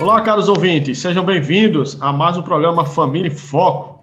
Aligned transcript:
Olá, 0.00 0.22
caros 0.22 0.48
ouvintes, 0.48 0.98
sejam 0.98 1.22
bem-vindos 1.22 2.00
a 2.00 2.10
mais 2.10 2.34
um 2.34 2.40
programa 2.40 2.86
Família 2.86 3.28
em 3.28 3.36
Foco. 3.36 4.02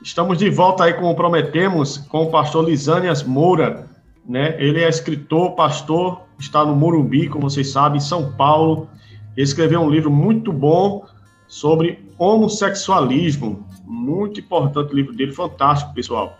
Estamos 0.00 0.38
de 0.38 0.48
volta 0.48 0.84
aí, 0.84 0.94
como 0.94 1.16
prometemos, 1.16 1.98
com 1.98 2.22
o 2.22 2.30
pastor 2.30 2.64
Lisânias 2.64 3.24
Moura, 3.24 3.90
né? 4.24 4.54
Ele 4.62 4.80
é 4.80 4.88
escritor, 4.88 5.56
pastor, 5.56 6.20
está 6.38 6.64
no 6.64 6.76
Morumbi, 6.76 7.28
como 7.28 7.50
vocês 7.50 7.72
sabem, 7.72 7.96
em 7.98 8.00
São 8.00 8.30
Paulo. 8.34 8.88
Escreveu 9.36 9.80
um 9.80 9.90
livro 9.90 10.12
muito 10.12 10.52
bom 10.52 11.04
sobre 11.48 12.08
homossexualismo. 12.16 13.66
Muito 13.84 14.38
importante 14.38 14.92
o 14.92 14.96
livro 14.96 15.12
dele, 15.12 15.32
fantástico, 15.32 15.92
pessoal. 15.92 16.38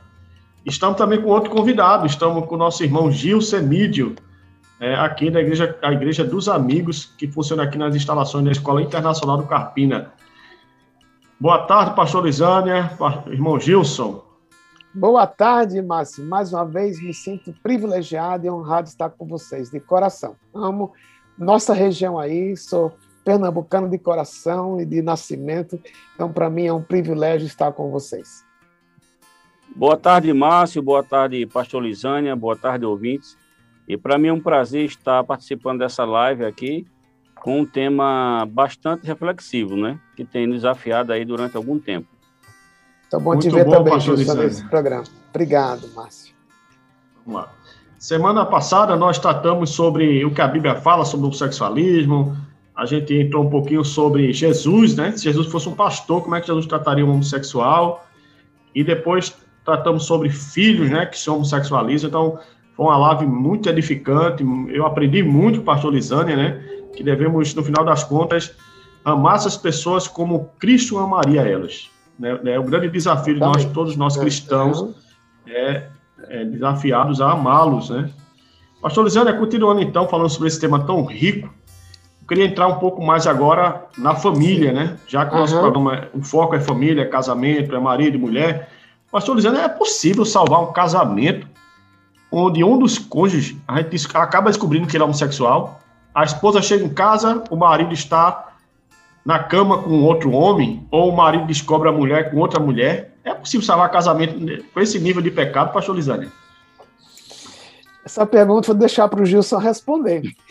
Estamos 0.65 0.97
também 0.97 1.21
com 1.21 1.29
outro 1.29 1.51
convidado, 1.51 2.07
estamos 2.07 2.47
com 2.47 2.55
o 2.55 2.59
nosso 2.59 2.85
irmão 2.85 3.11
Gil 3.11 3.41
Semídio, 3.41 4.15
é, 4.83 4.97
aqui 4.97 5.31
da 5.31 5.41
igreja, 5.41 5.79
a 5.81 5.93
Igreja 5.93 6.25
dos 6.25 6.49
Amigos, 6.49 7.15
que 7.17 7.29
funciona 7.29 7.63
aqui 7.63 7.79
nas 7.79 7.95
instalações 7.95 8.45
da 8.45 8.51
Escola 8.51 8.83
Internacional 8.83 9.37
do 9.37 9.47
Carpina. 9.47 10.13
Boa 11.39 11.61
tarde, 11.67 11.95
pastor 11.95 12.25
Lisânia, 12.25 12.91
irmão 13.29 13.61
Gilson. 13.61 14.25
Boa 14.93 15.25
tarde, 15.25 15.81
Márcio. 15.81 16.25
Mais 16.25 16.53
uma 16.53 16.65
vez 16.65 17.01
me 17.01 17.15
sinto 17.15 17.55
privilegiado 17.63 18.45
e 18.45 18.51
honrado 18.51 18.85
de 18.85 18.89
estar 18.91 19.09
com 19.11 19.25
vocês, 19.25 19.71
de 19.71 19.79
coração. 19.79 20.35
Amo 20.53 20.93
nossa 21.39 21.73
região 21.73 22.19
aí, 22.19 22.57
sou 22.57 22.93
pernambucano 23.25 23.89
de 23.89 23.99
coração 23.99 24.81
e 24.81 24.85
de 24.85 25.01
nascimento, 25.01 25.81
então 26.13 26.33
para 26.33 26.51
mim 26.51 26.67
é 26.67 26.73
um 26.73 26.83
privilégio 26.83 27.47
estar 27.47 27.71
com 27.71 27.89
vocês. 27.89 28.45
Boa 29.77 29.97
tarde, 29.97 30.33
Márcio. 30.33 30.83
Boa 30.83 31.05
tarde, 31.05 31.47
pastor 31.47 31.85
Lisânia. 31.85 32.35
Boa 32.35 32.57
tarde, 32.57 32.85
ouvintes. 32.85 33.41
E 33.89 33.97
para 33.97 34.19
mim 34.19 34.29
é 34.29 34.33
um 34.33 34.41
prazer 34.41 34.85
estar 34.85 35.23
participando 35.25 35.81
dessa 35.81 36.05
live 36.05 36.45
aqui 36.45 36.87
com 37.43 37.61
um 37.61 37.67
tema 37.67 38.47
bastante 38.51 39.05
reflexivo, 39.05 39.77
né? 39.77 39.99
Que 40.17 40.25
tem 40.25 40.49
desafiado 40.49 41.13
aí 41.13 41.25
durante 41.25 41.57
algum 41.57 41.79
tempo. 41.79 42.07
Tá 43.11 43.19
bom 43.19 43.33
Muito 43.33 43.49
te 43.49 43.51
ver 43.51 43.65
bom, 43.65 43.73
também, 43.73 44.01
Gilson, 44.01 44.35
nesse 44.35 44.65
programa. 44.69 45.05
Obrigado, 45.31 45.89
Márcio. 45.95 46.35
Vamos 47.27 47.43
lá. 47.43 47.53
Semana 47.99 48.47
passada 48.47 48.97
nós 48.97 49.19
tratamos 49.19 49.71
sobre 49.71 50.25
o 50.25 50.33
que 50.33 50.41
a 50.41 50.49
Bíblia 50.49 50.77
fala 50.77 51.05
sobre 51.05 51.27
o 51.27 51.33
sexualismo. 51.33 52.37
A 52.75 52.87
gente 52.87 53.13
entrou 53.15 53.45
um 53.45 53.51
pouquinho 53.51 53.85
sobre 53.85 54.33
Jesus, 54.33 54.97
né? 54.97 55.13
Se 55.13 55.25
Jesus 55.25 55.49
fosse 55.49 55.69
um 55.69 55.75
pastor, 55.75 56.23
como 56.23 56.35
é 56.35 56.41
que 56.41 56.47
Jesus 56.47 56.67
trataria 56.67 57.05
um 57.05 57.11
homossexual? 57.11 58.07
E 58.75 58.83
depois 58.83 59.37
tratamos 59.65 60.05
sobre 60.05 60.31
filhos, 60.31 60.91
né, 60.91 61.07
que 61.07 61.19
são 61.19 61.37
homossexualistas. 61.37 62.09
Então, 62.09 62.39
foi 62.77 62.87
uma 62.87 62.97
live 62.97 63.27
muito 63.27 63.69
edificante. 63.69 64.45
Eu 64.69 64.87
aprendi 64.87 65.23
muito 65.23 65.57
com 65.57 65.63
o 65.63 65.67
pastor 65.67 65.93
Lisânia, 65.93 66.37
né? 66.37 66.63
Que 66.95 67.03
devemos, 67.03 67.55
no 67.55 67.63
final 67.63 67.85
das 67.85 68.05
contas, 68.05 68.55
amar 69.05 69.37
essas 69.37 69.57
pessoas 69.57 70.09
como 70.09 70.51
Cristo 70.59 70.99
amaria 70.99 71.43
elas. 71.43 71.91
Né? 72.19 72.39
É 72.45 72.59
o 72.59 72.65
grande 72.65 72.89
desafio 72.89 73.35
de 73.35 73.41
nós, 73.41 73.65
todos 73.67 73.97
nós 73.97 74.17
cristãos, 74.17 74.95
é, 75.47 75.85
é 76.29 76.45
desafiados 76.45 77.21
a 77.21 77.33
amá-los, 77.33 77.91
né? 77.91 78.11
Pastor 78.81 79.05
Lisânia, 79.05 79.33
continuando 79.33 79.81
então, 79.81 80.09
falando 80.09 80.29
sobre 80.29 80.49
esse 80.49 80.61
tema 80.61 80.85
tão 80.85 81.05
rico, 81.05 81.49
eu 82.23 82.27
queria 82.27 82.47
entrar 82.47 82.67
um 82.67 82.79
pouco 82.79 83.03
mais 83.03 83.27
agora 83.27 83.87
na 83.97 84.15
família, 84.15 84.73
né? 84.73 84.97
Já 85.07 85.25
que 85.25 85.35
o 85.35 85.39
nosso 85.39 85.55
uhum. 85.55 85.61
programa, 85.61 86.09
o 86.13 86.23
foco 86.23 86.55
é 86.55 86.61
família, 86.61 87.03
é 87.03 87.07
casamento, 87.07 87.75
é 87.75 87.79
marido 87.79 88.17
e 88.17 88.21
mulher. 88.21 88.71
Pastor 89.11 89.37
Lisânia, 89.37 89.61
é 89.61 89.69
possível 89.69 90.25
salvar 90.25 90.63
um 90.63 90.73
casamento 90.73 91.47
onde 92.33 92.65
um 92.65 92.79
dos 92.79 92.99
cônjuges, 92.99 93.55
a 93.69 93.81
gente 93.83 94.09
acaba 94.15 94.49
descobrindo 94.49 94.87
que 94.87 94.97
ele 94.97 95.03
é 95.03 95.05
homossexual, 95.05 95.79
a 96.15 96.25
esposa 96.25 96.63
chega 96.63 96.85
em 96.85 96.89
casa, 96.89 97.45
o 97.51 97.57
marido 97.57 97.93
está 97.93 98.55
na 99.25 99.39
cama 99.39 99.83
com 99.83 100.03
outro 100.03 100.33
homem, 100.33 100.87
ou 100.91 101.11
o 101.11 101.17
marido 101.17 101.47
descobre 101.47 101.89
a 101.89 101.93
mulher 101.93 102.31
com 102.31 102.39
outra 102.39 102.59
mulher. 102.59 103.15
É 103.23 103.33
possível 103.35 103.65
salvar 103.65 103.91
casamento 103.91 104.35
com 104.73 104.81
esse 104.81 104.99
nível 104.99 105.23
de 105.23 105.31
pecado, 105.31 105.73
pastor 105.73 105.95
Lisânia? 105.95 106.33
Essa 108.05 108.27
pergunta 108.27 108.67
vou 108.67 108.77
deixar 108.77 109.07
para 109.09 109.23
o 109.23 109.27
Gilson 109.27 109.59
responder. 109.59 110.23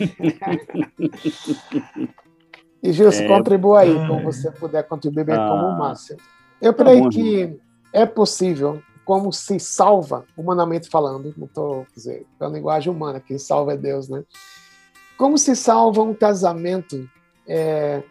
e 2.82 2.92
Gilson, 2.92 3.24
é, 3.24 3.28
contribua 3.28 3.80
aí, 3.80 3.94
como 4.06 4.22
você 4.22 4.50
puder 4.52 4.84
contribuir 4.84 5.24
bem 5.24 5.34
ah, 5.34 5.48
como 5.48 5.66
o 5.66 5.78
Márcio. 5.78 6.16
Eu 6.62 6.72
tá 6.72 6.82
creio 6.82 7.10
que 7.10 7.54
é 7.92 8.06
possível 8.06 8.82
como 9.04 9.32
se 9.32 9.58
salva, 9.58 10.24
humanamente 10.36 10.88
falando, 10.88 11.34
não 11.36 11.46
estou 11.46 11.86
dizer, 11.94 12.26
a 12.38 12.46
linguagem 12.46 12.92
humana, 12.92 13.20
quem 13.20 13.38
salva 13.38 13.74
é 13.74 13.76
Deus, 13.76 14.08
né? 14.08 14.24
Como 15.16 15.36
se 15.36 15.54
salva 15.56 16.02
um 16.02 16.14
casamento 16.14 17.08
é, 17.46 18.02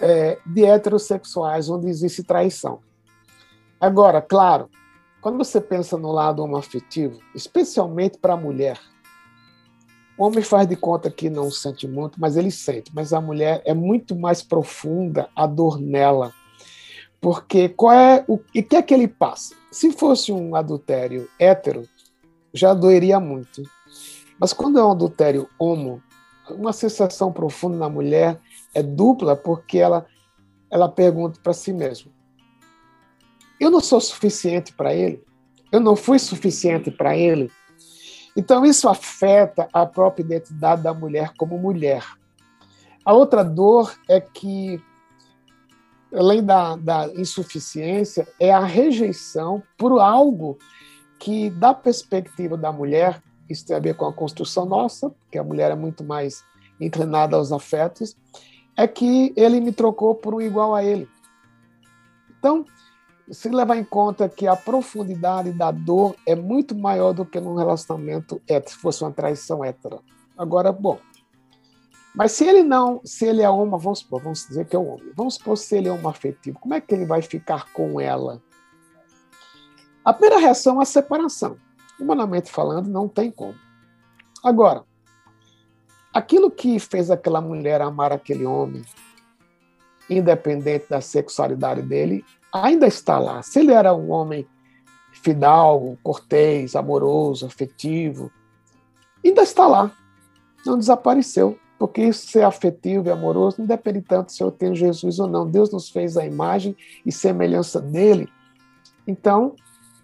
é, 0.00 0.38
de 0.44 0.64
heterossexuais 0.64 1.68
onde 1.68 1.88
existe 1.88 2.22
traição? 2.22 2.80
Agora, 3.80 4.20
claro, 4.20 4.68
quando 5.20 5.38
você 5.38 5.60
pensa 5.60 5.96
no 5.96 6.10
lado 6.10 6.42
homoafetivo, 6.42 7.20
especialmente 7.34 8.18
para 8.18 8.34
a 8.34 8.36
mulher, 8.36 8.78
o 10.18 10.24
homem 10.24 10.42
faz 10.42 10.66
de 10.66 10.74
conta 10.74 11.10
que 11.10 11.30
não 11.30 11.48
sente 11.48 11.86
muito, 11.86 12.20
mas 12.20 12.36
ele 12.36 12.50
sente. 12.50 12.90
Mas 12.92 13.12
a 13.12 13.20
mulher 13.20 13.62
é 13.64 13.72
muito 13.72 14.16
mais 14.16 14.42
profunda 14.42 15.28
a 15.34 15.46
dor 15.46 15.80
nela. 15.80 16.32
Porque 17.20 17.68
qual 17.68 17.92
é 17.92 18.24
o, 18.28 18.38
e 18.54 18.62
que 18.62 18.76
é 18.76 18.82
que 18.82 18.94
ele 18.94 19.08
passa? 19.08 19.54
Se 19.70 19.90
fosse 19.92 20.32
um 20.32 20.54
adultério 20.54 21.28
hétero, 21.38 21.88
já 22.52 22.72
doeria 22.72 23.18
muito. 23.18 23.62
Mas 24.38 24.52
quando 24.52 24.78
é 24.78 24.84
um 24.84 24.92
adultério 24.92 25.48
homo, 25.58 26.02
uma 26.50 26.72
sensação 26.72 27.32
profunda 27.32 27.76
na 27.76 27.88
mulher 27.88 28.40
é 28.74 28.82
dupla, 28.82 29.36
porque 29.36 29.78
ela, 29.78 30.06
ela 30.70 30.88
pergunta 30.88 31.40
para 31.42 31.52
si 31.52 31.72
mesma: 31.72 32.10
Eu 33.58 33.70
não 33.70 33.80
sou 33.80 34.00
suficiente 34.00 34.72
para 34.72 34.94
ele? 34.94 35.22
Eu 35.72 35.80
não 35.80 35.96
fui 35.96 36.18
suficiente 36.18 36.90
para 36.90 37.16
ele? 37.16 37.50
Então, 38.36 38.64
isso 38.64 38.88
afeta 38.88 39.68
a 39.72 39.84
própria 39.84 40.22
identidade 40.22 40.82
da 40.82 40.94
mulher 40.94 41.32
como 41.36 41.58
mulher. 41.58 42.04
A 43.04 43.12
outra 43.12 43.42
dor 43.42 43.98
é 44.08 44.20
que 44.20 44.80
além 46.12 46.42
da, 46.42 46.76
da 46.76 47.06
insuficiência, 47.14 48.26
é 48.40 48.52
a 48.52 48.64
rejeição 48.64 49.62
por 49.76 50.00
algo 50.00 50.58
que, 51.18 51.50
da 51.50 51.74
perspectiva 51.74 52.56
da 52.56 52.72
mulher, 52.72 53.22
isso 53.48 53.66
tem 53.66 53.76
a 53.76 53.80
ver 53.80 53.94
com 53.94 54.06
a 54.06 54.12
construção 54.12 54.66
nossa, 54.66 55.10
porque 55.10 55.38
a 55.38 55.44
mulher 55.44 55.70
é 55.70 55.74
muito 55.74 56.04
mais 56.04 56.44
inclinada 56.80 57.36
aos 57.36 57.50
afetos, 57.52 58.16
é 58.76 58.86
que 58.86 59.32
ele 59.36 59.60
me 59.60 59.72
trocou 59.72 60.14
por 60.14 60.34
um 60.34 60.40
igual 60.40 60.74
a 60.74 60.84
ele. 60.84 61.08
Então, 62.38 62.64
se 63.30 63.48
levar 63.48 63.76
em 63.76 63.84
conta 63.84 64.28
que 64.28 64.46
a 64.46 64.56
profundidade 64.56 65.52
da 65.52 65.70
dor 65.70 66.14
é 66.24 66.34
muito 66.34 66.74
maior 66.74 67.12
do 67.12 67.26
que 67.26 67.40
num 67.40 67.56
relacionamento 67.56 68.40
hétero, 68.48 68.70
se 68.70 68.80
fosse 68.80 69.02
uma 69.02 69.12
traição 69.12 69.64
hétero. 69.64 70.02
Agora, 70.36 70.70
bom, 70.70 70.98
mas 72.18 72.32
se 72.32 72.44
ele 72.44 72.64
não, 72.64 73.00
se 73.04 73.26
ele 73.26 73.42
é 73.42 73.48
homo, 73.48 73.78
vamos 73.78 74.00
supor, 74.00 74.20
vamos 74.20 74.44
dizer 74.44 74.66
que 74.66 74.74
é 74.74 74.78
um 74.78 74.88
homem, 74.88 75.12
vamos 75.14 75.34
supor 75.34 75.56
se 75.56 75.76
ele 75.76 75.86
é 75.86 75.92
homo 75.92 76.08
afetivo, 76.08 76.58
como 76.58 76.74
é 76.74 76.80
que 76.80 76.92
ele 76.92 77.06
vai 77.06 77.22
ficar 77.22 77.72
com 77.72 78.00
ela? 78.00 78.42
A 80.04 80.12
primeira 80.12 80.40
reação 80.40 80.80
é 80.80 80.82
a 80.82 80.84
separação. 80.84 81.56
Humanamente 82.00 82.50
falando, 82.50 82.88
não 82.88 83.06
tem 83.06 83.30
como. 83.30 83.54
Agora, 84.42 84.82
aquilo 86.12 86.50
que 86.50 86.80
fez 86.80 87.08
aquela 87.08 87.40
mulher 87.40 87.80
amar 87.80 88.12
aquele 88.12 88.44
homem, 88.44 88.82
independente 90.10 90.86
da 90.90 91.00
sexualidade 91.00 91.82
dele, 91.82 92.24
ainda 92.52 92.88
está 92.88 93.20
lá. 93.20 93.42
Se 93.42 93.60
ele 93.60 93.70
era 93.70 93.94
um 93.94 94.10
homem 94.10 94.44
fidalgo, 95.12 95.96
cortês, 96.02 96.74
amoroso, 96.74 97.46
afetivo, 97.46 98.28
ainda 99.24 99.42
está 99.42 99.68
lá. 99.68 99.92
Não 100.66 100.76
desapareceu 100.76 101.56
porque 101.78 102.12
ser 102.12 102.42
afetivo 102.42 103.08
e 103.08 103.10
amoroso 103.10 103.56
não 103.60 103.66
depende 103.66 104.02
tanto 104.02 104.32
se 104.32 104.42
eu 104.42 104.50
tenho 104.50 104.74
Jesus 104.74 105.18
ou 105.18 105.28
não. 105.28 105.48
Deus 105.48 105.70
nos 105.70 105.88
fez 105.88 106.16
a 106.16 106.26
imagem 106.26 106.76
e 107.06 107.12
semelhança 107.12 107.80
dele. 107.80 108.28
Então, 109.06 109.54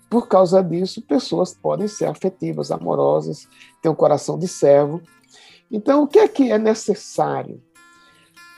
por 0.08 0.28
causa 0.28 0.62
disso, 0.62 1.02
pessoas 1.02 1.52
podem 1.52 1.88
ser 1.88 2.04
afetivas, 2.04 2.70
amorosas, 2.70 3.48
ter 3.82 3.88
um 3.88 3.94
coração 3.94 4.38
de 4.38 4.46
servo. 4.46 5.02
Então, 5.70 6.04
o 6.04 6.06
que 6.06 6.20
é 6.20 6.28
que 6.28 6.52
é 6.52 6.58
necessário? 6.58 7.60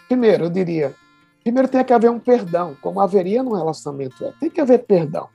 Primeiro, 0.07 0.45
eu 0.45 0.51
diria, 0.51 0.95
primeiro 1.43 1.69
tem 1.69 1.83
que 1.83 1.93
haver 1.95 2.11
um 2.11 2.21
perdão, 2.21 2.77
como 2.83 3.01
haveria 3.01 3.43
num 3.43 3.55
relacionamento. 3.55 4.35
Tem 4.39 4.51
que 4.51 4.61
haver 4.61 4.85
perdão. 4.85 5.29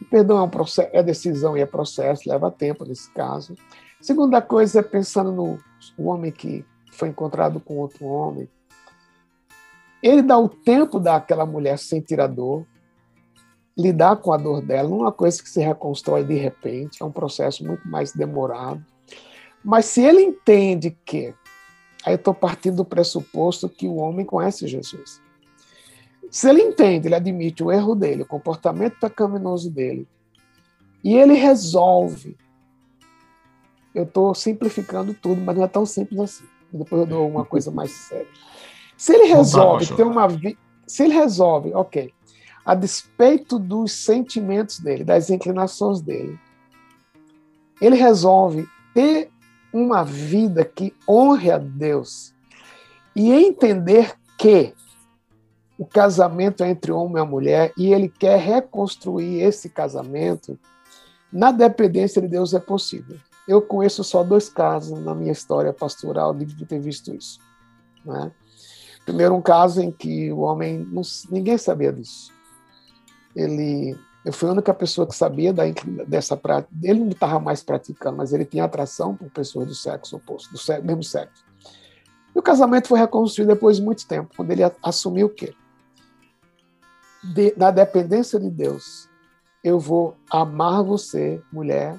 O 0.00 0.04
perdão 0.04 0.38
é, 0.38 0.42
um 0.42 0.48
processo, 0.48 0.88
é 0.92 1.02
decisão 1.02 1.56
e 1.56 1.60
é 1.60 1.66
processo, 1.66 2.28
leva 2.28 2.50
tempo 2.50 2.84
nesse 2.84 3.10
caso. 3.10 3.54
Segunda 4.00 4.40
coisa 4.40 4.78
é 4.78 4.82
pensando 4.82 5.32
no 5.32 5.58
homem 5.98 6.30
que 6.30 6.64
foi 6.90 7.08
encontrado 7.08 7.60
com 7.60 7.78
outro 7.78 8.06
homem. 8.06 8.48
Ele 10.02 10.22
dá 10.22 10.38
o 10.38 10.48
tempo 10.48 10.98
daquela 10.98 11.44
mulher 11.44 11.78
sentir 11.78 12.20
a 12.20 12.26
dor, 12.26 12.66
lidar 13.76 14.16
com 14.16 14.32
a 14.32 14.36
dor 14.36 14.60
dela, 14.62 14.90
é 14.90 14.92
uma 14.92 15.12
coisa 15.12 15.42
que 15.42 15.48
se 15.48 15.60
reconstrói 15.60 16.24
de 16.24 16.34
repente, 16.34 17.02
é 17.02 17.04
um 17.04 17.12
processo 17.12 17.64
muito 17.64 17.86
mais 17.88 18.12
demorado. 18.12 18.84
Mas 19.64 19.86
se 19.86 20.02
ele 20.02 20.22
entende 20.22 20.96
que, 21.04 21.34
aí 22.04 22.12
eu 22.12 22.16
estou 22.16 22.34
partindo 22.34 22.76
do 22.76 22.84
pressuposto 22.84 23.68
que 23.68 23.86
o 23.86 23.96
homem 23.96 24.24
conhece 24.24 24.66
Jesus. 24.66 25.20
Se 26.30 26.48
ele 26.48 26.62
entende, 26.62 27.08
ele 27.08 27.14
admite 27.14 27.62
o 27.62 27.72
erro 27.72 27.94
dele, 27.94 28.22
o 28.22 28.26
comportamento 28.26 28.98
pecaminoso 29.00 29.70
dele, 29.70 30.06
e 31.02 31.16
ele 31.16 31.34
resolve. 31.34 32.36
Eu 33.94 34.04
estou 34.04 34.34
simplificando 34.34 35.12
tudo, 35.12 35.40
mas 35.40 35.56
não 35.56 35.64
é 35.64 35.68
tão 35.68 35.84
simples 35.84 36.20
assim. 36.20 36.44
Depois 36.72 37.02
eu 37.02 37.06
dou 37.06 37.28
uma 37.28 37.44
coisa 37.44 37.70
mais 37.70 37.90
séria. 37.90 38.28
Se 38.96 39.14
ele 39.14 39.24
resolve 39.24 39.86
ter 39.94 40.02
uma 40.02 40.28
vida. 40.28 40.58
Se 40.86 41.04
ele 41.04 41.14
resolve, 41.14 41.72
ok, 41.72 42.12
a 42.64 42.74
despeito 42.74 43.58
dos 43.58 43.92
sentimentos 43.92 44.80
dele, 44.80 45.04
das 45.04 45.30
inclinações 45.30 46.00
dele, 46.00 46.38
ele 47.80 47.96
resolve 47.96 48.68
ter 48.92 49.30
uma 49.72 50.04
vida 50.04 50.64
que 50.64 50.92
honre 51.08 51.50
a 51.50 51.58
Deus 51.58 52.34
e 53.14 53.30
entender 53.30 54.14
que 54.36 54.74
o 55.78 55.86
casamento 55.86 56.62
é 56.62 56.68
entre 56.68 56.92
homem 56.92 57.22
e 57.22 57.26
mulher 57.26 57.72
e 57.76 57.92
ele 57.92 58.08
quer 58.08 58.38
reconstruir 58.38 59.40
esse 59.40 59.70
casamento, 59.70 60.58
na 61.32 61.52
dependência 61.52 62.20
de 62.20 62.28
Deus 62.28 62.52
é 62.52 62.60
possível. 62.60 63.16
Eu 63.50 63.60
conheço 63.60 64.04
só 64.04 64.22
dois 64.22 64.48
casos 64.48 64.96
na 65.00 65.12
minha 65.12 65.32
história 65.32 65.72
pastoral 65.72 66.32
de 66.32 66.64
ter 66.64 66.78
visto 66.78 67.12
isso. 67.12 67.40
Né? 68.04 68.30
Primeiro, 69.04 69.34
um 69.34 69.42
caso 69.42 69.82
em 69.82 69.90
que 69.90 70.30
o 70.30 70.38
homem, 70.38 70.78
não, 70.78 71.02
ninguém 71.28 71.58
sabia 71.58 71.92
disso. 71.92 72.32
Ele, 73.34 73.98
eu 74.24 74.32
fui 74.32 74.48
a 74.48 74.52
única 74.52 74.72
pessoa 74.72 75.04
que 75.04 75.16
sabia 75.16 75.52
da, 75.52 75.64
dessa 76.06 76.36
prática. 76.36 76.72
Ele 76.80 77.00
não 77.00 77.08
estava 77.08 77.40
mais 77.40 77.60
praticando, 77.60 78.18
mas 78.18 78.32
ele 78.32 78.44
tinha 78.44 78.62
atração 78.62 79.16
por 79.16 79.28
pessoas 79.30 79.66
do 79.66 79.74
sexo 79.74 80.14
oposto, 80.14 80.52
do 80.52 80.58
sexo, 80.58 80.86
mesmo 80.86 81.02
sexo. 81.02 81.44
E 82.32 82.38
o 82.38 82.42
casamento 82.42 82.86
foi 82.86 83.00
reconstruído 83.00 83.52
depois 83.52 83.78
de 83.78 83.82
muito 83.82 84.06
tempo, 84.06 84.32
quando 84.36 84.52
ele 84.52 84.62
assumiu 84.80 85.26
o 85.26 85.30
quê? 85.30 85.52
De, 87.34 87.52
na 87.56 87.72
dependência 87.72 88.38
de 88.38 88.48
Deus, 88.48 89.08
eu 89.64 89.80
vou 89.80 90.16
amar 90.30 90.84
você, 90.84 91.42
mulher. 91.52 91.98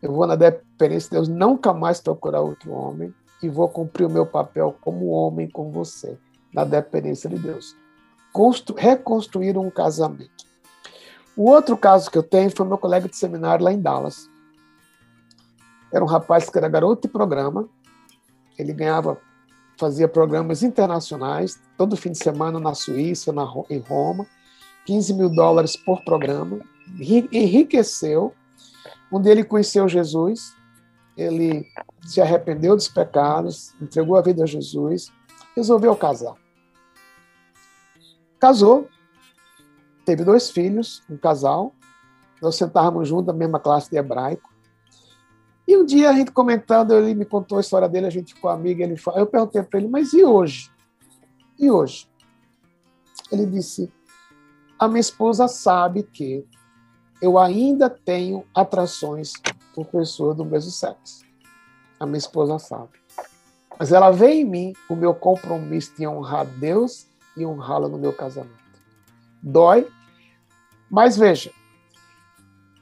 Eu 0.00 0.12
vou, 0.12 0.26
na 0.26 0.36
dependência 0.36 1.10
de 1.10 1.16
Deus, 1.16 1.28
nunca 1.28 1.72
mais 1.72 2.00
procurar 2.00 2.40
outro 2.40 2.72
homem 2.72 3.12
e 3.42 3.48
vou 3.48 3.68
cumprir 3.68 4.06
o 4.06 4.10
meu 4.10 4.26
papel 4.26 4.76
como 4.80 5.08
homem 5.08 5.48
com 5.48 5.70
você, 5.70 6.18
na 6.52 6.64
dependência 6.64 7.28
de 7.28 7.38
Deus. 7.38 7.76
Constru 8.32 8.76
reconstruir 8.76 9.56
um 9.56 9.70
casamento. 9.70 10.46
O 11.36 11.50
outro 11.50 11.76
caso 11.76 12.10
que 12.10 12.18
eu 12.18 12.22
tenho 12.22 12.54
foi 12.54 12.66
meu 12.66 12.78
colega 12.78 13.08
de 13.08 13.16
seminário 13.16 13.64
lá 13.64 13.72
em 13.72 13.80
Dallas. 13.80 14.28
Era 15.92 16.04
um 16.04 16.08
rapaz 16.08 16.50
que 16.50 16.58
era 16.58 16.68
garoto 16.68 17.02
de 17.06 17.12
programa. 17.12 17.68
Ele 18.58 18.72
ganhava, 18.72 19.18
fazia 19.78 20.08
programas 20.08 20.62
internacionais, 20.62 21.60
todo 21.76 21.96
fim 21.96 22.10
de 22.10 22.18
semana 22.18 22.58
na 22.58 22.74
Suíça, 22.74 23.32
na, 23.32 23.44
em 23.70 23.78
Roma. 23.78 24.26
15 24.84 25.14
mil 25.14 25.28
dólares 25.28 25.76
por 25.76 26.02
programa. 26.02 26.60
Enriqueceu. 26.98 28.34
Um 29.12 29.24
ele 29.24 29.44
conheceu 29.44 29.88
Jesus, 29.88 30.54
ele 31.16 31.66
se 32.06 32.20
arrependeu 32.20 32.76
dos 32.76 32.88
pecados, 32.88 33.74
entregou 33.80 34.16
a 34.16 34.22
vida 34.22 34.44
a 34.44 34.46
Jesus, 34.46 35.10
resolveu 35.56 35.96
casar. 35.96 36.34
Casou, 38.38 38.88
teve 40.04 40.24
dois 40.24 40.50
filhos, 40.50 41.02
um 41.10 41.16
casal, 41.16 41.72
nós 42.40 42.56
sentávamos 42.56 43.08
juntos 43.08 43.26
na 43.26 43.32
mesma 43.32 43.58
classe 43.58 43.90
de 43.90 43.96
hebraico. 43.96 44.48
E 45.66 45.76
um 45.76 45.84
dia 45.84 46.10
a 46.10 46.12
gente 46.12 46.30
comentando, 46.30 46.94
ele 46.94 47.14
me 47.14 47.24
contou 47.24 47.58
a 47.58 47.60
história 47.60 47.88
dele, 47.88 48.06
a 48.06 48.10
gente 48.10 48.34
ficou 48.34 48.50
amigo, 48.50 48.80
ele 48.80 48.94
eu 49.16 49.26
perguntei 49.26 49.62
para 49.62 49.80
ele, 49.80 49.88
mas 49.88 50.12
e 50.12 50.24
hoje? 50.24 50.70
E 51.58 51.70
hoje? 51.70 52.08
Ele 53.30 53.44
disse: 53.44 53.92
a 54.78 54.86
minha 54.86 55.00
esposa 55.00 55.48
sabe 55.48 56.04
que 56.04 56.46
eu 57.20 57.38
ainda 57.38 57.90
tenho 57.90 58.44
atrações 58.54 59.32
por 59.74 59.86
pessoas 59.86 60.36
do 60.36 60.44
mesmo 60.44 60.70
sexo. 60.70 61.24
A 61.98 62.06
minha 62.06 62.18
esposa 62.18 62.58
sabe. 62.58 62.90
Mas 63.78 63.92
ela 63.92 64.10
vê 64.10 64.32
em 64.34 64.44
mim 64.44 64.72
o 64.88 64.96
meu 64.96 65.14
compromisso 65.14 65.94
de 65.96 66.06
honrar 66.06 66.46
Deus 66.46 67.06
e 67.36 67.46
honrá-la 67.46 67.88
no 67.88 67.98
meu 67.98 68.12
casamento. 68.12 68.56
Dói, 69.42 69.88
mas 70.90 71.16
veja, 71.16 71.52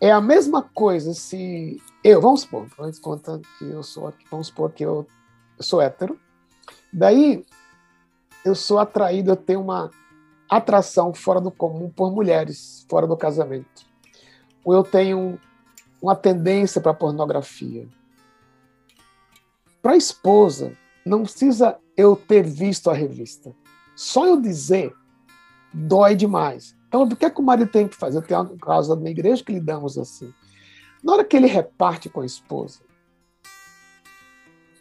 é 0.01 0.11
a 0.11 0.21
mesma 0.21 0.63
coisa 0.63 1.13
se 1.13 1.81
eu, 2.03 2.21
vamos 2.21 2.43
supor, 2.43 2.67
vamos 2.79 2.99
contar 2.99 3.41
que 3.59 3.65
eu 3.65 3.83
sou, 3.83 4.13
vamos 4.31 4.47
supor 4.47 4.73
que 4.73 4.85
eu, 4.85 5.07
eu 5.59 5.65
sou 5.65 5.81
hétero, 5.81 6.19
daí 6.93 7.45
eu 8.45 8.55
sou 8.55 8.79
atraído, 8.79 9.33
eu 9.33 9.37
tenho 9.37 9.61
uma 9.61 9.91
atração 10.49 11.13
fora 11.13 11.41
do 11.41 11.51
comum 11.51 11.91
por 11.91 12.13
mulheres, 12.13 12.87
fora 12.89 13.07
do 13.07 13.17
casamento. 13.17 13.85
Ou 14.67 14.75
eu 14.75 14.83
tenho 14.83 15.39
uma 16.03 16.17
tendência 16.17 16.81
para 16.81 16.93
pornografia. 16.93 17.89
Para 19.81 19.93
a 19.93 19.97
esposa, 19.97 20.77
não 21.05 21.23
precisa 21.23 21.79
eu 21.97 22.17
ter 22.17 22.43
visto 22.43 22.91
a 22.91 22.93
revista. 22.93 23.55
Só 23.95 24.27
eu 24.27 24.41
dizer 24.41 24.93
dói 25.73 26.17
demais. 26.17 26.77
Então, 26.89 27.05
o 27.05 27.15
que 27.15 27.25
é 27.25 27.31
que 27.31 27.41
o 27.41 27.45
marido 27.45 27.71
tem 27.71 27.87
que 27.87 27.95
fazer? 27.95 28.19
Eu 28.19 28.23
tenho 28.23 28.41
uma 28.41 28.57
causa 28.57 28.97
na 28.97 29.09
igreja 29.09 29.45
que 29.45 29.53
lidamos 29.53 29.97
assim. 29.97 30.35
Na 31.01 31.13
hora 31.13 31.25
que 31.25 31.37
ele 31.37 31.47
reparte 31.47 32.09
com 32.09 32.23
a 32.23 32.27
esposa, 32.27 32.81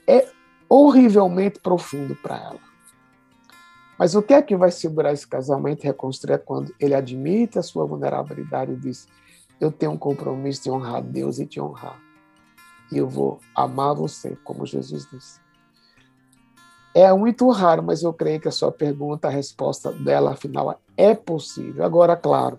é 0.07 0.27
horrivelmente 0.67 1.59
profundo 1.59 2.15
para 2.15 2.37
ela. 2.37 2.59
Mas 3.99 4.15
o 4.15 4.21
que 4.23 4.33
é 4.33 4.41
que 4.41 4.57
vai 4.57 4.71
segurar 4.71 5.13
esse 5.13 5.27
casamento 5.27 5.83
e 5.83 5.87
reconstruir 5.87 6.33
é 6.33 6.37
quando 6.39 6.73
ele 6.79 6.95
admite 6.95 7.59
a 7.59 7.63
sua 7.63 7.85
vulnerabilidade 7.85 8.71
e 8.71 8.75
diz: 8.75 9.07
Eu 9.59 9.71
tenho 9.71 9.93
um 9.93 9.97
compromisso 9.97 10.63
de 10.63 10.71
honrar 10.71 11.01
Deus 11.01 11.39
e 11.39 11.45
te 11.45 11.59
honrar. 11.59 11.99
E 12.91 12.97
eu 12.97 13.07
vou 13.07 13.39
amar 13.55 13.95
você, 13.95 14.35
como 14.43 14.65
Jesus 14.65 15.07
disse. 15.11 15.39
É 16.93 17.11
muito 17.11 17.49
raro, 17.49 17.83
mas 17.83 18.03
eu 18.03 18.13
creio 18.13 18.39
que 18.39 18.47
a 18.47 18.51
sua 18.51 18.71
pergunta, 18.71 19.27
a 19.27 19.31
resposta 19.31 19.91
dela, 19.91 20.31
afinal, 20.31 20.79
é 20.95 21.13
possível. 21.13 21.83
Agora, 21.83 22.15
claro, 22.15 22.57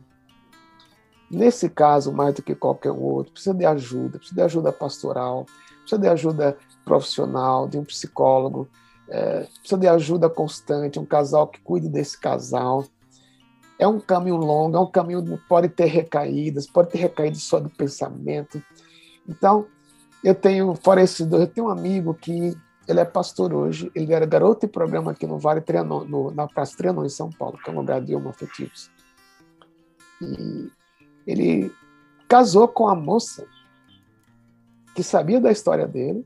nesse 1.30 1.70
caso, 1.70 2.12
mais 2.12 2.34
do 2.34 2.42
que 2.42 2.54
qualquer 2.54 2.90
outro, 2.90 3.32
precisa 3.32 3.54
de 3.54 3.64
ajuda, 3.64 4.18
precisa 4.18 4.34
de 4.34 4.42
ajuda 4.42 4.72
pastoral, 4.72 5.46
precisa 5.80 6.00
de 6.00 6.08
ajuda 6.08 6.58
profissional, 6.84 7.66
de 7.66 7.78
um 7.78 7.84
psicólogo, 7.84 8.68
é, 9.08 9.46
precisa 9.58 9.80
de 9.80 9.88
ajuda 9.88 10.28
constante, 10.28 10.98
um 10.98 11.06
casal 11.06 11.46
que 11.48 11.60
cuide 11.60 11.88
desse 11.88 12.20
casal. 12.20 12.84
É 13.78 13.87
um 13.87 14.00
caminho 14.00 14.37
longo, 14.37 14.76
é 14.76 14.80
um 14.80 14.90
caminho 14.90 15.23
que 15.23 15.37
pode 15.49 15.68
ter 15.68 15.87
recaídas, 15.87 16.66
pode 16.66 16.90
ter 16.90 16.99
recaídas 16.99 17.42
só 17.42 17.61
do 17.61 17.68
pensamento. 17.68 18.62
Então, 19.28 19.66
eu 20.25 20.35
tenho, 20.35 20.75
fora 20.75 21.02
esses 21.02 21.26
dois, 21.26 21.42
eu 21.42 21.49
tenho 21.49 21.66
um 21.66 21.71
amigo 21.71 22.14
que 22.14 22.56
ele 22.88 23.00
é 23.00 23.04
pastor 23.04 23.52
hoje, 23.52 23.90
ele 23.95 24.12
era 24.12 24.25
garoto 24.25 24.66
de 24.66 24.73
programa 24.73 25.11
aqui 25.11 25.26
no 25.26 25.38
Vale 25.38 25.61
Trianon, 25.61 26.04
no, 26.04 26.30
na 26.30 26.47
Praça 26.47 26.76
Trianon, 26.76 27.04
em 27.04 27.11
São 27.11 27.30
Paulo, 27.30 27.59
que 27.59 27.68
é 27.68 27.73
um 27.73 27.76
lugar 27.76 28.00
de 28.00 28.14
homoafetivos. 28.14 28.90
E 30.21 30.71
ele 31.26 31.73
casou 32.28 32.68
com 32.68 32.88
a 32.88 32.95
moça 32.95 33.47
que 34.95 35.02
sabia 35.02 35.40
da 35.40 35.50
história 35.50 35.87
dele, 35.87 36.25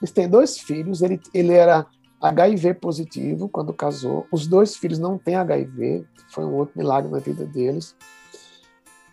eles 0.00 0.12
têm 0.12 0.28
dois 0.28 0.58
filhos, 0.58 1.02
ele, 1.02 1.20
ele 1.32 1.52
era 1.52 1.86
HIV 2.24 2.74
positivo 2.74 3.50
quando 3.50 3.72
casou. 3.72 4.26
Os 4.32 4.46
dois 4.46 4.76
filhos 4.76 4.98
não 4.98 5.18
têm 5.18 5.36
HIV, 5.36 6.06
foi 6.30 6.44
um 6.44 6.54
outro 6.54 6.78
milagre 6.78 7.10
na 7.10 7.18
vida 7.18 7.44
deles. 7.44 7.94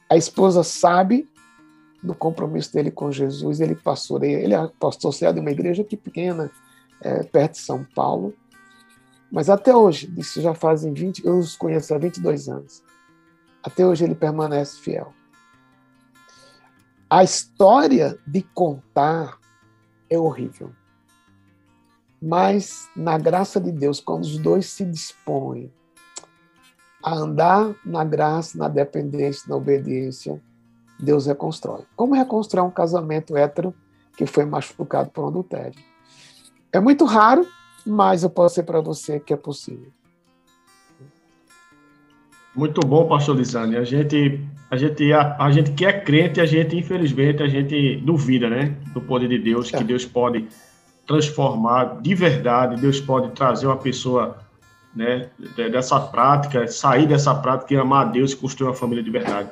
A 0.09 0.15
esposa 0.15 0.63
sabe 0.63 1.29
do 2.01 2.15
compromisso 2.15 2.71
dele 2.73 2.89
com 2.89 3.11
Jesus, 3.11 3.59
ele 3.59 3.75
pastoreia, 3.75 4.37
ele 4.37 4.53
é 4.53 4.67
pastor 4.79 5.13
de 5.13 5.39
uma 5.39 5.51
igreja 5.51 5.81
aqui 5.81 5.97
pequena, 5.97 6.49
é, 7.01 7.21
perto 7.23 7.53
de 7.53 7.59
São 7.59 7.83
Paulo. 7.93 8.33
Mas 9.29 9.49
até 9.49 9.75
hoje, 9.75 10.11
isso 10.17 10.41
já 10.41 10.53
fazem 10.53 10.93
20, 10.93 11.25
eu 11.25 11.37
os 11.37 11.57
conheço 11.57 11.93
há 11.93 11.97
22 11.97 12.47
anos. 12.47 12.81
Até 13.61 13.85
hoje 13.85 14.05
ele 14.05 14.15
permanece 14.15 14.79
fiel. 14.79 15.13
A 17.09 17.25
história 17.25 18.17
de 18.25 18.41
contar 18.41 19.37
é 20.09 20.17
horrível. 20.17 20.71
Mas, 22.21 22.87
na 22.95 23.17
graça 23.17 23.59
de 23.59 23.71
Deus, 23.71 23.99
quando 23.99 24.23
os 24.23 24.37
dois 24.37 24.67
se 24.67 24.85
dispõem 24.85 25.71
a 27.03 27.15
andar 27.15 27.73
na 27.83 28.03
graça, 28.03 28.57
na 28.57 28.67
dependência, 28.67 29.49
na 29.49 29.55
obediência, 29.55 30.39
Deus 30.99 31.25
reconstrói. 31.25 31.81
Como 31.95 32.13
reconstrói 32.13 32.63
um 32.63 32.69
casamento 32.69 33.35
hétero 33.35 33.73
que 34.15 34.27
foi 34.27 34.45
machucado 34.45 35.09
por 35.09 35.25
um 35.25 35.27
adultério? 35.29 35.79
É 36.71 36.79
muito 36.79 37.05
raro, 37.05 37.47
mas 37.85 38.21
eu 38.21 38.29
posso 38.29 38.55
dizer 38.55 38.63
para 38.63 38.81
você 38.81 39.19
que 39.19 39.33
é 39.33 39.37
possível. 39.37 39.91
Muito 42.55 42.81
bom, 42.85 43.07
pastor 43.07 43.35
Lisane. 43.35 43.77
A 43.77 43.83
gente, 43.83 44.45
a 44.69 44.77
gente, 44.77 45.11
a, 45.11 45.37
a, 45.43 45.51
gente 45.51 45.71
que 45.71 45.85
é 45.85 45.93
crente, 45.99 46.39
a 46.39 46.45
gente, 46.45 46.77
infelizmente, 46.77 47.41
a 47.41 47.47
gente 47.47 47.97
duvida, 47.97 48.49
né? 48.49 48.77
Do 48.93 49.01
poder 49.01 49.29
de 49.29 49.39
Deus, 49.39 49.73
é. 49.73 49.77
que 49.77 49.83
Deus 49.83 50.05
pode 50.05 50.47
transformar 51.05 52.01
de 52.01 52.15
verdade, 52.15 52.79
Deus 52.79 52.99
pode 52.99 53.31
trazer 53.31 53.67
uma 53.67 53.77
pessoa 53.77 54.37
né, 54.95 55.29
dessa 55.55 55.99
prática, 55.99 56.67
sair 56.67 57.07
dessa 57.07 57.33
prática 57.33 57.73
e 57.73 57.77
amar 57.77 58.07
a 58.07 58.09
Deus 58.09 58.31
e 58.31 58.35
construir 58.35 58.67
uma 58.67 58.75
família 58.75 59.03
de 59.03 59.09
verdade. 59.09 59.49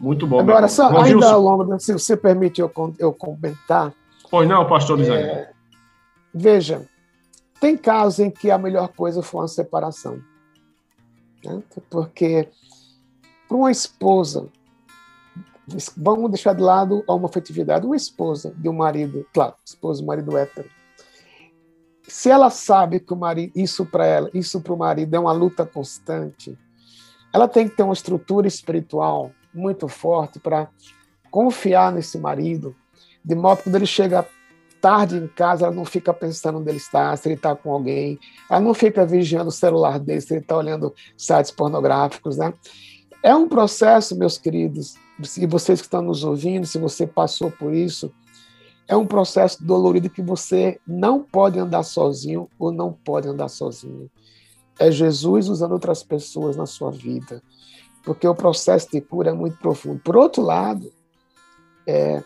Muito 0.00 0.26
bom. 0.26 0.40
Agora, 0.40 0.68
só 0.68 0.88
ainda 0.88 1.06
Gilson. 1.06 1.26
ao 1.26 1.40
longo, 1.40 1.78
se 1.78 1.92
você 1.92 2.16
permite 2.16 2.60
eu, 2.60 2.72
eu 2.98 3.12
comentar. 3.12 3.92
Pois 4.30 4.48
não, 4.48 4.66
pastor 4.66 4.98
Lisane. 4.98 5.22
É, 5.22 5.50
veja, 6.34 6.82
tem 7.60 7.76
casos 7.76 8.18
em 8.18 8.30
que 8.30 8.50
a 8.50 8.58
melhor 8.58 8.88
coisa 8.88 9.22
foi 9.22 9.42
uma 9.42 9.48
separação. 9.48 10.18
Né? 11.44 11.62
Porque 11.88 12.48
para 13.46 13.56
uma 13.56 13.70
esposa, 13.70 14.46
vamos 15.96 16.30
deixar 16.30 16.54
de 16.54 16.62
lado 16.62 17.04
a 17.06 17.14
homofetividade, 17.14 17.86
uma 17.86 17.96
esposa 17.96 18.52
de 18.56 18.68
um 18.68 18.72
marido, 18.72 19.26
claro, 19.32 19.54
esposa, 19.64 20.04
marido 20.04 20.36
hétero, 20.36 20.68
se 22.06 22.30
ela 22.30 22.50
sabe 22.50 23.00
que 23.00 23.12
o 23.12 23.16
marido, 23.16 23.52
isso 23.54 23.86
para 23.86 24.06
ela, 24.06 24.30
isso 24.34 24.60
para 24.60 24.72
o 24.72 24.76
marido 24.76 25.14
é 25.14 25.18
uma 25.18 25.32
luta 25.32 25.64
constante, 25.64 26.58
ela 27.32 27.48
tem 27.48 27.68
que 27.68 27.76
ter 27.76 27.82
uma 27.82 27.94
estrutura 27.94 28.46
espiritual 28.46 29.30
muito 29.54 29.88
forte 29.88 30.38
para 30.38 30.68
confiar 31.30 31.92
nesse 31.92 32.18
marido, 32.18 32.74
de 33.24 33.34
modo 33.34 33.58
que 33.58 33.64
quando 33.64 33.76
ele 33.76 33.86
chega 33.86 34.26
tarde 34.82 35.16
em 35.16 35.28
casa, 35.28 35.64
ela 35.64 35.74
não 35.74 35.84
fica 35.84 36.12
pensando 36.12 36.58
onde 36.58 36.68
ele 36.68 36.78
está, 36.78 37.16
se 37.16 37.28
ele 37.28 37.36
está 37.36 37.54
com 37.54 37.72
alguém, 37.72 38.18
ela 38.50 38.60
não 38.60 38.74
fica 38.74 39.06
vigiando 39.06 39.48
o 39.48 39.52
celular 39.52 39.98
dele, 39.98 40.20
se 40.20 40.34
ele 40.34 40.40
está 40.40 40.56
olhando 40.56 40.92
sites 41.16 41.52
pornográficos, 41.52 42.36
né? 42.36 42.52
É 43.22 43.32
um 43.34 43.48
processo, 43.48 44.18
meus 44.18 44.36
queridos, 44.36 44.96
e 45.36 45.46
vocês 45.46 45.80
que 45.80 45.86
estão 45.86 46.02
nos 46.02 46.24
ouvindo, 46.24 46.66
se 46.66 46.78
você 46.78 47.06
passou 47.06 47.50
por 47.50 47.72
isso, 47.74 48.12
é 48.86 48.96
um 48.96 49.06
processo 49.06 49.64
dolorido 49.64 50.10
que 50.10 50.22
você 50.22 50.80
não 50.86 51.22
pode 51.22 51.58
andar 51.58 51.82
sozinho 51.82 52.48
ou 52.58 52.72
não 52.72 52.92
pode 52.92 53.28
andar 53.28 53.48
sozinho. 53.48 54.10
É 54.78 54.90
Jesus 54.90 55.48
usando 55.48 55.72
outras 55.72 56.02
pessoas 56.02 56.56
na 56.56 56.66
sua 56.66 56.90
vida, 56.90 57.42
porque 58.04 58.26
o 58.26 58.34
processo 58.34 58.90
de 58.90 59.00
cura 59.00 59.30
é 59.30 59.34
muito 59.34 59.56
profundo. 59.58 60.00
Por 60.00 60.16
outro 60.16 60.42
lado, 60.42 60.92
é, 61.86 62.22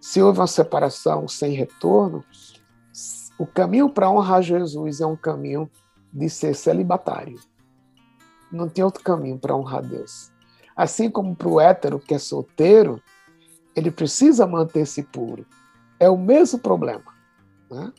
se 0.00 0.22
houve 0.22 0.38
uma 0.38 0.46
separação 0.46 1.26
sem 1.26 1.52
retorno, 1.52 2.24
o 3.38 3.46
caminho 3.46 3.88
para 3.88 4.10
honrar 4.10 4.42
Jesus 4.42 5.00
é 5.00 5.06
um 5.06 5.16
caminho 5.16 5.70
de 6.12 6.28
ser 6.28 6.54
celibatário. 6.54 7.38
Não 8.50 8.68
tem 8.68 8.84
outro 8.84 9.02
caminho 9.02 9.38
para 9.38 9.56
honrar 9.56 9.82
Deus. 9.82 10.32
Assim 10.78 11.10
como 11.10 11.34
para 11.34 11.48
o 11.48 11.60
hétero 11.60 11.98
que 11.98 12.14
é 12.14 12.18
solteiro, 12.20 13.02
ele 13.74 13.90
precisa 13.90 14.46
manter-se 14.46 15.02
puro. 15.02 15.44
É 15.98 16.08
o 16.08 16.16
mesmo 16.16 16.60
problema. 16.60 17.02
Né? 17.68 17.92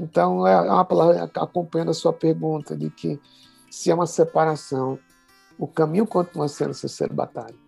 Então, 0.00 0.46
é 0.46 0.58
uma 0.62 0.84
palavra 0.86 1.30
acompanhando 1.36 1.90
a 1.90 1.94
sua 1.94 2.10
pergunta 2.10 2.74
de 2.74 2.88
que 2.88 3.20
se 3.70 3.90
é 3.90 3.94
uma 3.94 4.06
separação, 4.06 4.98
o 5.58 5.66
caminho 5.66 6.06
continua 6.06 6.48
sendo 6.48 6.72
ser 6.72 6.88
celibatário. 6.88 7.58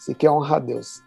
Se 0.00 0.16
quer 0.16 0.30
honrar 0.30 0.60
Deus. 0.60 1.04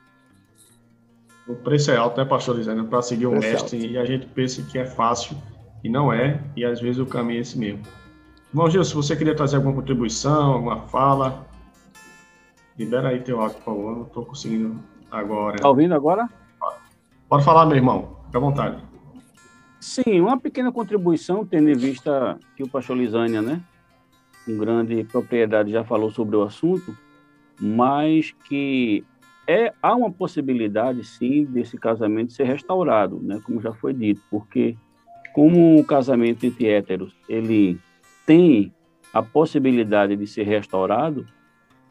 O 1.46 1.55
preço 1.55 1.91
é 1.91 1.98
alto, 1.98 2.17
né, 2.17 2.24
pastor 2.24 2.55
Lisandro? 2.55 2.86
Para 2.86 3.01
seguir 3.01 3.25
o, 3.25 3.32
o 3.32 3.39
mestre, 3.39 3.91
e 3.91 3.98
a 3.98 4.05
gente 4.05 4.25
pensa 4.27 4.62
que 4.62 4.77
é 4.77 4.86
fácil, 4.86 5.36
e 5.84 5.89
não 5.89 6.13
é, 6.13 6.41
e 6.55 6.63
às 6.63 6.79
vezes 6.79 6.98
o 6.98 7.05
caminho 7.05 7.39
é 7.39 7.41
esse 7.41 7.58
mesmo. 7.58 7.84
Irmão 8.51 8.70
Gil, 8.70 8.86
se 8.86 8.93
você 8.93 9.17
queria 9.17 9.36
trazer 9.36 9.58
alguma 9.58 9.75
contribuição, 9.75 10.53
alguma 10.53 10.88
fala, 10.88 11.46
libera 12.77 13.10
aí 13.10 13.22
teu 13.22 13.39
áudio, 13.39 13.58
por 13.58 13.63
favor. 13.63 13.96
Não 13.96 14.03
estou 14.03 14.25
conseguindo 14.25 14.80
agora. 15.12 15.56
Está 15.56 15.70
ouvindo 15.70 15.94
agora? 15.94 16.30
Pode 17.30 17.44
falar, 17.44 17.65
meu 17.65 17.77
irmão. 17.77 18.18
Fique 18.25 18.38
à 18.38 18.39
vontade. 18.39 18.84
Sim, 19.80 20.22
uma 20.22 20.39
pequena 20.39 20.72
contribuição, 20.72 21.46
tendo 21.46 21.70
em 21.70 21.75
vista 21.75 22.39
que 22.56 22.63
o 22.63 22.70
pastor 22.70 22.96
Lisânia, 22.96 23.42
né, 23.42 23.62
com 24.46 24.58
grande 24.58 25.03
propriedade, 25.03 25.72
já 25.72 25.84
falou 25.84 26.10
sobre 26.10 26.38
o 26.38 26.42
assunto, 26.42 26.98
mas 27.60 28.32
que 28.46 29.03
é, 29.46 29.74
há 29.82 29.94
uma 29.94 30.10
possibilidade, 30.10 31.03
sim, 31.03 31.44
desse 31.44 31.77
casamento 31.77 32.32
ser 32.32 32.46
restaurado, 32.46 33.20
né, 33.22 33.42
como 33.44 33.62
já 33.62 33.74
foi 33.74 33.94
dito, 33.94 34.22
porque 34.32 34.77
como 35.34 35.77
o 35.77 35.84
casamento 35.84 36.46
entre 36.46 36.68
héteros, 36.68 37.13
ele 37.27 37.77
tem 38.25 38.74
a 39.13 39.22
possibilidade 39.22 40.15
de 40.15 40.27
ser 40.27 40.44
restaurado, 40.44 41.27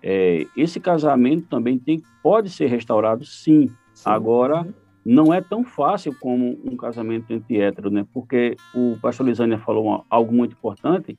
é, 0.03 0.47
esse 0.57 0.81
casamento 0.81 1.47
também 1.49 1.79
tem, 1.79 2.03
pode 2.23 2.51
ser 2.51 2.67
restaurado, 2.67 3.25
sim. 3.25 3.71
sim. 3.95 4.03
Agora, 4.05 4.67
não 5.05 5.33
é 5.33 5.41
tão 5.41 5.65
fácil 5.65 6.15
como 6.19 6.59
um 6.65 6.77
casamento 6.77 7.33
entre 7.33 7.61
héteros, 7.61 7.93
né? 7.93 8.07
Porque 8.13 8.57
o 8.75 8.97
pastor 9.01 9.27
Lisânia 9.27 9.59
falou 9.59 9.87
uma, 9.87 10.05
algo 10.11 10.33
muito 10.33 10.53
importante, 10.53 11.19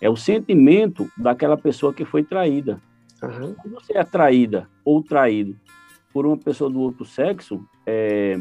é 0.00 0.10
o 0.10 0.16
sentimento 0.16 1.08
daquela 1.16 1.56
pessoa 1.56 1.92
que 1.92 2.04
foi 2.04 2.22
traída. 2.22 2.80
Uhum. 3.22 3.54
Se 3.62 3.68
você 3.68 3.98
é 3.98 4.04
traída 4.04 4.68
ou 4.84 5.02
traído 5.02 5.56
por 6.12 6.26
uma 6.26 6.36
pessoa 6.36 6.70
do 6.70 6.80
outro 6.80 7.04
sexo, 7.04 7.64
é, 7.86 8.38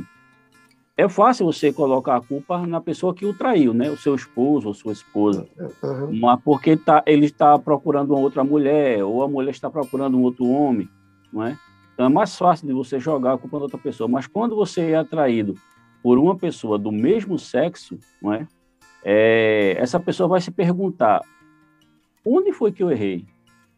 é 0.96 1.10
fácil 1.10 1.46
você 1.46 1.74
colocar 1.74 2.18
a 2.18 2.22
culpa 2.22 2.68
na 2.68 2.80
pessoa 2.80 3.16
que 3.16 3.26
o 3.26 3.34
traiu, 3.34 3.74
né? 3.74 3.90
O 3.90 3.98
seu 3.98 4.14
esposo 4.14 4.68
ou 4.68 4.74
sua 4.74 4.94
esposa. 4.94 5.48
Uhum. 5.82 6.20
Mas 6.20 6.40
porque 6.44 6.78
tá, 6.78 7.04
ele 7.08 7.26
está 7.26 7.58
procurando 7.58 8.12
uma 8.12 8.20
outra 8.20 8.44
mulher, 8.44 9.04
ou 9.04 9.24
a 9.24 9.28
mulher 9.28 9.52
está 9.52 9.70
procurando 9.70 10.18
um 10.18 10.22
outro 10.22 10.46
homem, 10.46 10.88
não 11.32 11.44
é? 11.44 11.58
Então 11.94 12.06
é 12.06 12.10
mais 12.10 12.38
fácil 12.38 12.68
de 12.68 12.74
você 12.74 13.00
jogar 13.00 13.34
a 13.34 13.38
culpa 13.38 13.58
na 13.58 13.64
outra 13.64 13.78
pessoa. 13.78 14.08
Mas 14.08 14.28
quando 14.28 14.56
você 14.56 14.92
é 14.92 14.96
atraído 14.96 15.56
por 16.02 16.20
uma 16.20 16.36
pessoa 16.36 16.78
do 16.78 16.92
mesmo 16.92 17.40
sexo, 17.40 17.98
não 18.22 18.34
é? 18.34 18.48
é 19.04 19.76
essa 19.80 20.00
pessoa 20.00 20.30
vai 20.30 20.42
se 20.42 20.52
perguntar: 20.52 21.22
onde 22.24 22.52
foi 22.52 22.72
que 22.72 22.84
eu 22.84 22.92
errei? 22.92 23.26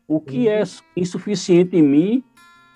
O 0.06 0.20
que 0.20 0.48
uhum. 0.48 0.54
é 0.54 0.64
insuficiente 0.98 1.78
em 1.78 1.82
mim 1.82 2.24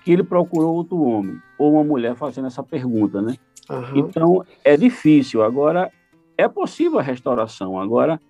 que 0.02 0.10
ele 0.10 0.24
procurou 0.24 0.74
outro 0.74 0.98
homem 1.02 1.38
ou 1.58 1.74
uma 1.74 1.84
mulher 1.84 2.16
fazendo 2.16 2.46
essa 2.46 2.62
pergunta, 2.62 3.20
né? 3.20 3.36
Uhum. 3.70 3.98
Então 3.98 4.44
é 4.64 4.76
difícil. 4.76 5.42
Agora 5.42 5.90
é 6.36 6.48
possível 6.48 6.98
a 6.98 7.02
restauração. 7.02 7.80
Agora 7.80 8.20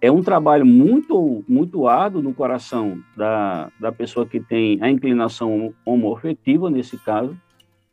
é 0.00 0.10
um 0.10 0.22
trabalho 0.22 0.64
muito 0.64 1.44
muito 1.48 1.86
árduo 1.86 2.22
no 2.22 2.32
coração 2.32 3.02
da, 3.16 3.70
da 3.78 3.92
pessoa 3.92 4.24
que 4.24 4.40
tem 4.40 4.82
a 4.82 4.90
inclinação 4.90 5.74
homoafetiva 5.84 6.70
nesse 6.70 6.96
caso. 6.98 7.36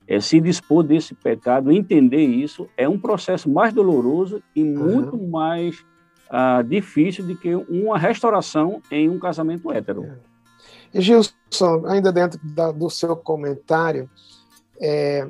É 0.07 0.21
se 0.21 0.39
dispor 0.39 0.83
desse 0.83 1.13
pecado, 1.13 1.69
entender 1.69 2.23
isso, 2.23 2.69
é 2.77 2.87
um 2.87 2.97
processo 2.97 3.49
mais 3.49 3.73
doloroso 3.73 4.41
e 4.55 4.63
muito 4.63 5.17
uhum. 5.17 5.29
mais 5.29 5.83
ah, 6.29 6.61
difícil 6.61 7.25
do 7.25 7.35
que 7.35 7.53
uma 7.53 7.97
restauração 7.97 8.81
em 8.89 9.09
um 9.09 9.19
casamento 9.19 9.69
hétero. 9.69 10.05
É. 10.05 10.17
E 10.93 11.01
Gilson, 11.01 11.85
ainda 11.87 12.11
dentro 12.13 12.39
da, 12.41 12.71
do 12.71 12.89
seu 12.89 13.17
comentário, 13.17 14.09
é, 14.79 15.27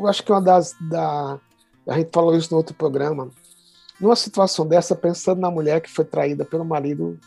eu 0.00 0.06
acho 0.06 0.22
que 0.22 0.32
uma 0.32 0.40
das. 0.40 0.74
Da, 0.80 1.38
a 1.86 1.98
gente 1.98 2.10
falou 2.12 2.36
isso 2.36 2.50
no 2.50 2.56
outro 2.56 2.74
programa. 2.74 3.30
Numa 4.00 4.16
situação 4.16 4.66
dessa, 4.66 4.96
pensando 4.96 5.40
na 5.40 5.50
mulher 5.50 5.80
que 5.80 5.90
foi 5.90 6.04
traída 6.04 6.44
pelo 6.44 6.64
marido 6.64 7.18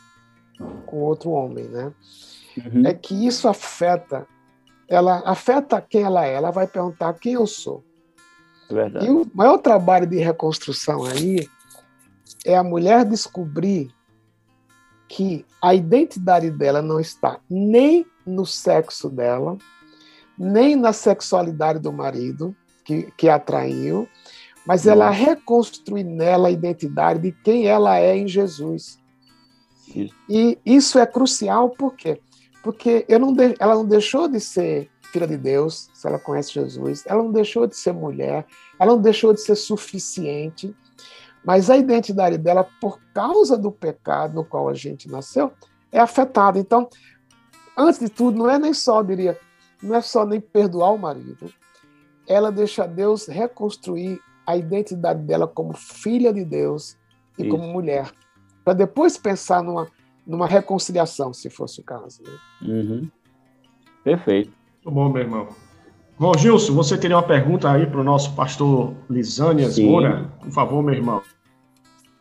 com 0.86 0.98
outro 0.98 1.30
homem, 1.32 1.66
né? 1.66 1.94
Uhum. 2.58 2.86
É 2.86 2.94
que 2.94 3.28
isso 3.28 3.48
afeta, 3.48 4.28
ela 4.88 5.22
afeta 5.26 5.82
quem 5.82 6.04
ela 6.04 6.26
é. 6.26 6.34
Ela 6.34 6.52
vai 6.52 6.68
perguntar 6.68 7.14
quem 7.14 7.34
eu 7.34 7.46
sou. 7.46 7.84
É 8.70 8.74
verdade. 8.74 9.06
E 9.06 9.10
o 9.10 9.30
maior 9.34 9.58
trabalho 9.60 10.08
de 10.08 10.18
reconstrução 10.18 11.04
aí 11.04 11.48
é 12.46 12.56
a 12.56 12.64
mulher 12.64 13.06
descobrir 13.06 13.94
que 15.08 15.46
a 15.62 15.76
identidade 15.76 16.50
dela 16.50 16.82
não 16.82 17.00
está 17.00 17.40
nem 17.48 18.06
no 18.26 18.46
sexo 18.46 19.10
dela, 19.10 19.58
nem 20.38 20.76
na 20.76 20.92
sexualidade 20.92 21.80
do 21.80 21.94
marido 21.94 22.56
que, 22.84 23.12
que 23.18 23.30
a 23.30 23.36
atraiu, 23.36 24.08
mas 24.66 24.88
ela 24.88 25.10
reconstrui 25.10 26.04
nela 26.04 26.48
a 26.48 26.52
identidade 26.52 27.20
de 27.20 27.32
quem 27.32 27.68
ela 27.68 28.00
é 28.00 28.16
em 28.16 28.28
Jesus. 28.28 29.00
Isso. 29.94 30.16
E 30.30 30.58
isso 30.66 30.98
é 30.98 31.06
crucial 31.06 31.70
por 31.70 31.96
quê? 31.96 32.20
Porque 32.64 33.06
eu 33.10 33.20
não 33.20 33.34
de, 33.34 33.56
ela 33.60 33.76
não 33.76 33.86
deixou 33.86 34.28
de 34.28 34.40
ser 34.40 34.90
filha 35.12 35.28
de 35.28 35.38
Deus, 35.38 35.90
se 35.94 36.08
ela 36.08 36.18
conhece 36.18 36.54
Jesus, 36.54 37.04
ela 37.06 37.22
não 37.22 37.32
deixou 37.32 37.68
de 37.68 37.76
ser 37.76 37.94
mulher, 37.94 38.48
ela 38.80 38.94
não 38.94 39.02
deixou 39.02 39.32
de 39.32 39.42
ser 39.42 39.56
suficiente, 39.56 40.76
mas 41.46 41.70
a 41.70 41.78
identidade 41.78 42.38
dela, 42.38 42.68
por 42.82 43.00
causa 43.14 43.56
do 43.56 43.72
pecado 43.72 44.34
no 44.34 44.46
qual 44.46 44.68
a 44.70 44.74
gente 44.74 45.10
nasceu, 45.10 45.52
é 45.92 46.00
afetada. 46.00 46.58
Então, 46.58 46.90
antes 47.78 48.00
de 48.00 48.10
tudo, 48.10 48.40
não 48.40 48.50
é 48.50 48.58
nem 48.58 48.74
só, 48.74 49.04
diria, 49.04 49.38
não 49.82 49.94
é 49.94 50.02
só 50.02 50.26
nem 50.26 50.42
perdoar 50.42 50.92
o 50.94 50.98
marido, 50.98 51.54
ela 52.28 52.52
deixa 52.52 52.88
Deus 52.88 53.28
reconstruir 53.28 54.20
a 54.46 54.58
identidade 54.58 55.22
dela 55.24 55.48
como 55.48 55.74
filha 55.74 56.34
de 56.34 56.44
Deus 56.44 56.98
e 57.38 57.44
Isso. 57.44 57.50
como 57.50 57.68
mulher, 57.68 58.12
para 58.64 58.74
depois 58.74 59.18
pensar 59.18 59.64
numa, 59.64 59.88
numa 60.26 60.48
reconciliação, 60.48 61.34
se 61.34 61.50
fosse 61.50 61.82
o 61.82 61.84
caso. 61.84 62.22
Né? 62.24 62.32
Uhum. 62.62 63.10
Perfeito. 64.04 64.52
Muito 64.84 64.96
bom, 64.96 65.10
meu 65.10 65.22
irmão. 65.22 65.48
Bom, 66.20 66.38
Gilson, 66.38 66.74
você 66.74 66.98
teria 66.98 67.18
uma 67.18 67.24
pergunta 67.24 67.72
aí 67.72 67.88
para 67.88 68.00
o 68.00 68.04
nosso 68.04 68.36
pastor 68.36 68.94
Lisânia 69.10 69.68
Moura? 69.80 70.32
Por 70.40 70.52
favor, 70.52 70.84
meu 70.84 70.94
irmão. 70.94 71.22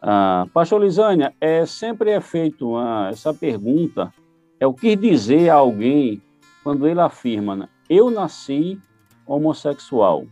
Ah, 0.01 0.47
pastor 0.53 0.81
Lisânia, 0.81 1.35
é, 1.41 1.65
sempre 1.67 2.11
é 2.11 2.21
feito 2.21 2.71
uma, 2.71 3.11
essa 3.11 3.33
pergunta, 3.33 4.13
é 4.59 4.67
o 4.67 4.73
que 4.73 4.97
dizer 4.97 5.51
a 5.51 5.55
alguém 5.55 6.21
quando 6.65 6.87
ele 6.89 7.01
afirma, 7.01 7.55
né, 7.55 7.69
eu 7.89 8.11
nasci 8.11 8.81
homossexual. 9.27 10.27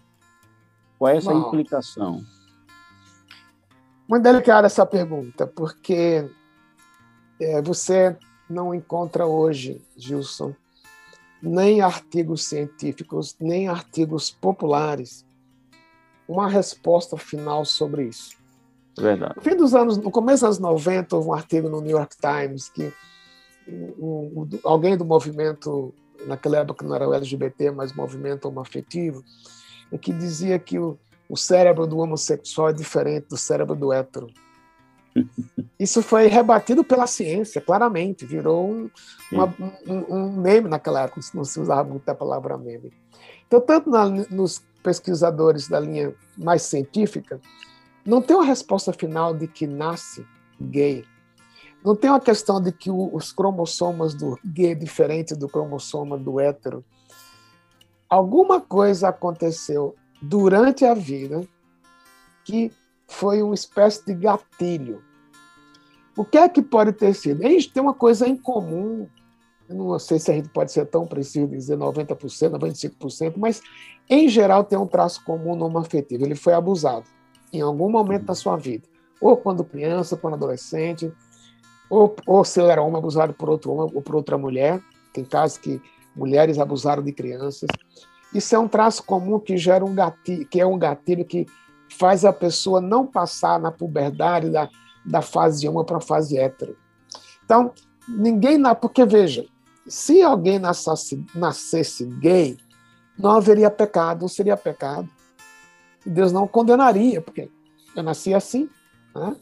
Qual 0.98 1.12
é 1.12 1.16
essa 1.16 1.32
Bom, 1.32 1.48
implicação? 1.48 2.24
Muito 4.08 4.22
delicada 4.22 4.66
essa 4.66 4.84
pergunta, 4.84 5.46
porque 5.46 6.28
é, 7.40 7.62
você 7.62 8.16
não 8.48 8.74
encontra 8.74 9.26
hoje, 9.26 9.80
Gilson, 9.96 10.54
nem 11.42 11.80
artigos 11.80 12.44
científicos, 12.44 13.36
nem 13.40 13.68
artigos 13.68 14.30
populares, 14.30 15.24
uma 16.28 16.48
resposta 16.48 17.16
final 17.16 17.64
sobre 17.64 18.04
isso. 18.04 18.36
Verdade. 18.98 19.34
No 19.36 19.42
fim 19.42 19.56
dos 19.56 19.74
anos, 19.74 19.96
no 19.96 20.10
começo 20.10 20.44
dos 20.44 20.58
anos 20.58 20.58
90, 20.58 21.16
houve 21.16 21.28
um 21.28 21.32
artigo 21.32 21.68
no 21.68 21.80
New 21.80 21.96
York 21.96 22.16
Times 22.16 22.68
que 22.68 22.92
um, 23.66 24.42
um, 24.42 24.48
alguém 24.64 24.96
do 24.96 25.04
movimento, 25.04 25.94
naquela 26.26 26.58
época 26.58 26.84
não 26.84 26.94
era 26.94 27.08
o 27.08 27.14
LGBT, 27.14 27.70
mas 27.70 27.92
movimento 27.92 28.46
homoafetivo, 28.46 29.24
que 30.00 30.12
dizia 30.12 30.58
que 30.58 30.78
o, 30.78 30.98
o 31.28 31.36
cérebro 31.36 31.86
do 31.86 31.98
homossexual 31.98 32.70
é 32.70 32.72
diferente 32.72 33.28
do 33.28 33.36
cérebro 33.36 33.74
do 33.74 33.92
hétero. 33.92 34.28
Isso 35.78 36.02
foi 36.02 36.26
rebatido 36.26 36.84
pela 36.84 37.06
ciência, 37.06 37.60
claramente, 37.60 38.26
virou 38.26 38.70
um, 38.70 38.90
uma, 39.32 39.54
um, 39.86 40.14
um, 40.14 40.32
meme 40.32 40.68
naquela 40.68 41.02
época, 41.02 41.20
não 41.34 41.44
se 41.44 41.58
usava 41.58 41.88
muito 41.88 42.08
a 42.08 42.14
palavra 42.14 42.56
meme. 42.56 42.92
Então, 43.46 43.60
tanto 43.60 43.90
na, 43.90 44.08
nos 44.08 44.62
pesquisadores 44.82 45.68
da 45.68 45.80
linha 45.80 46.14
mais 46.36 46.62
científica, 46.62 47.40
não 48.04 48.22
tem 48.22 48.36
uma 48.36 48.44
resposta 48.44 48.92
final 48.92 49.34
de 49.34 49.46
que 49.46 49.66
nasce 49.66 50.24
gay. 50.60 51.04
Não 51.84 51.96
tem 51.96 52.10
uma 52.10 52.20
questão 52.20 52.60
de 52.60 52.72
que 52.72 52.90
os 52.90 53.32
cromossomas 53.32 54.14
do 54.14 54.38
gay 54.44 54.72
é 54.72 54.74
diferente 54.74 55.34
do 55.34 55.48
cromossoma 55.48 56.18
do 56.18 56.38
hétero. 56.38 56.84
Alguma 58.08 58.60
coisa 58.60 59.08
aconteceu 59.08 59.94
durante 60.20 60.84
a 60.84 60.92
vida 60.92 61.46
que 62.44 62.70
foi 63.08 63.42
uma 63.42 63.54
espécie 63.54 64.04
de 64.04 64.14
gatilho. 64.14 65.02
O 66.16 66.24
que 66.24 66.36
é 66.36 66.48
que 66.48 66.60
pode 66.60 66.92
ter 66.92 67.14
sido? 67.14 67.42
Gente 67.42 67.72
tem 67.72 67.82
uma 67.82 67.94
coisa 67.94 68.28
em 68.28 68.36
comum, 68.36 69.08
não 69.68 69.98
sei 69.98 70.18
se 70.18 70.30
a 70.30 70.34
gente 70.34 70.48
pode 70.48 70.72
ser 70.72 70.84
tão 70.86 71.06
preciso 71.06 71.46
dizer 71.46 71.78
90%, 71.78 72.16
95%, 72.58 73.34
mas 73.36 73.62
em 74.08 74.28
geral 74.28 74.64
tem 74.64 74.78
um 74.78 74.86
traço 74.86 75.24
comum 75.24 75.54
no 75.54 75.78
afetivo. 75.78 76.24
Ele 76.24 76.34
foi 76.34 76.52
abusado 76.52 77.06
em 77.52 77.60
algum 77.60 77.88
momento 77.88 78.24
da 78.24 78.34
sua 78.34 78.56
vida, 78.56 78.86
ou 79.20 79.36
quando 79.36 79.64
criança, 79.64 80.16
quando 80.16 80.34
adolescente, 80.34 81.12
ou, 81.90 82.14
ou 82.24 82.44
se 82.44 82.60
ele 82.60 82.70
era 82.70 82.80
homem 82.80 82.96
abusado 82.96 83.34
por 83.34 83.50
outro 83.50 83.72
homem 83.72 83.92
ou 83.94 84.00
por 84.00 84.14
outra 84.14 84.38
mulher. 84.38 84.80
Tem 85.12 85.24
casos 85.24 85.58
que 85.58 85.82
mulheres 86.14 86.58
abusaram 86.58 87.02
de 87.02 87.12
crianças. 87.12 87.68
Isso 88.32 88.54
é 88.54 88.58
um 88.58 88.68
traço 88.68 89.02
comum 89.02 89.40
que 89.40 89.58
gera 89.58 89.84
um 89.84 89.92
gatilho, 89.92 90.46
que 90.46 90.60
é 90.60 90.66
um 90.66 90.78
gatilho 90.78 91.24
que 91.24 91.46
faz 91.98 92.24
a 92.24 92.32
pessoa 92.32 92.80
não 92.80 93.04
passar 93.04 93.58
na 93.58 93.72
puberdade 93.72 94.48
da, 94.48 94.70
da 95.04 95.20
fase 95.20 95.68
uma 95.68 95.84
para 95.84 95.96
a 95.96 96.00
fase 96.00 96.38
hétero. 96.38 96.76
Então, 97.44 97.72
ninguém, 98.08 98.56
na, 98.56 98.76
porque 98.76 99.04
veja, 99.04 99.44
se 99.86 100.22
alguém 100.22 100.60
nascesse, 100.60 101.26
nascesse 101.34 102.04
gay, 102.04 102.56
não 103.18 103.32
haveria 103.32 103.70
pecado, 103.70 104.20
não 104.20 104.28
seria 104.28 104.56
pecado. 104.56 105.08
Deus 106.06 106.30
não 106.30 106.46
condenaria, 106.46 107.20
porque 107.20 107.50
eu 107.96 108.02
nasci 108.02 108.32
assim. 108.32 108.70
Né? 109.14 109.36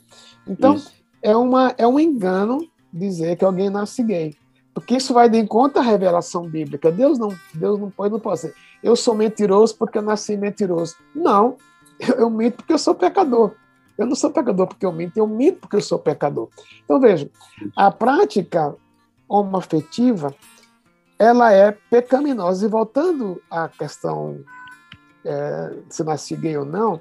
Então, 0.47 0.81
é, 1.23 1.37
uma, 1.37 1.75
é 1.77 1.87
um 1.87 1.99
engano 1.99 2.67
dizer 2.93 3.37
que 3.37 3.45
alguém 3.45 3.71
nasce 3.71 4.03
gay. 4.03 4.37
Porque 4.73 4.97
isso 4.97 5.13
vai 5.13 5.29
de 5.29 5.39
encontro 5.39 5.81
à 5.81 5.83
revelação 5.83 6.49
bíblica. 6.49 6.93
Deus 6.93 7.19
não, 7.19 7.37
Deus 7.53 7.81
não 7.81 7.91
pode, 7.91 8.13
não 8.13 8.21
pode 8.21 8.41
ser. 8.41 8.55
Eu 8.83 8.95
sou 8.95 9.15
mentiroso 9.15 9.77
porque 9.77 9.99
eu 9.99 10.03
nasci 10.03 10.37
mentiroso. 10.37 10.95
Não, 11.15 11.57
eu, 11.99 12.15
eu 12.15 12.31
minto 12.31 12.59
porque 12.59 12.73
eu 12.73 12.79
sou 12.79 12.95
pecador. 12.95 13.55
Eu 13.97 14.07
não 14.07 14.15
sou 14.15 14.31
pecador 14.31 14.69
porque 14.69 14.87
eu 14.87 14.93
minto, 14.93 15.17
eu 15.17 15.27
minto 15.27 15.59
porque 15.59 15.75
eu 15.75 15.81
sou 15.81 15.99
pecador. 15.99 16.49
Então, 16.85 17.01
veja, 17.01 17.29
a 17.75 17.91
prática 17.91 18.77
homoafetiva, 19.29 20.33
ela 21.19 21.53
é 21.53 21.73
pecaminosa. 21.73 22.65
E 22.65 22.69
voltando 22.69 23.43
à 23.51 23.69
questão 23.69 24.39
é, 25.25 25.75
se 25.89 26.05
nasci 26.05 26.37
gay 26.37 26.57
ou 26.57 26.65
não, 26.65 27.01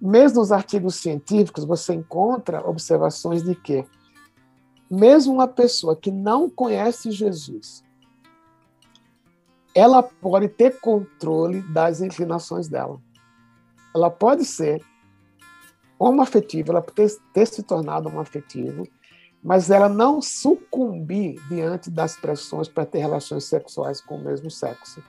mesmo 0.00 0.40
nos 0.40 0.50
artigos 0.50 0.94
científicos 0.96 1.64
você 1.64 1.92
encontra 1.92 2.66
observações 2.66 3.42
de 3.42 3.54
que 3.54 3.84
mesmo 4.90 5.34
uma 5.34 5.46
pessoa 5.46 5.94
que 5.94 6.10
não 6.10 6.48
conhece 6.48 7.10
Jesus, 7.10 7.84
ela 9.74 10.02
pode 10.02 10.48
ter 10.48 10.80
controle 10.80 11.62
das 11.62 12.00
inclinações 12.00 12.68
dela. 12.68 13.00
Ela 13.94 14.10
pode 14.10 14.44
ser 14.44 14.82
homoafetiva, 15.98 16.72
ela 16.72 16.82
pode 16.82 17.16
ter, 17.32 17.46
se 17.46 17.62
tornado 17.62 18.08
homoafetivo, 18.08 18.88
mas 19.42 19.70
ela 19.70 19.88
não 19.88 20.20
sucumbir 20.20 21.40
diante 21.48 21.90
das 21.90 22.16
pressões 22.16 22.68
para 22.68 22.84
ter 22.84 22.98
relações 22.98 23.44
sexuais 23.44 24.00
com 24.00 24.16
o 24.16 24.24
mesmo 24.24 24.50
sexo. 24.50 25.02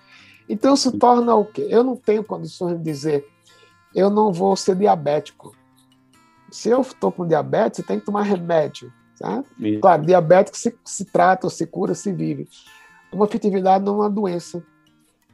Então 0.47 0.75
se 0.75 0.91
torna 0.97 1.33
o 1.35 1.45
quê? 1.45 1.65
Eu 1.69 1.83
não 1.83 1.95
tenho 1.95 2.23
condições 2.23 2.77
de 2.77 2.83
dizer, 2.83 3.27
eu 3.93 4.09
não 4.09 4.31
vou 4.31 4.55
ser 4.55 4.75
diabético. 4.75 5.55
Se 6.49 6.69
eu 6.69 6.81
estou 6.81 7.11
com 7.11 7.27
diabetes, 7.27 7.79
eu 7.79 7.85
tenho 7.85 7.99
que 7.99 8.05
tomar 8.05 8.23
remédio. 8.23 8.91
Tá? 9.17 9.43
Claro, 9.79 10.05
diabético 10.05 10.57
se, 10.57 10.75
se 10.83 11.05
trata, 11.05 11.49
se 11.49 11.65
cura, 11.65 11.93
se 11.93 12.11
vive. 12.11 12.47
Uma 13.11 13.25
afetividade 13.25 13.83
não 13.83 13.93
é 13.93 13.97
uma 13.97 14.09
doença. 14.09 14.63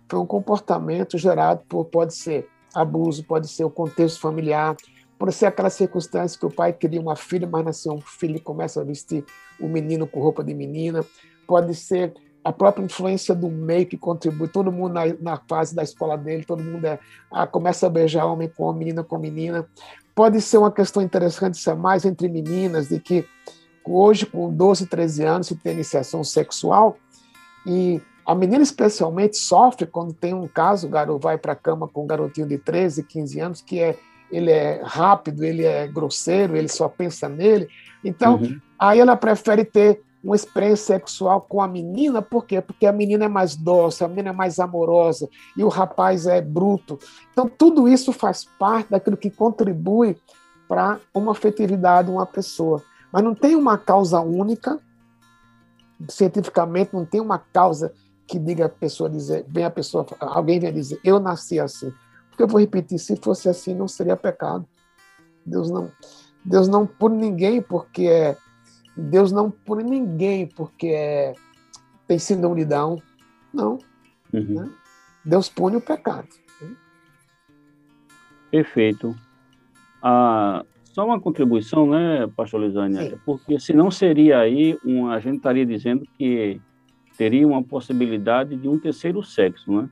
Foi 0.09 0.19
um 0.19 0.25
comportamento 0.25 1.17
gerado 1.17 1.61
por, 1.67 1.85
pode 1.85 2.15
ser 2.15 2.49
abuso, 2.73 3.23
pode 3.23 3.47
ser 3.47 3.63
o 3.63 3.69
contexto 3.69 4.19
familiar, 4.19 4.75
pode 5.17 5.33
ser 5.33 5.47
aquela 5.47 5.69
circunstância 5.69 6.39
que 6.39 6.45
o 6.45 6.51
pai 6.51 6.73
queria 6.73 7.01
uma 7.01 7.15
filha, 7.15 7.47
mas 7.47 7.65
nasceu 7.65 7.93
um 7.93 8.01
filho 8.01 8.37
e 8.37 8.39
começa 8.39 8.81
a 8.81 8.83
vestir 8.83 9.25
o 9.59 9.67
menino 9.67 10.05
com 10.07 10.19
roupa 10.19 10.43
de 10.43 10.53
menina, 10.53 11.03
pode 11.47 11.73
ser 11.73 12.13
a 12.47 12.53
própria 12.53 12.85
influência 12.85 13.35
do 13.35 13.49
meio 13.49 13.85
que 13.85 13.97
contribui, 13.97 14.47
todo 14.47 14.71
mundo 14.71 14.93
na, 14.93 15.01
na 15.19 15.37
fase 15.49 15.75
da 15.75 15.83
escola 15.83 16.17
dele, 16.17 16.45
todo 16.45 16.63
mundo 16.63 16.85
é, 16.85 16.97
ah, 17.29 17.45
começa 17.45 17.87
a 17.87 17.89
beijar 17.89 18.25
homem 18.25 18.47
com 18.47 18.63
homem, 18.63 18.85
menina 18.85 19.03
com 19.03 19.17
menina. 19.17 19.67
Pode 20.15 20.39
ser 20.39 20.57
uma 20.57 20.71
questão 20.71 21.03
interessante, 21.03 21.55
isso 21.55 21.69
é 21.69 21.75
mais 21.75 22.05
entre 22.05 22.29
meninas, 22.29 22.87
de 22.87 23.01
que 23.01 23.25
hoje, 23.83 24.25
com 24.25 24.49
12, 24.49 24.87
13 24.87 25.23
anos, 25.25 25.47
se 25.47 25.57
tem 25.57 25.73
iniciação 25.73 26.23
sexual, 26.23 26.97
e 27.65 28.01
a 28.25 28.33
menina 28.33 28.63
especialmente 28.63 29.35
sofre 29.35 29.85
quando 29.85 30.13
tem 30.13 30.33
um 30.33 30.47
caso, 30.47 30.87
o 30.87 30.89
garoto 30.89 31.19
vai 31.19 31.37
para 31.37 31.51
a 31.51 31.55
cama 31.55 31.85
com 31.85 32.05
um 32.05 32.07
garotinho 32.07 32.47
de 32.47 32.57
13, 32.57 33.03
15 33.03 33.39
anos, 33.41 33.61
que 33.61 33.81
é 33.81 33.99
ele 34.31 34.51
é 34.51 34.81
rápido, 34.85 35.43
ele 35.43 35.65
é 35.65 35.85
grosseiro, 35.85 36.55
ele 36.55 36.69
só 36.69 36.87
pensa 36.87 37.27
nele. 37.27 37.67
Então, 38.03 38.35
uhum. 38.35 38.57
aí 38.79 39.01
ela 39.01 39.17
prefere 39.17 39.65
ter 39.65 40.01
uma 40.23 40.35
experiência 40.35 40.97
sexual 40.97 41.41
com 41.41 41.61
a 41.61 41.67
menina, 41.67 42.21
por 42.21 42.45
quê? 42.45 42.59
Porque 42.59 42.85
a 42.85 42.91
menina 42.91 43.25
é 43.25 43.27
mais 43.27 43.55
dócil, 43.55 44.05
a 44.05 44.09
menina 44.09 44.29
é 44.29 44.33
mais 44.33 44.59
amorosa 44.59 45.29
e 45.55 45.63
o 45.63 45.69
rapaz 45.69 46.25
é 46.25 46.41
bruto. 46.41 46.97
Então, 47.31 47.47
tudo 47.47 47.87
isso 47.87 48.11
faz 48.11 48.43
parte 48.43 48.89
daquilo 48.89 49.15
que 49.15 49.29
contribui 49.29 50.17
para 50.67 50.99
uma 51.13 51.31
afetividade 51.31 52.07
de 52.07 52.13
uma 52.13 52.25
pessoa. 52.25 52.83
Mas 53.11 53.23
não 53.23 53.33
tem 53.33 53.55
uma 53.55 53.77
causa 53.77 54.19
única, 54.19 54.79
cientificamente, 56.09 56.93
não 56.93 57.05
tem 57.05 57.21
uma 57.21 57.39
causa 57.39 57.93
que 58.27 58.37
diga 58.37 58.65
a 58.65 58.69
pessoa 58.69 59.09
dizer, 59.09 59.45
vem 59.47 59.63
a 59.63 59.71
pessoa, 59.71 60.05
alguém 60.19 60.59
vem 60.59 60.73
dizer, 60.73 60.99
eu 61.03 61.19
nasci 61.19 61.59
assim. 61.59 61.93
Porque 62.29 62.43
eu 62.43 62.47
vou 62.47 62.59
repetir, 62.59 62.99
se 62.99 63.15
fosse 63.15 63.47
assim, 63.47 63.73
não 63.73 63.87
seria 63.87 64.17
pecado. 64.17 64.67
Deus 65.45 65.71
não, 65.71 65.89
Deus 66.43 66.67
não 66.67 66.85
pune 66.85 67.17
ninguém 67.17 67.61
porque 67.61 68.07
é 68.07 68.37
Deus 68.97 69.31
não 69.31 69.51
pune 69.51 69.83
ninguém 69.83 70.47
porque 70.47 70.87
é, 70.87 71.33
tem 72.07 72.17
síndrome 72.17 72.61
de 72.61 72.65
Down. 72.65 73.01
Não. 73.53 73.77
Uhum. 74.33 74.61
Né? 74.61 74.69
Deus 75.23 75.47
pune 75.49 75.77
o 75.77 75.81
pecado. 75.81 76.27
Perfeito. 78.49 79.15
Ah, 80.01 80.65
só 80.83 81.05
uma 81.05 81.19
contribuição, 81.19 81.87
né, 81.87 82.27
pastor 82.35 82.61
Lisânia? 82.61 83.19
Porque 83.25 83.59
senão 83.59 83.91
seria 83.91 84.39
aí, 84.39 84.77
um, 84.85 85.09
a 85.09 85.19
gente 85.19 85.37
estaria 85.37 85.65
dizendo 85.65 86.05
que 86.17 86.59
teria 87.17 87.47
uma 87.47 87.61
possibilidade 87.61 88.55
de 88.55 88.67
um 88.67 88.79
terceiro 88.79 89.21
sexo, 89.23 89.71
né? 89.71 89.89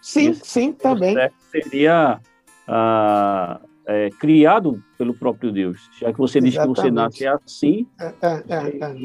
Sim, 0.00 0.30
Esse 0.30 0.46
sim, 0.46 0.72
também. 0.72 1.16
seria 1.50 2.20
ah, 2.66 3.60
é, 3.88 4.10
criado 4.10 4.84
pelo 4.98 5.14
próprio 5.14 5.50
Deus. 5.50 5.88
Já 5.98 6.12
que 6.12 6.18
você 6.18 6.40
diz 6.40 6.56
que 6.58 6.66
você 6.66 6.90
nasce 6.90 7.26
assim, 7.26 7.86
é, 7.98 8.14
é, 8.20 8.44
é, 8.46 8.84
é. 8.84 8.96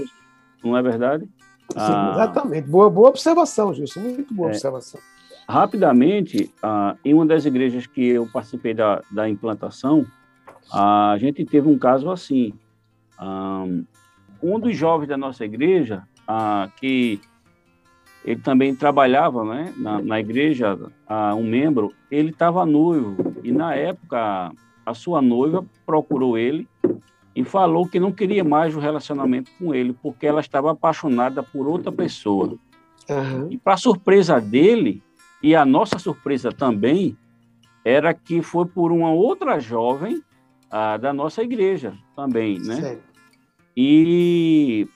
não 0.62 0.76
é 0.76 0.82
verdade? 0.82 1.24
Sim, 1.24 1.78
ah, 1.78 2.12
exatamente. 2.14 2.68
Boa, 2.68 2.90
boa 2.90 3.08
observação, 3.08 3.74
Gilson. 3.74 4.02
Muito 4.02 4.34
boa 4.34 4.50
é. 4.50 4.52
observação. 4.52 5.00
Rapidamente, 5.48 6.52
ah, 6.62 6.98
em 7.04 7.14
uma 7.14 7.26
das 7.26 7.46
igrejas 7.46 7.88
que 7.88 8.06
eu 8.06 8.28
participei 8.28 8.74
da, 8.74 9.02
da 9.10 9.30
implantação, 9.30 10.06
a 10.72 11.16
gente 11.18 11.46
teve 11.46 11.70
um 11.70 11.78
caso 11.78 12.12
assim. 12.12 12.54
Ah, 13.18 13.64
um 14.42 14.60
dos 14.60 14.76
jovens 14.76 15.08
da 15.08 15.16
nossa 15.16 15.46
igreja, 15.46 16.04
ah, 16.28 16.70
que 16.76 17.22
ele 18.26 18.42
também 18.42 18.76
trabalhava 18.76 19.46
né, 19.46 19.74
na, 19.78 20.02
na 20.02 20.20
igreja, 20.20 20.78
um 21.38 21.44
membro, 21.44 21.94
ele 22.10 22.30
estava 22.30 22.66
noivo, 22.66 23.34
e 23.44 23.52
na 23.52 23.76
época 23.76 24.52
a 24.86 24.94
sua 24.94 25.22
noiva 25.22 25.66
procurou 25.86 26.38
ele 26.38 26.68
e 27.36 27.44
falou 27.44 27.88
que 27.88 28.00
não 28.00 28.12
queria 28.12 28.44
mais 28.44 28.76
o 28.76 28.80
relacionamento 28.80 29.52
com 29.58 29.74
ele, 29.74 29.94
porque 29.94 30.28
ela 30.28 30.42
estava 30.42 30.72
apaixonada 30.72 31.42
por 31.42 31.68
outra 31.68 31.92
pessoa. 31.92 32.56
Uhum. 33.10 33.48
E 33.50 33.58
para 33.58 33.76
surpresa 33.76 34.40
dele, 34.40 35.02
e 35.42 35.56
a 35.56 35.66
nossa 35.66 35.98
surpresa 35.98 36.52
também, 36.52 37.18
era 37.84 38.14
que 38.14 38.42
foi 38.42 38.66
por 38.66 38.92
uma 38.92 39.12
outra 39.12 39.60
jovem 39.60 40.24
ah, 40.72 40.98
da 40.98 41.12
nossa 41.12 41.44
igreja 41.44 41.94
também, 42.16 42.60
né? 42.60 43.00
E, 43.76 44.88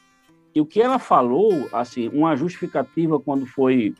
e 0.54 0.62
o 0.62 0.66
que 0.66 0.82
ela 0.82 1.00
falou, 1.00 1.68
assim, 1.74 2.08
uma 2.10 2.36
justificativa 2.36 3.20
quando 3.20 3.46
foi 3.46 3.94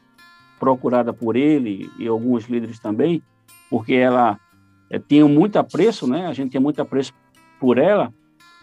procurada 0.60 1.12
por 1.12 1.36
ele 1.36 1.90
e 1.98 2.08
alguns 2.08 2.46
líderes 2.46 2.80
também, 2.80 3.22
porque 3.70 3.94
ela 3.94 4.40
é, 4.90 5.00
tinha 5.00 5.28
muito 5.28 5.58
apreço, 5.58 6.08
né? 6.08 6.28
A 6.28 6.34
gente 6.34 6.52
tinha 6.52 6.62
muito 6.62 6.82
apreço 6.82 7.14
por 7.60 7.78
ela, 7.78 8.14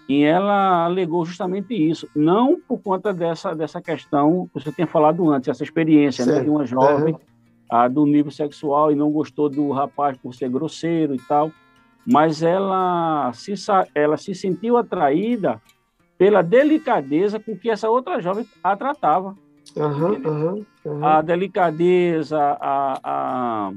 e 0.08 0.22
ela 0.22 0.84
alegou 0.84 1.24
justamente 1.24 1.74
isso, 1.74 2.08
não 2.14 2.60
por 2.60 2.78
conta 2.78 3.12
dessa, 3.12 3.54
dessa 3.54 3.80
questão 3.80 4.46
que 4.48 4.62
você 4.62 4.70
tinha 4.70 4.86
falado 4.86 5.30
antes, 5.30 5.48
essa 5.48 5.64
experiência 5.64 6.26
né, 6.26 6.40
de 6.40 6.50
uma 6.50 6.66
jovem 6.66 7.16
a, 7.70 7.88
do 7.88 8.04
nível 8.04 8.30
sexual 8.30 8.92
e 8.92 8.94
não 8.94 9.10
gostou 9.10 9.48
do 9.48 9.70
rapaz 9.70 10.16
por 10.18 10.34
ser 10.34 10.50
grosseiro 10.50 11.14
e 11.14 11.18
tal, 11.18 11.50
mas 12.06 12.42
ela 12.42 13.32
se, 13.32 13.54
ela 13.94 14.18
se 14.18 14.34
sentiu 14.34 14.76
atraída 14.76 15.60
pela 16.18 16.42
delicadeza 16.42 17.40
com 17.40 17.56
que 17.56 17.70
essa 17.70 17.88
outra 17.88 18.20
jovem 18.20 18.46
a 18.62 18.76
tratava. 18.76 19.34
Uhum, 19.74 20.12
uhum, 20.12 20.66
uhum. 20.84 21.04
A 21.04 21.22
delicadeza, 21.22 22.38
a, 22.38 23.00
a, 23.02 23.72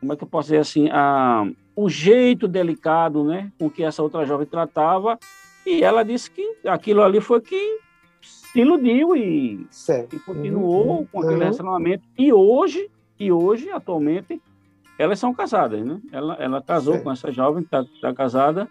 como 0.00 0.12
é 0.12 0.16
que 0.16 0.24
eu 0.24 0.28
posso 0.28 0.48
dizer 0.48 0.58
assim, 0.58 0.88
a, 0.90 1.46
o 1.74 1.88
jeito 1.88 2.46
delicado, 2.48 3.24
né, 3.24 3.52
com 3.58 3.68
que 3.68 3.82
essa 3.82 4.02
outra 4.02 4.24
jovem 4.24 4.46
tratava, 4.46 5.18
e 5.66 5.82
ela 5.82 6.02
disse 6.02 6.30
que 6.30 6.56
aquilo 6.66 7.02
ali 7.02 7.20
foi 7.20 7.40
que 7.40 7.80
se 8.22 8.60
iludiu 8.60 9.14
e, 9.16 9.66
e 10.12 10.18
continuou 10.20 10.98
uhum. 10.98 11.06
com 11.06 11.18
aquele 11.20 11.34
uhum. 11.34 11.40
relacionamento. 11.40 12.04
E 12.16 12.32
hoje, 12.32 12.90
e 13.18 13.30
hoje, 13.30 13.70
atualmente, 13.70 14.40
elas 14.98 15.18
são 15.18 15.34
casadas, 15.34 15.84
né? 15.84 16.00
Ela, 16.10 16.34
ela 16.40 16.62
casou 16.62 16.94
certo. 16.94 17.04
com 17.04 17.12
essa 17.12 17.30
jovem, 17.30 17.62
está 17.62 17.84
tá 18.00 18.12
casada. 18.14 18.68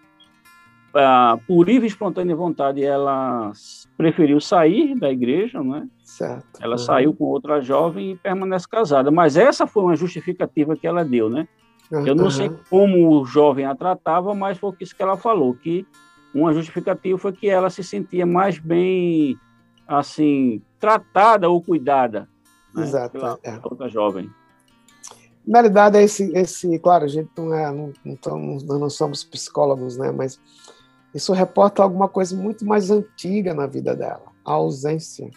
Ah, 0.93 1.37
por 1.47 1.67
livre 1.67 1.85
e 1.85 1.89
espontânea 1.89 2.35
vontade, 2.35 2.83
ela 2.83 3.51
preferiu 3.95 4.39
sair 4.39 4.97
da 4.97 5.11
igreja, 5.11 5.61
né? 5.61 5.87
Certo. 6.03 6.45
Ela 6.59 6.73
uhum. 6.73 6.77
saiu 6.77 7.13
com 7.13 7.25
outra 7.25 7.61
jovem 7.61 8.11
e 8.11 8.15
permanece 8.15 8.67
casada. 8.67 9.11
Mas 9.11 9.37
essa 9.37 9.67
foi 9.67 9.83
uma 9.83 9.95
justificativa 9.95 10.75
que 10.75 10.87
ela 10.87 11.03
deu, 11.03 11.29
né? 11.29 11.47
Eu 11.91 12.15
não 12.15 12.29
sei 12.29 12.51
como 12.69 13.09
o 13.09 13.25
jovem 13.25 13.65
a 13.65 13.73
tratava, 13.73 14.33
mas 14.33 14.57
foi 14.57 14.73
isso 14.81 14.95
que 14.95 15.01
ela 15.01 15.15
falou, 15.15 15.53
que 15.53 15.85
uma 16.33 16.51
justificativa 16.51 17.17
foi 17.17 17.31
que 17.31 17.47
ela 17.47 17.69
se 17.69 17.83
sentia 17.83 18.25
mais 18.25 18.59
bem, 18.59 19.37
assim, 19.87 20.61
tratada 20.79 21.49
ou 21.49 21.61
cuidada 21.61 22.27
né, 22.77 22.83
Exato, 22.83 23.11
pela 23.11 23.39
é. 23.43 23.59
outra 23.63 23.89
jovem. 23.89 24.29
Na 25.45 25.59
realidade, 25.59 25.97
é 25.97 26.03
esse, 26.03 26.29
esse, 26.37 26.77
claro, 26.79 27.05
a 27.05 27.07
gente 27.07 27.29
não 27.37 27.53
é, 27.53 27.71
não, 27.71 27.93
não, 28.03 28.79
não 28.79 28.89
somos 28.89 29.23
psicólogos, 29.23 29.97
né, 29.97 30.11
mas 30.11 30.39
isso 31.13 31.33
reporta 31.33 31.81
alguma 31.81 32.07
coisa 32.07 32.35
muito 32.35 32.65
mais 32.65 32.91
antiga 32.91 33.53
na 33.53 33.65
vida 33.65 33.95
dela, 33.95 34.25
a 34.43 34.53
ausência, 34.53 35.29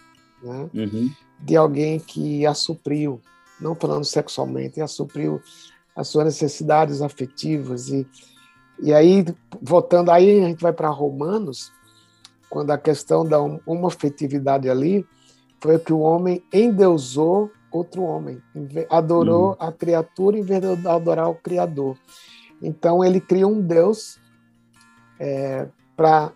né, 0.42 0.68
uhum. 0.74 1.10
de 1.38 1.56
alguém 1.56 1.98
que 1.98 2.46
a 2.46 2.54
supriu, 2.54 3.20
não 3.60 3.74
falando 3.74 4.04
sexualmente, 4.04 4.80
a 4.80 4.86
supriu 4.86 5.40
as 5.94 6.08
suas 6.08 6.26
necessidades 6.26 7.02
afetivas 7.02 7.88
e 7.88 8.06
e 8.82 8.94
aí 8.94 9.26
voltando 9.60 10.10
aí 10.10 10.42
a 10.42 10.48
gente 10.48 10.62
vai 10.62 10.72
para 10.72 10.88
Romanos 10.88 11.70
quando 12.48 12.70
a 12.70 12.78
questão 12.78 13.24
da 13.24 13.38
homofetividade 13.66 14.68
ali 14.70 15.06
foi 15.60 15.78
que 15.78 15.92
o 15.92 16.00
homem 16.00 16.42
endeusou 16.52 17.50
outro 17.70 18.02
homem, 18.02 18.42
adorou 18.88 19.50
uhum. 19.50 19.56
a 19.60 19.70
criatura 19.70 20.36
em 20.36 20.42
vez 20.42 20.60
de 20.60 20.88
adorar 20.88 21.28
o 21.28 21.36
Criador. 21.36 21.96
Então 22.60 23.04
ele 23.04 23.20
cria 23.20 23.46
um 23.46 23.60
Deus 23.60 24.18
é, 25.20 25.68
para 25.94 26.32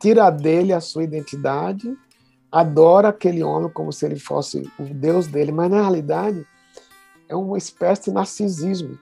tirar 0.00 0.30
dele 0.30 0.72
a 0.72 0.80
sua 0.80 1.04
identidade, 1.04 1.96
adora 2.50 3.08
aquele 3.08 3.42
homem 3.42 3.70
como 3.70 3.92
se 3.92 4.04
ele 4.04 4.18
fosse 4.18 4.70
o 4.78 4.82
Deus 4.82 5.28
dele, 5.28 5.52
mas 5.52 5.70
na 5.70 5.80
realidade 5.80 6.44
é 7.28 7.36
uma 7.36 7.56
espécie 7.56 8.04
de 8.04 8.12
narcisismo. 8.12 8.98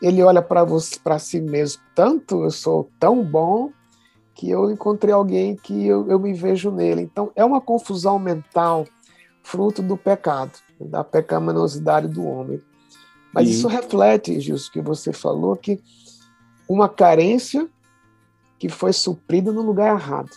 Ele 0.00 0.22
olha 0.22 0.40
para 0.40 1.18
si 1.18 1.40
mesmo, 1.40 1.82
tanto 1.94 2.44
eu 2.44 2.50
sou 2.52 2.88
tão 3.00 3.22
bom 3.22 3.72
que 4.32 4.48
eu 4.48 4.70
encontrei 4.70 5.12
alguém 5.12 5.56
que 5.56 5.84
eu, 5.84 6.08
eu 6.08 6.18
me 6.20 6.32
vejo 6.32 6.70
nele. 6.70 7.02
Então 7.02 7.32
é 7.34 7.44
uma 7.44 7.60
confusão 7.60 8.18
mental 8.18 8.86
fruto 9.42 9.82
do 9.82 9.96
pecado, 9.96 10.52
da 10.80 11.02
pecaminosidade 11.02 12.06
do 12.06 12.24
homem. 12.24 12.60
Mas 13.32 13.48
isso 13.48 13.66
reflete, 13.66 14.40
Gilson, 14.40 14.72
que 14.72 14.80
você 14.80 15.12
falou, 15.12 15.56
que 15.56 15.80
uma 16.68 16.88
carência 16.88 17.68
que 18.58 18.68
foi 18.68 18.92
suprida 18.92 19.52
no 19.52 19.62
lugar 19.62 19.94
errado. 19.94 20.30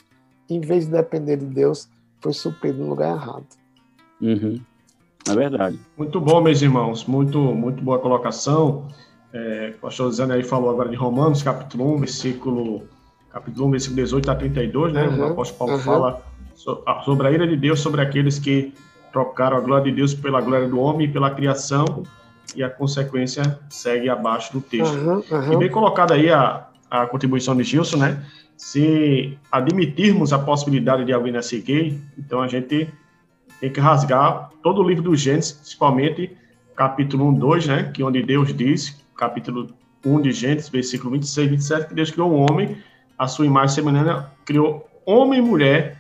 Em 0.50 0.60
vez 0.60 0.86
de 0.86 0.92
depender 0.92 1.38
de 1.38 1.46
Deus, 1.46 1.90
foi 2.20 2.34
suprida 2.34 2.78
no 2.78 2.90
lugar 2.90 3.16
errado. 3.16 3.46
Uhum. 4.22 4.62
É 5.28 5.36
verdade. 5.36 5.80
Muito 5.98 6.20
bom, 6.20 6.42
meus 6.42 6.62
irmãos. 6.62 7.06
Muito, 7.06 7.40
muito 7.40 7.84
boa 7.84 8.00
colocação. 8.00 8.88
É, 9.34 9.74
o 9.78 9.80
pastor 9.82 10.12
Zane 10.12 10.34
aí 10.34 10.44
falou 10.44 10.70
agora 10.70 10.90
de 10.90 10.96
Romanos, 10.96 11.42
capítulo 11.42 11.96
1, 11.96 12.00
versículo, 12.00 12.84
capítulo 13.32 13.68
1, 13.68 13.72
versículo 13.72 13.96
18 13.96 14.32
a 14.32 14.36
32, 14.36 14.94
né? 14.94 15.08
Uhum, 15.08 15.20
o 15.20 15.26
apóstolo 15.32 15.58
Paulo 15.58 15.74
uhum. 15.74 15.80
fala 15.80 16.22
sobre 17.06 17.28
a 17.28 17.32
ira 17.32 17.48
de 17.48 17.56
Deus 17.56 17.80
sobre 17.80 18.02
aqueles 18.02 18.38
que 18.38 18.74
trocaram 19.12 19.58
a 19.58 19.60
glória 19.60 19.86
de 19.86 19.92
Deus 19.92 20.14
pela 20.14 20.42
glória 20.42 20.68
do 20.68 20.80
homem 20.80 21.08
e 21.08 21.12
pela 21.12 21.32
criação, 21.32 22.04
e 22.56 22.64
a 22.64 22.70
consequência 22.70 23.60
segue 23.70 24.10
abaixo 24.10 24.54
do 24.54 24.62
texto. 24.62 24.94
Uhum, 24.96 25.24
uhum. 25.32 25.54
E 25.54 25.58
bem 25.58 25.70
colocada 25.70 26.14
aí 26.14 26.30
a, 26.30 26.68
a 26.92 27.08
contribuição 27.08 27.56
de 27.56 27.64
Gilson, 27.64 27.98
né? 27.98 28.22
Se 28.58 29.38
admitirmos 29.50 30.34
a 30.34 30.38
possibilidade 30.38 31.06
de 31.06 31.14
alguém 31.14 31.32
nascer 31.32 31.62
gay, 31.62 31.98
então 32.18 32.42
a 32.42 32.48
gente 32.48 32.90
tem 33.62 33.72
que 33.72 33.80
rasgar 33.80 34.50
todo 34.62 34.82
o 34.82 34.88
livro 34.88 35.04
do 35.04 35.16
Gênesis, 35.16 35.54
principalmente 35.54 36.36
capítulo 36.76 37.30
1, 37.30 37.34
2, 37.36 37.68
né? 37.68 37.92
Que 37.94 38.02
é 38.02 38.06
onde 38.06 38.22
Deus 38.22 38.54
diz, 38.54 39.02
capítulo 39.16 39.70
1 40.06 40.22
de 40.22 40.32
Gênesis, 40.34 40.68
versículo 40.68 41.12
26 41.12 41.48
e 41.48 41.50
27, 41.50 41.88
que 41.88 41.94
Deus 41.94 42.12
criou 42.12 42.30
um 42.30 42.52
homem, 42.52 42.78
a 43.18 43.28
sua 43.28 43.46
imagem 43.46 43.76
semelhante, 43.76 44.28
criou 44.46 44.88
homem 45.06 45.40
e 45.40 45.42
mulher, 45.42 45.98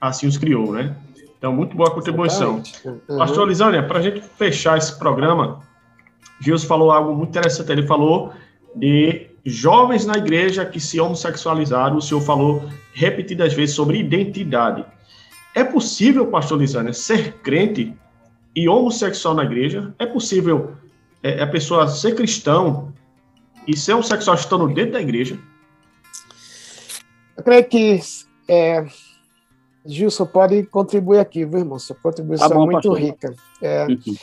assim 0.00 0.26
os 0.26 0.38
criou, 0.38 0.72
né? 0.72 0.94
Então, 1.36 1.52
muito 1.52 1.76
boa 1.76 1.90
contribuição. 1.90 2.62
Uhum. 2.84 3.18
Pastor 3.18 3.48
Lisânia, 3.48 3.82
para 3.82 3.98
a 3.98 4.02
gente 4.02 4.20
fechar 4.20 4.76
esse 4.76 4.96
programa, 4.98 5.60
Gilson 6.40 6.66
falou 6.66 6.90
algo 6.90 7.14
muito 7.14 7.30
interessante. 7.30 7.70
Ele 7.70 7.86
falou 7.86 8.32
de 8.74 9.27
jovens 9.48 10.06
na 10.06 10.14
igreja 10.14 10.64
que 10.64 10.80
se 10.80 11.00
homossexualizaram. 11.00 11.96
O 11.96 12.02
senhor 12.02 12.20
falou 12.20 12.68
repetidas 12.92 13.52
vezes 13.52 13.74
sobre 13.74 13.98
identidade. 13.98 14.84
É 15.54 15.64
possível, 15.64 16.26
pastor 16.26 16.58
Lisânia, 16.58 16.92
ser 16.92 17.34
crente 17.42 17.94
e 18.54 18.68
homossexual 18.68 19.34
na 19.34 19.44
igreja? 19.44 19.94
É 19.98 20.06
possível 20.06 20.74
é, 21.22 21.42
a 21.42 21.46
pessoa 21.46 21.88
ser 21.88 22.14
cristão 22.14 22.92
e 23.66 23.76
ser 23.76 23.94
homossexual 23.94 24.36
estando 24.36 24.68
dentro 24.68 24.92
da 24.92 25.00
igreja? 25.00 25.38
Eu 27.36 27.42
creio 27.42 27.64
que 27.64 28.00
é, 28.48 28.84
Gilson 29.86 30.26
pode 30.26 30.64
contribuir 30.64 31.18
aqui, 31.18 31.44
viu, 31.44 31.60
irmão? 31.60 31.78
Sua 31.78 31.96
contribuição 31.96 32.48
tá 32.48 32.54
bom, 32.54 32.62
é 32.62 32.64
muito 32.66 32.88
pastor. 32.88 32.98
rica. 32.98 33.34
É, 33.62 33.86
uhum. 33.86 34.16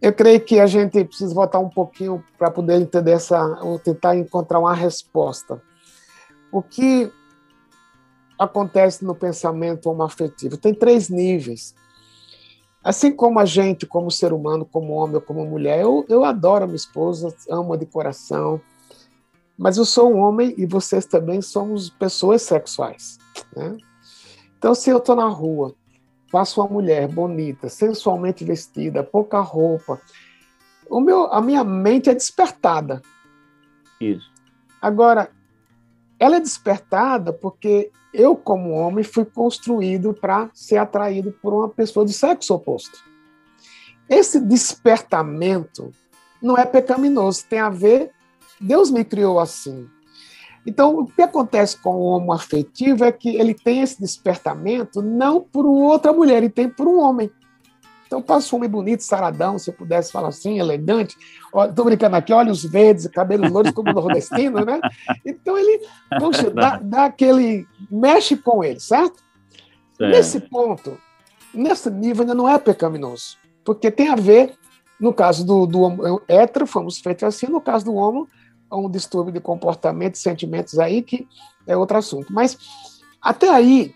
Eu 0.00 0.12
creio 0.12 0.40
que 0.40 0.60
a 0.60 0.66
gente 0.66 1.04
precisa 1.04 1.34
voltar 1.34 1.58
um 1.58 1.68
pouquinho 1.68 2.24
para 2.38 2.50
poder 2.50 2.80
entender 2.80 3.12
essa, 3.12 3.40
ou 3.62 3.78
tentar 3.78 4.16
encontrar 4.16 4.60
uma 4.60 4.74
resposta. 4.74 5.60
O 6.52 6.62
que 6.62 7.12
acontece 8.38 9.04
no 9.04 9.14
pensamento 9.14 9.90
homoafetivo? 9.90 10.56
Tem 10.56 10.72
três 10.72 11.08
níveis. 11.08 11.74
Assim 12.82 13.10
como 13.10 13.40
a 13.40 13.44
gente, 13.44 13.86
como 13.86 14.10
ser 14.10 14.32
humano, 14.32 14.64
como 14.64 14.92
homem 14.92 15.16
ou 15.16 15.20
como 15.20 15.44
mulher, 15.44 15.80
eu, 15.80 16.06
eu 16.08 16.24
adoro 16.24 16.64
a 16.64 16.66
minha 16.66 16.76
esposa, 16.76 17.34
amo-a 17.50 17.76
de 17.76 17.84
coração, 17.84 18.60
mas 19.58 19.76
eu 19.76 19.84
sou 19.84 20.14
um 20.14 20.18
homem 20.18 20.54
e 20.56 20.64
vocês 20.64 21.04
também 21.04 21.42
somos 21.42 21.90
pessoas 21.90 22.42
sexuais. 22.42 23.18
Né? 23.54 23.76
Então, 24.56 24.74
se 24.74 24.88
eu 24.88 24.98
estou 24.98 25.16
na 25.16 25.26
rua, 25.26 25.74
passo 26.30 26.60
uma 26.60 26.68
mulher 26.68 27.08
bonita, 27.08 27.68
sensualmente 27.68 28.44
vestida, 28.44 29.02
pouca 29.02 29.40
roupa, 29.40 30.00
o 30.88 31.00
meu, 31.00 31.32
a 31.32 31.40
minha 31.40 31.62
mente 31.62 32.08
é 32.08 32.14
despertada. 32.14 33.02
Isso. 34.00 34.30
Agora, 34.80 35.30
ela 36.18 36.36
é 36.36 36.40
despertada 36.40 37.32
porque 37.32 37.90
eu, 38.12 38.34
como 38.34 38.70
homem, 38.70 39.04
fui 39.04 39.24
construído 39.24 40.14
para 40.14 40.50
ser 40.54 40.78
atraído 40.78 41.32
por 41.42 41.52
uma 41.52 41.68
pessoa 41.68 42.06
de 42.06 42.12
sexo 42.12 42.54
oposto. 42.54 42.98
Esse 44.08 44.40
despertamento 44.40 45.92
não 46.40 46.56
é 46.56 46.64
pecaminoso, 46.64 47.44
tem 47.46 47.58
a 47.58 47.68
ver 47.68 48.12
Deus 48.60 48.90
me 48.90 49.04
criou 49.04 49.38
assim. 49.38 49.88
Então, 50.66 50.98
o 50.98 51.06
que 51.06 51.22
acontece 51.22 51.76
com 51.78 51.90
o 51.90 52.02
homo 52.02 52.32
afetivo 52.32 53.04
é 53.04 53.12
que 53.12 53.36
ele 53.36 53.54
tem 53.54 53.80
esse 53.80 54.00
despertamento 54.00 55.00
não 55.00 55.40
por 55.40 55.66
outra 55.66 56.12
mulher, 56.12 56.38
ele 56.38 56.50
tem 56.50 56.68
por 56.68 56.86
um 56.86 57.00
homem. 57.00 57.30
Então, 58.06 58.22
passa 58.22 58.54
um 58.54 58.58
homem 58.58 58.70
bonito, 58.70 59.02
saradão, 59.02 59.58
se 59.58 59.68
eu 59.68 59.74
pudesse 59.74 60.10
falar 60.10 60.28
assim, 60.28 60.58
elegante. 60.58 61.14
Estou 61.68 61.84
brincando 61.84 62.16
aqui, 62.16 62.32
olhos 62.32 62.64
verdes, 62.64 63.06
cabelos 63.08 63.50
louros 63.50 63.70
como 63.72 63.92
nordestino, 63.92 64.64
né? 64.64 64.80
Então, 65.26 65.58
ele 65.58 65.86
poxa, 66.18 66.50
dá, 66.50 66.78
dá, 66.82 67.04
aquele. 67.04 67.66
mexe 67.90 68.34
com 68.34 68.64
ele, 68.64 68.80
certo? 68.80 69.22
Nesse 70.00 70.40
ponto, 70.40 70.96
nesse 71.52 71.90
nível, 71.90 72.22
ainda 72.22 72.34
não 72.34 72.48
é 72.48 72.58
pecaminoso, 72.58 73.36
porque 73.62 73.90
tem 73.90 74.08
a 74.08 74.14
ver, 74.14 74.54
no 74.98 75.12
caso 75.12 75.44
do, 75.44 75.66
do 75.66 76.22
hétero, 76.26 76.66
fomos 76.66 76.98
feitos 76.98 77.24
assim, 77.24 77.46
no 77.46 77.60
caso 77.60 77.84
do 77.84 77.94
homo, 77.94 78.26
um 78.76 78.90
distúrbio 78.90 79.32
de 79.32 79.40
comportamento 79.40 80.14
e 80.14 80.18
sentimentos 80.18 80.78
aí, 80.78 81.02
que 81.02 81.26
é 81.66 81.76
outro 81.76 81.96
assunto. 81.96 82.32
Mas 82.32 82.58
até 83.20 83.48
aí 83.48 83.94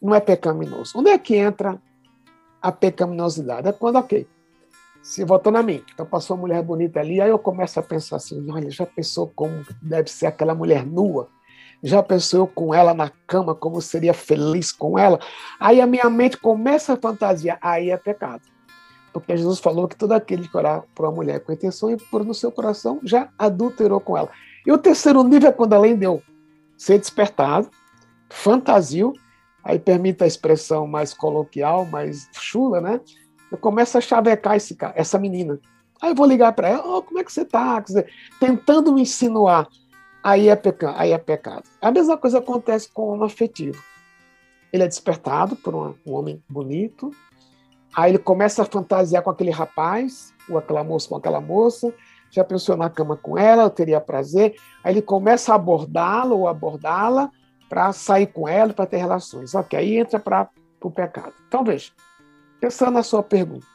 não 0.00 0.14
é 0.14 0.20
pecaminoso. 0.20 0.98
Onde 0.98 1.10
é 1.10 1.18
que 1.18 1.36
entra 1.36 1.80
a 2.60 2.72
pecaminosidade? 2.72 3.68
É 3.68 3.72
quando, 3.72 3.96
ok, 3.96 4.26
se 5.02 5.24
voltando 5.24 5.58
a 5.58 5.62
mim, 5.62 5.84
então 5.92 6.06
passou 6.06 6.34
uma 6.34 6.42
mulher 6.42 6.62
bonita 6.62 7.00
ali, 7.00 7.20
aí 7.20 7.28
eu 7.28 7.38
começo 7.38 7.78
a 7.78 7.82
pensar 7.82 8.16
assim, 8.16 8.50
olha, 8.50 8.70
já 8.70 8.86
pensou 8.86 9.30
como 9.36 9.64
deve 9.82 10.10
ser 10.10 10.26
aquela 10.26 10.54
mulher 10.54 10.86
nua? 10.86 11.28
Já 11.82 12.02
pensou 12.02 12.46
com 12.46 12.74
ela 12.74 12.94
na 12.94 13.10
cama, 13.26 13.54
como 13.54 13.82
seria 13.82 14.14
feliz 14.14 14.72
com 14.72 14.98
ela? 14.98 15.20
Aí 15.60 15.82
a 15.82 15.86
minha 15.86 16.08
mente 16.08 16.38
começa 16.38 16.94
a 16.94 16.96
fantasiar, 16.96 17.58
aí 17.60 17.90
é 17.90 17.96
pecado. 17.98 18.53
Porque 19.14 19.36
Jesus 19.36 19.60
falou 19.60 19.86
que 19.86 19.94
todo 19.94 20.10
aquele 20.10 20.48
que 20.48 20.56
orar 20.56 20.82
por 20.92 21.06
uma 21.06 21.12
mulher 21.12 21.38
com 21.38 21.52
intenção 21.52 21.88
e 21.88 21.96
por 21.96 22.24
no 22.24 22.34
seu 22.34 22.50
coração 22.50 22.98
já 23.04 23.28
adulterou 23.38 24.00
com 24.00 24.18
ela. 24.18 24.28
E 24.66 24.72
o 24.72 24.76
terceiro 24.76 25.22
nível 25.22 25.50
é 25.50 25.52
quando 25.52 25.72
além 25.72 25.96
de 25.96 26.04
eu 26.04 26.20
ser 26.76 26.98
despertado, 26.98 27.70
fantasio, 28.28 29.12
aí 29.62 29.78
permita 29.78 30.24
a 30.24 30.26
expressão 30.26 30.84
mais 30.88 31.14
coloquial, 31.14 31.84
mais 31.86 32.28
chula, 32.32 32.80
né? 32.80 33.00
Eu 33.52 33.56
começo 33.56 33.96
a 33.96 34.00
chavecar 34.00 34.56
esse, 34.56 34.76
essa 34.96 35.16
menina. 35.16 35.60
Aí 36.02 36.10
eu 36.10 36.14
vou 36.16 36.26
ligar 36.26 36.52
para 36.52 36.68
ela, 36.68 36.84
oh, 36.84 37.02
como 37.02 37.20
é 37.20 37.24
que 37.24 37.32
você 37.32 37.42
está? 37.42 37.82
Tentando 38.40 38.92
me 38.92 39.02
insinuar. 39.02 39.68
Aí 40.24 40.48
é, 40.48 40.56
peca... 40.56 40.92
aí 40.96 41.12
é 41.12 41.18
pecado. 41.18 41.62
A 41.80 41.92
mesma 41.92 42.18
coisa 42.18 42.38
acontece 42.38 42.92
com 42.92 43.02
o 43.02 43.08
homem 43.12 43.26
afetivo. 43.26 43.80
Ele 44.72 44.82
é 44.82 44.88
despertado 44.88 45.54
por 45.54 45.72
um 45.72 45.94
homem 46.04 46.42
bonito, 46.48 47.12
Aí 47.96 48.10
ele 48.10 48.18
começa 48.18 48.62
a 48.62 48.66
fantasiar 48.66 49.22
com 49.22 49.30
aquele 49.30 49.50
rapaz, 49.50 50.34
ou 50.48 50.58
aquela 50.58 50.82
moça 50.82 51.08
com 51.08 51.16
aquela 51.16 51.40
moça, 51.40 51.94
já 52.30 52.42
pensou 52.42 52.76
na 52.76 52.90
cama 52.90 53.16
com 53.16 53.38
ela, 53.38 53.70
teria 53.70 54.00
prazer. 54.00 54.56
Aí 54.82 54.94
ele 54.94 55.02
começa 55.02 55.52
a 55.52 55.54
abordá-la 55.54 56.34
ou 56.34 56.48
abordá-la 56.48 57.30
para 57.68 57.92
sair 57.92 58.26
com 58.26 58.48
ela, 58.48 58.72
para 58.72 58.86
ter 58.86 58.96
relações. 58.96 59.54
Ok, 59.54 59.78
aí 59.78 59.96
entra 59.96 60.18
para 60.18 60.48
o 60.82 60.90
pecado. 60.90 61.32
Então 61.46 61.62
veja, 61.62 61.92
pensando 62.60 62.94
na 62.94 63.02
sua 63.02 63.22
pergunta. 63.22 63.66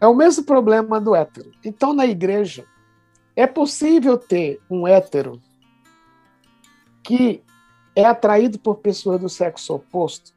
É 0.00 0.06
o 0.06 0.14
mesmo 0.14 0.44
problema 0.44 1.00
do 1.00 1.14
hétero. 1.14 1.50
Então, 1.64 1.94
na 1.94 2.04
igreja, 2.04 2.66
é 3.34 3.46
possível 3.46 4.18
ter 4.18 4.60
um 4.68 4.86
hétero 4.86 5.40
que 7.02 7.42
é 7.96 8.04
atraído 8.04 8.58
por 8.58 8.76
pessoas 8.76 9.20
do 9.20 9.28
sexo 9.30 9.74
oposto 9.74 10.33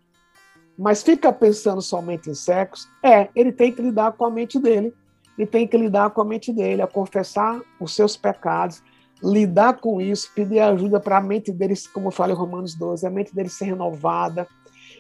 mas 0.78 1.02
fica 1.02 1.34
pensando 1.34 1.82
somente 1.82 2.30
em 2.30 2.36
sexo, 2.36 2.88
é, 3.04 3.30
ele 3.36 3.52
tem 3.52 3.72
que 3.72 3.82
lidar 3.82 4.12
com 4.12 4.26
a 4.26 4.30
mente 4.30 4.60
dele, 4.60 4.94
ele 5.38 5.48
tem 5.48 5.68
que 5.68 5.78
lidar 5.78 6.12
com 6.12 6.22
a 6.22 6.26
mente 6.26 6.54
dele, 6.54 6.82
a 6.82 6.88
confessar 6.88 7.60
os 7.80 7.96
seus 7.96 8.16
pecados, 8.16 8.84
lidar 9.24 9.80
com 9.80 10.00
isso, 10.00 10.32
pedir 10.36 10.60
ajuda 10.60 11.00
para 11.00 11.18
a 11.18 11.22
mente 11.22 11.52
dele, 11.52 11.74
como 11.92 12.12
fala 12.12 12.34
em 12.34 12.36
Romanos 12.36 12.76
12, 12.76 13.08
a 13.08 13.10
mente 13.10 13.34
dele 13.34 13.50
ser 13.50 13.66
renovada, 13.66 14.48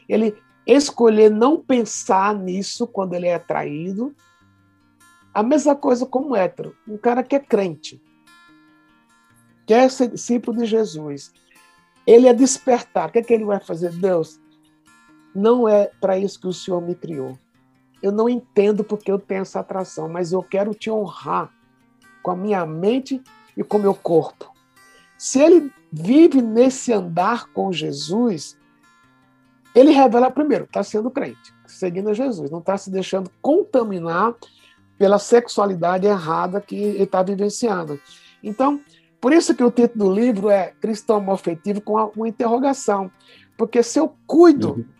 ele 0.09 0.35
escolher 0.65 1.29
não 1.29 1.57
pensar 1.57 2.35
nisso 2.35 2.87
quando 2.87 3.13
ele 3.13 3.27
é 3.27 3.37
traído. 3.37 4.15
A 5.33 5.43
mesma 5.43 5.75
coisa 5.75 6.05
como 6.05 6.35
hétero, 6.35 6.75
um 6.87 6.97
cara 6.97 7.23
que 7.23 7.35
é 7.35 7.39
crente, 7.39 8.01
que 9.67 9.73
é 9.73 9.87
discípulo 9.87 10.57
de 10.57 10.65
Jesus, 10.65 11.31
ele 12.05 12.27
é 12.27 12.33
despertar, 12.33 13.09
o 13.09 13.11
que, 13.11 13.19
é 13.19 13.23
que 13.23 13.33
ele 13.33 13.45
vai 13.45 13.59
fazer? 13.59 13.91
Deus, 13.91 14.39
não 15.37 15.69
é 15.69 15.91
para 16.01 16.17
isso 16.17 16.39
que 16.39 16.47
o 16.47 16.53
Senhor 16.53 16.81
me 16.81 16.95
criou. 16.95 17.37
Eu 18.01 18.11
não 18.11 18.27
entendo 18.27 18.83
porque 18.83 19.11
eu 19.11 19.19
tenho 19.19 19.43
essa 19.43 19.59
atração, 19.59 20.09
mas 20.09 20.31
eu 20.31 20.41
quero 20.41 20.73
te 20.73 20.89
honrar 20.89 21.53
com 22.23 22.31
a 22.31 22.35
minha 22.35 22.65
mente 22.65 23.21
e 23.55 23.63
com 23.63 23.77
o 23.77 23.81
meu 23.81 23.93
corpo. 23.93 24.51
Se 25.15 25.39
ele 25.39 25.71
vive 25.91 26.41
nesse 26.41 26.91
andar 26.91 27.47
com 27.53 27.71
Jesus, 27.71 28.57
ele 29.75 29.91
revela 29.91 30.31
primeiro, 30.31 30.63
está 30.65 30.81
sendo 30.81 31.11
crente, 31.11 31.53
seguindo 31.67 32.09
a 32.09 32.13
Jesus, 32.13 32.49
não 32.49 32.59
está 32.59 32.75
se 32.75 32.89
deixando 32.89 33.29
contaminar 33.39 34.33
pela 34.97 35.19
sexualidade 35.19 36.07
errada 36.07 36.59
que 36.59 36.75
ele 36.75 37.03
está 37.03 37.21
vivenciando. 37.21 37.99
Então, 38.41 38.81
por 39.21 39.31
isso 39.31 39.53
que 39.53 39.63
o 39.63 39.69
título 39.69 40.05
do 40.05 40.13
livro 40.15 40.49
é 40.49 40.73
Cristão 40.81 41.31
Afetivo 41.31 41.79
com 41.79 42.11
uma 42.15 42.27
interrogação. 42.27 43.11
Porque 43.55 43.81
se 43.81 43.99
eu 43.99 44.15
cuido 44.25 44.73
uhum 44.73 44.96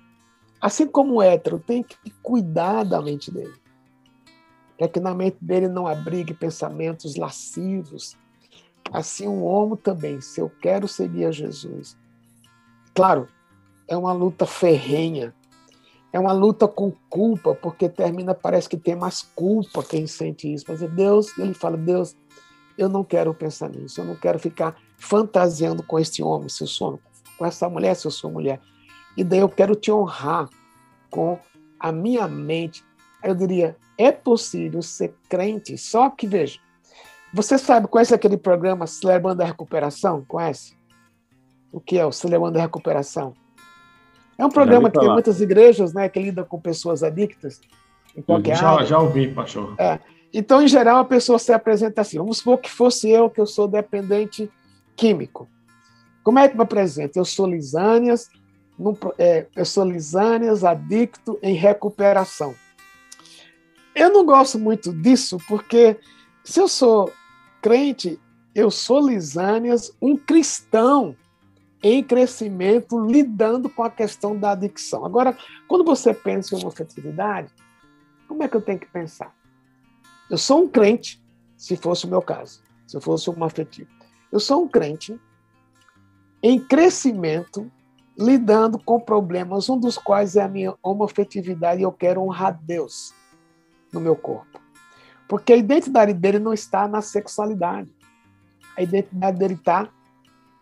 assim 0.62 0.88
como 0.88 1.16
o 1.16 1.22
hétero 1.22 1.60
tem 1.60 1.84
que 1.84 2.12
cuidar 2.22 2.84
da 2.84 3.02
mente 3.02 3.32
dele, 3.32 3.54
para 4.78 4.88
que 4.88 5.00
na 5.00 5.14
mente 5.14 5.38
dele 5.42 5.68
não 5.68 5.88
abrigue 5.88 6.34
pensamentos 6.34 7.16
lascivos. 7.16 8.18
Assim 8.92 9.28
o 9.28 9.44
homo 9.44 9.76
também, 9.76 10.22
se 10.22 10.40
eu 10.40 10.50
quero 10.62 10.88
seguir 10.88 11.26
a 11.26 11.32
Jesus. 11.32 11.98
Claro, 12.94 13.28
é 13.88 13.96
uma 13.98 14.14
luta 14.14 14.46
ferrenha, 14.46 15.34
é 16.12 16.20
uma 16.20 16.32
luta 16.32 16.68
com 16.68 16.92
culpa, 17.10 17.54
porque 17.54 17.90
termina, 17.90 18.34
parece 18.34 18.70
que 18.70 18.78
tem 18.78 18.96
mais 18.96 19.22
culpa 19.22 19.84
quem 19.84 20.08
sente 20.08 20.52
isso. 20.52 20.66
Mas 20.68 20.82
é 20.82 20.88
Deus, 20.88 21.38
ele 21.38 21.54
fala, 21.54 21.78
Deus, 21.78 22.16
eu 22.78 22.88
não 22.88 23.04
quero 23.04 23.34
pensar 23.34 23.70
nisso, 23.70 24.02
eu 24.02 24.06
não 24.06 24.16
quero 24.16 24.40
ficar 24.40 24.76
fantasiando 24.98 25.84
com 25.84 26.00
este 26.00 26.24
homem, 26.24 26.50
se 26.50 26.64
eu 26.64 26.68
sou, 26.68 27.00
com 27.38 27.46
essa 27.46 27.70
mulher, 27.70 27.96
se 27.96 28.08
eu 28.08 28.12
sou 28.12 28.32
mulher. 28.32 28.60
E 29.18 29.24
daí 29.24 29.40
eu 29.40 29.50
quero 29.50 29.76
te 29.76 29.92
honrar 29.92 30.48
com 31.10 31.40
a 31.80 31.92
minha 31.92 32.28
mente. 32.28 32.84
Eu 33.24 33.34
diria, 33.34 33.76
é 33.98 34.12
possível 34.12 34.82
ser 34.84 35.16
crente, 35.28 35.78
só 35.78 36.10
que 36.10 36.28
veja, 36.28 36.60
você 37.34 37.58
sabe, 37.58 37.88
conhece 37.88 38.14
aquele 38.14 38.38
programa 38.38 38.88
Celebrando 38.88 39.42
a 39.42 39.46
Recuperação? 39.46 40.24
Conhece? 40.28 40.78
O 41.72 41.80
que 41.80 41.98
é 41.98 42.06
o 42.06 42.12
Celebrando 42.12 42.58
a 42.58 42.62
Recuperação? 42.62 43.34
É 44.38 44.46
um 44.46 44.50
programa 44.50 44.90
que 44.90 45.00
tem 45.00 45.10
muitas 45.10 45.42
igrejas 45.42 45.94
né, 45.94 46.08
que 46.08 46.20
lidam 46.20 46.46
com 46.46 46.62
pessoas 46.62 47.02
adictas 47.02 47.60
em 48.16 48.22
qualquer 48.22 48.56
já, 48.56 48.70
área. 48.70 48.86
Já 48.86 49.00
ouvi, 49.00 49.28
pastor. 49.34 49.74
É. 49.80 50.00
Então, 50.32 50.62
em 50.62 50.68
geral, 50.68 50.98
a 51.00 51.06
pessoa 51.06 51.40
se 51.40 51.52
apresenta 51.52 52.02
assim. 52.02 52.18
Vamos 52.20 52.38
supor 52.38 52.60
que 52.60 52.70
fosse 52.70 53.10
eu, 53.10 53.30
que 53.30 53.42
eu 53.42 53.48
sou 53.48 53.68
dependente 53.68 54.50
químico. 54.96 55.48
Como 56.24 56.38
é 56.38 56.48
que 56.48 56.56
me 56.56 56.64
apresento? 56.64 57.18
Eu 57.18 57.26
sou 57.26 57.48
Lisânias, 57.48 58.30
num, 58.78 58.96
é, 59.18 59.48
eu 59.56 59.66
sou 59.66 59.84
Lisânias, 59.84 60.64
adicto 60.64 61.40
em 61.42 61.54
recuperação. 61.54 62.56
Eu 63.96 64.12
não 64.12 64.26
gosto 64.26 64.60
muito 64.60 64.94
disso, 64.94 65.38
porque 65.48 65.98
se 66.44 66.60
eu 66.60 66.68
sou 66.68 67.12
crente, 67.62 68.20
eu 68.54 68.70
sou 68.70 69.08
Lisânias, 69.08 69.92
um 70.02 70.16
cristão 70.16 71.16
em 71.82 72.04
crescimento, 72.04 73.00
lidando 73.06 73.70
com 73.70 73.84
a 73.84 73.90
questão 73.90 74.38
da 74.38 74.52
adicção. 74.52 75.06
Agora, 75.06 75.38
quando 75.68 75.84
você 75.84 76.14
pensa 76.14 76.56
em 76.56 76.60
homofetividade, 76.60 77.52
como 78.28 78.44
é 78.44 78.48
que 78.48 78.56
eu 78.56 78.62
tenho 78.62 78.80
que 78.80 78.88
pensar? 78.88 79.34
Eu 80.30 80.38
sou 80.38 80.64
um 80.64 80.68
crente, 80.68 81.24
se 81.56 81.76
fosse 81.76 82.06
o 82.06 82.10
meu 82.10 82.22
caso, 82.22 82.62
se 82.86 82.98
eu 82.98 83.02
fosse 83.02 83.30
um 83.30 83.44
afetivo. 83.44 83.90
Eu 84.32 84.40
sou 84.40 84.64
um 84.64 84.68
crente 84.68 85.20
em 86.42 86.60
crescimento, 86.60 87.72
lidando 88.18 88.80
com 88.80 89.00
problemas, 89.00 89.70
um 89.70 89.80
dos 89.80 89.98
quais 89.98 90.36
é 90.36 90.42
a 90.42 90.48
minha 90.48 90.74
homoafetividade 90.82 91.82
e 91.82 91.84
eu 91.84 91.92
quero 91.92 92.22
honrar 92.22 92.60
Deus 92.64 93.14
no 93.94 94.00
meu 94.00 94.16
corpo. 94.16 94.60
Porque 95.28 95.54
a 95.54 95.58
identidade 95.58 96.14
dele 96.14 96.40
não 96.40 96.54
está 96.54 96.88
na 96.88 97.02
sexualidade. 97.02 97.90
A 98.76 98.82
identidade 98.82 99.38
dele 99.38 99.54
está 99.54 99.90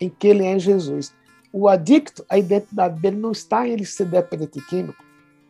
em 0.02 0.10
que 0.10 0.28
ele 0.28 0.46
é 0.46 0.58
Jesus. 0.60 1.14
O 1.54 1.70
adicto, 1.70 2.26
a 2.30 2.38
identidade 2.38 3.00
dele 3.00 3.18
não 3.18 3.32
está 3.32 3.68
em 3.68 3.72
ele 3.72 3.86
ser 3.86 4.06
dependente 4.06 4.60
químico. 4.66 5.04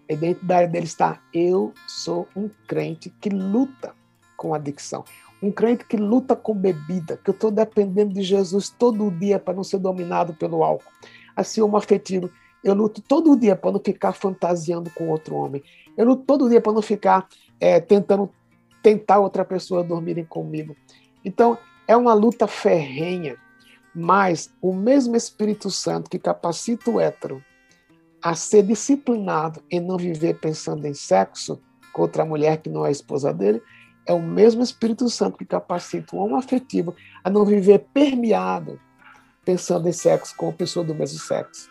A 0.09 0.13
identidade 0.13 0.71
dele 0.71 0.85
está: 0.85 1.19
eu 1.33 1.73
sou 1.87 2.27
um 2.35 2.49
crente 2.67 3.09
que 3.09 3.29
luta 3.29 3.95
com 4.37 4.53
adicção. 4.53 5.03
Um 5.41 5.51
crente 5.51 5.85
que 5.85 5.97
luta 5.97 6.35
com 6.35 6.53
bebida, 6.53 7.17
que 7.17 7.29
eu 7.29 7.33
estou 7.33 7.51
dependendo 7.51 8.13
de 8.13 8.21
Jesus 8.21 8.69
todo 8.69 9.11
dia 9.11 9.39
para 9.39 9.53
não 9.53 9.63
ser 9.63 9.79
dominado 9.79 10.33
pelo 10.33 10.63
álcool. 10.63 10.91
Assim, 11.35 11.61
homo 11.61 11.77
afetivo, 11.77 12.29
eu 12.63 12.73
luto 12.73 13.01
todo 13.01 13.37
dia 13.37 13.55
para 13.55 13.71
não 13.71 13.79
ficar 13.79 14.13
fantasiando 14.13 14.89
com 14.89 15.09
outro 15.09 15.35
homem. 15.35 15.63
Eu 15.95 16.05
luto 16.05 16.23
todo 16.23 16.49
dia 16.49 16.61
para 16.61 16.73
não 16.73 16.81
ficar 16.81 17.27
é, 17.59 17.79
tentando 17.79 18.29
tentar 18.81 19.19
outra 19.19 19.43
pessoa 19.43 19.83
dormirem 19.83 20.25
comigo. 20.25 20.75
Então, 21.23 21.57
é 21.87 21.95
uma 21.95 22.13
luta 22.13 22.47
ferrenha, 22.47 23.35
mas 23.93 24.53
o 24.61 24.73
mesmo 24.73 25.15
Espírito 25.15 25.71
Santo 25.71 26.09
que 26.09 26.19
capacita 26.19 26.91
o 26.91 26.99
hétero 26.99 27.43
a 28.21 28.35
ser 28.35 28.63
disciplinado 28.63 29.63
em 29.69 29.79
não 29.79 29.97
viver 29.97 30.39
pensando 30.39 30.85
em 30.85 30.93
sexo 30.93 31.61
com 31.93 32.01
outra 32.01 32.25
mulher 32.25 32.57
que 32.57 32.69
não 32.69 32.85
é 32.85 32.91
esposa 32.91 33.33
dele, 33.33 33.61
é 34.05 34.13
o 34.13 34.21
mesmo 34.21 34.61
Espírito 34.61 35.09
Santo 35.09 35.37
que 35.37 35.45
capacita 35.45 36.15
o 36.15 36.19
homem 36.19 36.37
afetivo 36.37 36.95
a 37.23 37.29
não 37.29 37.45
viver 37.45 37.87
permeado 37.93 38.79
pensando 39.45 39.87
em 39.87 39.93
sexo 39.93 40.35
com 40.35 40.49
a 40.49 40.53
pessoa 40.53 40.85
do 40.85 40.95
mesmo 40.95 41.19
sexo. 41.19 41.69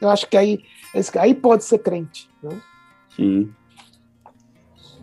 Eu 0.00 0.10
acho 0.10 0.28
que 0.28 0.36
aí, 0.36 0.62
aí 1.18 1.34
pode 1.34 1.64
ser 1.64 1.78
crente. 1.78 2.28
Né? 2.42 2.60
Sim. 3.16 3.50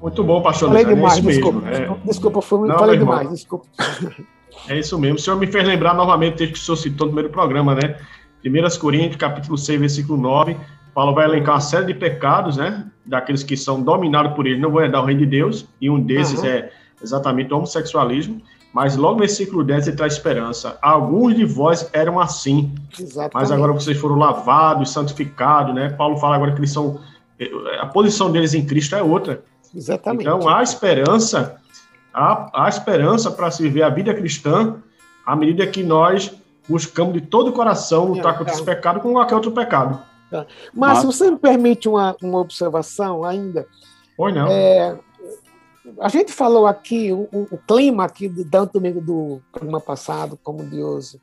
Muito 0.02 0.24
bom, 0.24 0.42
pastor. 0.42 0.70
Falei 0.70 0.84
é 0.84 0.88
demais, 0.88 1.18
é 1.18 1.22
desculpa. 1.22 1.60
Mesmo. 1.62 1.96
É... 1.96 2.08
Desculpa, 2.08 2.42
foi, 2.42 2.68
Não, 2.68 2.78
falei 2.78 2.98
demais, 2.98 3.30
desculpa. 3.30 3.68
É 4.70 4.80
isso 4.80 4.98
mesmo. 4.98 5.18
O 5.18 5.20
senhor 5.20 5.38
me 5.38 5.48
fez 5.48 5.68
lembrar 5.68 5.94
novamente 5.94 6.36
o 6.36 6.38
texto 6.38 6.54
que 6.54 6.60
o 6.60 6.62
senhor 6.62 6.78
citou 6.78 7.08
no 7.08 7.14
primeiro 7.14 7.30
programa, 7.30 7.76
né? 7.76 7.98
1 8.44 8.80
Coríntios, 8.80 9.18
capítulo 9.18 9.58
6, 9.58 9.80
versículo 9.80 10.20
9. 10.20 10.56
Paulo 10.94 11.14
vai 11.14 11.26
elencar 11.26 11.56
uma 11.56 11.62
série 11.62 11.88
de 11.88 11.94
pecados, 11.94 12.58
né? 12.58 12.86
Daqueles 13.06 13.44
que 13.44 13.58
são 13.58 13.84
dominados 13.84 14.34
por 14.34 14.48
ele, 14.48 14.60
não 14.60 14.72
vão 14.72 14.82
herdar 14.82 15.04
o 15.04 15.06
reino 15.06 15.20
de 15.20 15.26
Deus, 15.26 15.68
e 15.82 15.90
um 15.90 16.00
desses 16.00 16.40
uhum. 16.40 16.48
é 16.48 16.72
exatamente 17.04 17.54
o 17.54 17.58
homossexualismo. 17.58 18.42
Mas 18.76 18.98
logo 18.98 19.14
no 19.14 19.20
versículo 19.20 19.64
10 19.64 19.88
ele 19.88 19.96
traz 19.96 20.12
esperança. 20.12 20.78
Alguns 20.82 21.34
de 21.34 21.46
vós 21.46 21.90
eram 21.94 22.20
assim, 22.20 22.76
exatamente. 23.00 23.34
mas 23.34 23.50
agora 23.50 23.72
vocês 23.72 23.98
foram 23.98 24.18
lavados, 24.18 24.92
santificados, 24.92 25.74
né? 25.74 25.88
Paulo 25.92 26.18
fala 26.18 26.36
agora 26.36 26.52
que 26.52 26.60
eles 26.60 26.74
são. 26.74 27.00
A 27.80 27.86
posição 27.86 28.30
deles 28.30 28.54
em 28.54 28.66
Cristo 28.66 28.94
é 28.94 29.02
outra. 29.02 29.42
Exatamente. 29.74 30.24
Então 30.24 30.50
há 30.50 30.62
esperança, 30.62 31.56
há, 32.14 32.66
há 32.66 32.68
esperança 32.68 33.32
para 33.32 33.50
se 33.50 33.64
viver 33.64 33.82
a 33.82 33.90
vida 33.90 34.14
cristã 34.14 34.76
à 35.26 35.38
medida 35.38 35.66
que 35.66 35.82
nós 35.82 36.34
buscamos 36.68 37.14
de 37.14 37.22
todo 37.22 37.52
o 37.52 37.54
coração 37.54 38.04
lutar 38.04 38.34
é, 38.34 38.38
contra 38.38 38.52
é. 38.52 38.56
esse 38.56 38.66
pecado 38.66 39.00
com 39.00 39.14
qualquer 39.14 39.36
outro 39.36 39.54
pecado. 39.54 40.02
É. 40.34 40.46
Mas, 40.74 40.98
se 40.98 41.06
você 41.06 41.32
me 41.32 41.38
permite 41.38 41.88
uma, 41.88 42.14
uma 42.22 42.40
observação 42.40 43.24
ainda. 43.24 43.66
Oi, 44.18 44.34
não. 44.34 44.48
É, 44.50 45.00
a 46.00 46.10
gente 46.10 46.32
falou 46.32 46.66
aqui, 46.66 47.12
o, 47.12 47.28
o, 47.32 47.58
clima 47.68 48.06
aqui, 48.06 48.30
tanto 48.50 48.74
domingo 48.74 49.02
do 49.02 49.42
programa 49.52 49.80
passado 49.80 50.38
como 50.44 50.64
de 50.66 50.82
hoje, 50.84 51.20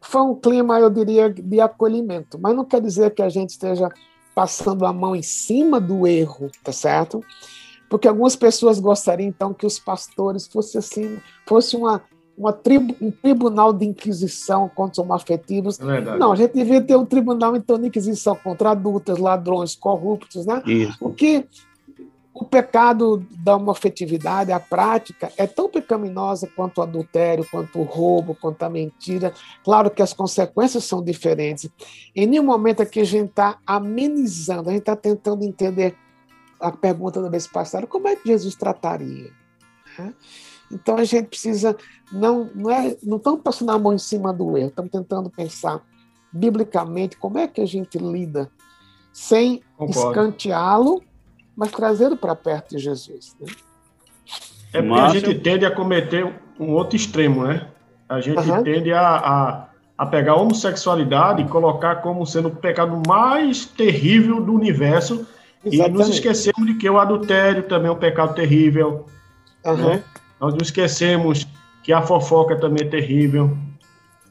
foi 0.00 0.22
um 0.22 0.34
clima, 0.34 0.78
eu 0.78 0.90
diria, 0.90 1.30
de 1.30 1.60
acolhimento, 1.60 2.38
mas 2.38 2.54
não 2.54 2.64
quer 2.64 2.80
dizer 2.80 3.14
que 3.14 3.22
a 3.22 3.28
gente 3.28 3.50
esteja 3.50 3.88
passando 4.34 4.84
a 4.84 4.92
mão 4.92 5.14
em 5.14 5.22
cima 5.22 5.80
do 5.80 6.06
erro, 6.06 6.50
tá 6.62 6.72
certo? 6.72 7.22
Porque 7.88 8.08
algumas 8.08 8.34
pessoas 8.34 8.80
gostariam 8.80 9.28
então 9.28 9.54
que 9.54 9.66
os 9.66 9.78
pastores 9.78 10.46
fossem 10.46 10.78
assim, 10.78 11.18
fosse 11.46 11.76
uma 11.76 12.02
uma 12.36 12.52
tribu, 12.52 12.96
um 13.00 13.10
tribunal 13.10 13.72
de 13.72 13.86
inquisição 13.86 14.68
contra 14.68 14.92
os 14.92 14.98
homoafetivos. 14.98 15.78
É 15.78 16.18
não, 16.18 16.32
a 16.32 16.36
gente 16.36 16.52
devia 16.52 16.80
ter 16.80 16.96
um 16.96 17.06
tribunal 17.06 17.54
então 17.54 17.78
de 17.78 17.86
inquisição 17.86 18.34
contra 18.34 18.70
adultos, 18.70 19.18
ladrões, 19.18 19.76
corruptos, 19.76 20.44
né? 20.44 20.62
Isso. 20.66 20.98
Porque 20.98 21.46
o 22.34 22.44
pecado 22.44 23.24
da 23.30 23.54
homoafetividade, 23.54 24.50
a 24.50 24.58
prática, 24.58 25.30
é 25.36 25.46
tão 25.46 25.68
pecaminosa 25.68 26.50
quanto 26.56 26.78
o 26.78 26.82
adultério, 26.82 27.46
quanto 27.48 27.78
o 27.78 27.84
roubo, 27.84 28.34
quanto 28.34 28.60
a 28.64 28.68
mentira. 28.68 29.32
Claro 29.62 29.88
que 29.88 30.02
as 30.02 30.12
consequências 30.12 30.82
são 30.82 31.00
diferentes. 31.00 31.70
Em 32.14 32.26
nenhum 32.26 32.42
momento 32.42 32.82
aqui 32.82 32.98
a 32.98 33.04
gente 33.04 33.30
está 33.30 33.58
amenizando, 33.64 34.68
a 34.68 34.72
gente 34.72 34.80
está 34.80 34.96
tentando 34.96 35.44
entender 35.44 35.96
a 36.58 36.72
pergunta 36.72 37.22
da 37.22 37.28
vez 37.28 37.46
passada, 37.46 37.86
como 37.86 38.08
é 38.08 38.16
que 38.16 38.28
Jesus 38.28 38.56
trataria? 38.56 39.30
Né? 39.96 40.12
Então 40.72 40.96
a 40.96 41.04
gente 41.04 41.28
precisa, 41.28 41.76
não, 42.10 42.50
não, 42.52 42.68
é, 42.68 42.96
não 43.00 43.18
estamos 43.18 43.42
passando 43.42 43.70
a 43.70 43.78
mão 43.78 43.92
em 43.92 43.98
cima 43.98 44.32
do 44.32 44.58
erro, 44.58 44.70
estamos 44.70 44.90
tentando 44.90 45.30
pensar 45.30 45.80
biblicamente 46.32 47.16
como 47.16 47.38
é 47.38 47.46
que 47.46 47.60
a 47.60 47.66
gente 47.66 47.96
lida 47.96 48.50
sem 49.12 49.62
escanteá-lo 49.88 51.00
mas 51.56 51.70
trazendo 51.70 52.16
para 52.16 52.34
perto 52.34 52.76
de 52.76 52.78
Jesus. 52.78 53.36
Né? 53.40 53.52
É 54.72 54.82
porque 54.82 55.00
a 55.00 55.08
gente 55.08 55.34
tende 55.36 55.64
a 55.64 55.70
cometer 55.70 56.24
um 56.58 56.72
outro 56.72 56.96
extremo, 56.96 57.44
né? 57.44 57.68
A 58.08 58.20
gente 58.20 58.38
uhum. 58.38 58.62
tende 58.62 58.92
a, 58.92 59.00
a, 59.00 59.64
a, 59.96 60.06
pegar 60.06 60.32
a 60.32 60.36
homossexualidade 60.36 61.42
e 61.42 61.48
colocar 61.48 61.96
como 61.96 62.26
sendo 62.26 62.48
o 62.48 62.56
pecado 62.56 63.00
mais 63.06 63.64
terrível 63.64 64.42
do 64.42 64.52
universo 64.52 65.26
Exatamente. 65.64 65.94
e 65.94 65.98
nos 65.98 66.08
esquecemos 66.08 66.66
de 66.66 66.74
que 66.74 66.88
o 66.88 66.98
adultério 66.98 67.62
também 67.62 67.88
é 67.88 67.92
um 67.92 67.98
pecado 67.98 68.34
terrível, 68.34 69.06
uhum. 69.64 69.76
né? 69.76 70.02
Nós 70.40 70.54
nos 70.54 70.64
esquecemos 70.64 71.46
que 71.82 71.92
a 71.92 72.02
fofoca 72.02 72.56
também 72.56 72.86
é 72.86 72.90
terrível 72.90 73.56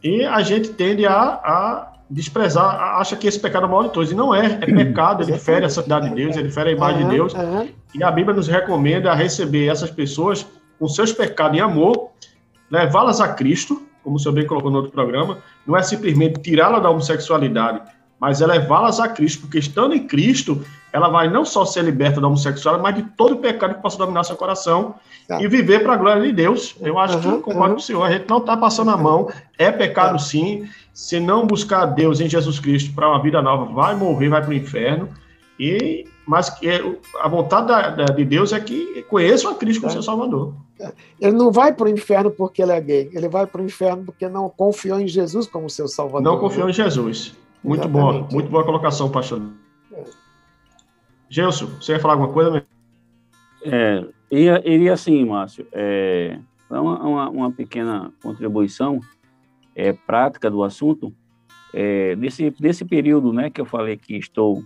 e 0.04 0.24
a 0.24 0.42
gente 0.42 0.70
tende 0.70 1.06
a, 1.06 1.14
a 1.14 1.93
desprezar, 2.10 3.00
acha 3.00 3.16
que 3.16 3.28
esse 3.28 3.40
pecado 3.40 3.64
é 3.64 3.68
o 3.68 3.70
maior 3.70 3.84
de 3.84 3.94
todos. 3.94 4.12
E 4.12 4.16
não 4.16 4.34
é, 4.34 4.46
é 4.46 4.66
pecado, 4.66 5.24
ele 5.24 5.38
fere 5.38 5.66
a 5.66 5.70
santidade 5.70 6.10
de 6.10 6.16
Deus, 6.16 6.36
ele 6.36 6.50
fere 6.50 6.70
a 6.70 6.74
imagem 6.74 7.04
uhum, 7.04 7.10
de 7.10 7.16
Deus. 7.16 7.34
Uhum. 7.34 7.70
E 7.96 8.04
a 8.04 8.12
Bíblia 8.12 8.36
nos 8.36 8.48
recomenda 8.48 9.12
a 9.12 9.16
receber 9.16 9.68
essas 9.68 9.90
pessoas 9.90 10.46
com 10.80 10.88
seus 10.88 11.12
pecados 11.12 11.58
em 11.58 11.62
amor, 11.62 12.10
levá-las 12.70 13.22
a 13.22 13.30
Cristo, 13.30 13.84
como 14.04 14.18
o 14.18 14.20
senhor 14.20 14.34
bem 14.34 14.46
colocou 14.46 14.70
no 14.70 14.78
outro 14.78 14.92
programa, 14.92 15.38
não 15.66 15.78
é 15.78 15.82
simplesmente 15.82 16.42
tirá-la 16.42 16.80
da 16.80 16.90
homossexualidade, 16.90 17.82
mas 18.24 18.40
é 18.40 18.48
levá-las 18.48 19.02
a 19.02 19.10
Cristo, 19.10 19.42
porque 19.42 19.60
estando 19.60 19.94
em 19.94 20.08
Cristo, 20.08 20.64
ela 20.94 21.10
vai 21.10 21.30
não 21.30 21.44
só 21.44 21.66
ser 21.66 21.84
liberta 21.84 22.22
da 22.22 22.28
homossexualidade, 22.28 22.82
mas 22.82 23.04
de 23.04 23.12
todo 23.18 23.34
o 23.34 23.40
pecado 23.40 23.76
que 23.76 23.82
possa 23.82 23.98
dominar 23.98 24.24
seu 24.24 24.38
coração 24.38 24.96
tá. 25.28 25.44
e 25.44 25.48
viver 25.50 25.84
para 25.84 25.96
a 25.96 25.98
glória 25.98 26.24
de 26.24 26.32
Deus. 26.32 26.74
Eu 26.80 26.98
acho 26.98 27.18
uhum, 27.18 27.22
que 27.22 27.44
concordo 27.44 27.60
uhum. 27.62 27.70
com 27.72 27.82
o 27.82 27.82
senhor, 27.82 28.02
a 28.02 28.10
gente 28.10 28.30
não 28.30 28.38
está 28.38 28.56
passando 28.56 28.92
a 28.92 28.96
mão, 28.96 29.30
é 29.58 29.70
pecado 29.74 30.14
tá. 30.14 30.20
sim, 30.20 30.70
se 30.94 31.20
não 31.20 31.46
buscar 31.46 31.86
Deus 31.88 32.22
em 32.22 32.30
Jesus 32.30 32.62
Cristo 32.62 32.96
para 32.96 33.10
uma 33.10 33.22
vida 33.22 33.42
nova, 33.42 33.66
vai 33.74 33.94
morrer, 33.94 34.30
vai 34.30 34.40
para 34.40 34.52
o 34.52 34.54
inferno. 34.54 35.10
E, 35.60 36.06
mas 36.26 36.48
é, 36.64 36.82
a 37.20 37.28
vontade 37.28 37.68
da, 37.68 37.90
da, 37.90 38.06
de 38.06 38.24
Deus 38.24 38.54
é 38.54 38.60
que 38.62 39.04
conheçam 39.10 39.52
a 39.52 39.56
Cristo 39.56 39.82
como 39.82 39.92
é. 39.92 39.94
seu 39.96 40.02
Salvador. 40.02 40.54
Ele 41.20 41.34
não 41.34 41.52
vai 41.52 41.74
para 41.74 41.88
o 41.88 41.90
inferno 41.90 42.32
porque 42.32 42.62
ele 42.62 42.72
é 42.72 42.80
gay, 42.80 43.10
ele 43.12 43.28
vai 43.28 43.46
para 43.46 43.62
o 43.62 43.66
inferno 43.66 44.06
porque 44.06 44.30
não 44.30 44.50
confiou 44.50 44.98
em 44.98 45.10
Jesus 45.10 45.46
como 45.46 45.70
seu 45.70 45.90
Salvador. 45.90 46.22
Não 46.22 46.40
confiou 46.40 46.70
em 46.70 46.74
Jesus. 46.74 47.43
Muito 47.64 47.88
boa, 47.88 48.28
muito 48.32 48.50
boa 48.50 48.66
colocação, 48.66 49.10
pastor. 49.10 49.42
É. 49.92 50.04
Gelson, 51.30 51.68
você 51.80 51.94
ia 51.94 52.00
falar 52.00 52.16
alguma 52.16 52.34
coisa? 52.34 52.66
É, 53.64 54.06
iria, 54.30 54.62
iria 54.70 54.98
sim, 54.98 55.26
Márcio. 55.26 55.66
É, 55.72 56.38
uma, 56.70 57.00
uma, 57.00 57.30
uma 57.30 57.52
pequena 57.52 58.12
contribuição 58.22 59.00
é, 59.76 59.94
prática 59.94 60.50
do 60.52 60.64
assunto, 60.64 61.14
é, 61.74 62.16
nesse, 62.16 62.54
nesse 62.60 62.86
período 62.86 63.34
né, 63.34 63.50
que 63.50 63.60
eu 63.60 63.66
falei 63.66 63.98
que 63.98 64.16
estou, 64.16 64.64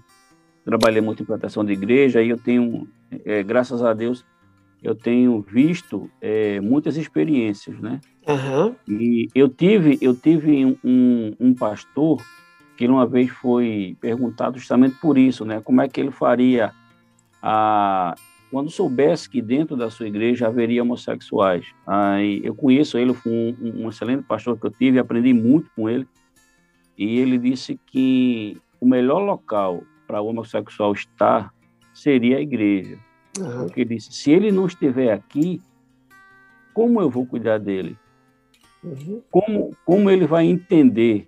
trabalhei 0.66 1.02
muito 1.02 1.24
em 1.24 1.26
plantação 1.26 1.64
de 1.64 1.74
igreja, 1.74 2.22
e 2.22 2.30
eu 2.30 2.38
tenho, 2.38 2.88
é, 3.24 3.44
graças 3.44 3.82
a 3.84 3.94
Deus, 3.94 4.26
eu 4.84 4.94
tenho 4.94 5.42
visto 5.42 6.10
é, 6.22 6.60
muitas 6.60 6.98
experiências, 6.98 7.80
né? 7.80 8.00
Uhum. 8.28 8.76
E 8.88 9.28
eu 9.34 9.50
tive, 9.50 9.98
eu 10.02 10.16
tive 10.16 10.78
um, 10.84 11.34
um 11.40 11.54
pastor 11.54 12.22
que 12.78 12.88
uma 12.88 13.06
vez 13.06 13.30
foi 13.30 13.98
perguntado 14.00 14.58
justamente 14.58 14.96
por 15.00 15.18
isso, 15.18 15.44
né? 15.44 15.60
Como 15.62 15.82
é 15.82 15.88
que 15.88 16.00
ele 16.00 16.12
faria 16.12 16.72
a 17.42 18.16
quando 18.50 18.70
soubesse 18.70 19.30
que 19.30 19.42
dentro 19.42 19.76
da 19.76 19.90
sua 19.90 20.08
igreja 20.08 20.48
haveria 20.48 20.82
homossexuais. 20.82 21.66
Aí 21.86 22.40
eu 22.46 22.56
conheço 22.56 22.98
ele, 22.98 23.14
foi 23.14 23.30
um, 23.62 23.84
um 23.84 23.90
excelente 23.90 24.24
pastor 24.24 24.58
que 24.58 24.66
eu 24.66 24.72
tive, 24.72 24.98
aprendi 24.98 25.34
muito 25.34 25.70
com 25.76 25.90
ele. 25.90 26.08
E 26.98 27.20
ele 27.20 27.38
disse 27.38 27.78
que 27.88 28.56
o 28.80 28.86
melhor 28.86 29.20
local 29.20 29.84
para 30.08 30.22
o 30.22 30.28
homossexual 30.28 30.94
estar 30.94 31.54
seria 31.94 32.38
a 32.38 32.42
igreja. 32.42 32.98
Uhum. 33.38 33.66
Porque 33.66 33.82
ele 33.82 33.96
disse: 33.96 34.14
se 34.14 34.32
ele 34.32 34.50
não 34.50 34.66
estiver 34.66 35.12
aqui, 35.12 35.62
como 36.74 37.02
eu 37.02 37.10
vou 37.10 37.26
cuidar 37.26 37.58
dele? 37.58 37.98
Uhum. 38.82 39.22
Como, 39.30 39.72
como 39.84 40.10
ele 40.10 40.26
vai 40.26 40.46
entender 40.46 41.28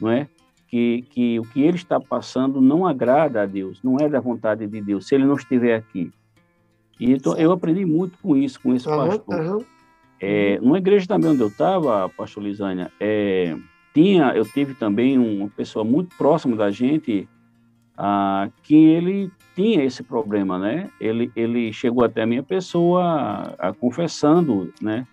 não 0.00 0.10
é? 0.10 0.28
Que, 0.70 1.04
que 1.10 1.40
o 1.40 1.42
que 1.42 1.62
ele 1.62 1.76
está 1.76 1.98
passando 1.98 2.60
não 2.60 2.86
agrada 2.86 3.42
a 3.42 3.46
Deus, 3.46 3.82
não 3.82 3.96
é 3.98 4.08
da 4.08 4.20
vontade 4.20 4.66
de 4.66 4.80
Deus, 4.80 5.06
se 5.06 5.16
ele 5.16 5.24
não 5.24 5.34
estiver 5.34 5.74
aqui? 5.74 6.12
E 6.98 7.12
então, 7.12 7.36
eu 7.36 7.50
aprendi 7.50 7.84
muito 7.84 8.16
com 8.18 8.36
isso, 8.36 8.60
com 8.60 8.74
esse 8.74 8.88
uhum, 8.88 8.96
pastor. 8.96 9.40
Uhum. 9.40 9.64
É, 10.20 10.60
numa 10.60 10.78
igreja 10.78 11.06
também 11.08 11.30
onde 11.30 11.40
eu 11.40 11.48
estava, 11.48 12.08
pastor 12.10 12.44
Lisânia, 12.44 12.92
é, 13.00 13.56
tinha, 13.92 14.32
eu 14.34 14.44
tive 14.44 14.74
também 14.74 15.18
uma 15.18 15.48
pessoa 15.48 15.84
muito 15.84 16.14
próxima 16.16 16.54
da 16.54 16.70
gente, 16.70 17.28
ah, 17.96 18.48
que 18.62 18.76
ele 18.76 19.30
tinha 19.56 19.82
esse 19.82 20.02
problema, 20.02 20.58
né? 20.58 20.90
Ele, 21.00 21.32
ele 21.34 21.72
chegou 21.72 22.04
até 22.04 22.22
a 22.22 22.26
minha 22.26 22.42
pessoa 22.42 23.54
a, 23.58 23.72
confessando, 23.72 24.72
né? 24.80 25.06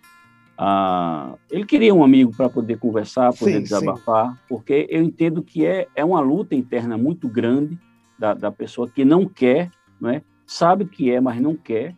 Ah, 0.57 1.35
ele 1.51 1.65
queria 1.65 1.93
um 1.93 2.03
amigo 2.03 2.35
para 2.35 2.49
poder 2.49 2.79
conversar, 2.79 3.31
poder 3.33 3.57
sim, 3.57 3.63
desabafar, 3.63 4.31
sim. 4.31 4.39
porque 4.49 4.87
eu 4.89 5.03
entendo 5.03 5.43
que 5.43 5.65
é, 5.65 5.87
é 5.95 6.03
uma 6.03 6.19
luta 6.19 6.55
interna 6.55 6.97
muito 6.97 7.27
grande 7.27 7.77
da, 8.17 8.33
da 8.33 8.51
pessoa 8.51 8.89
que 8.89 9.05
não 9.05 9.25
quer, 9.27 9.69
né? 10.01 10.23
sabe 10.47 10.85
que 10.85 11.11
é, 11.11 11.19
mas 11.19 11.39
não 11.41 11.55
quer. 11.55 11.93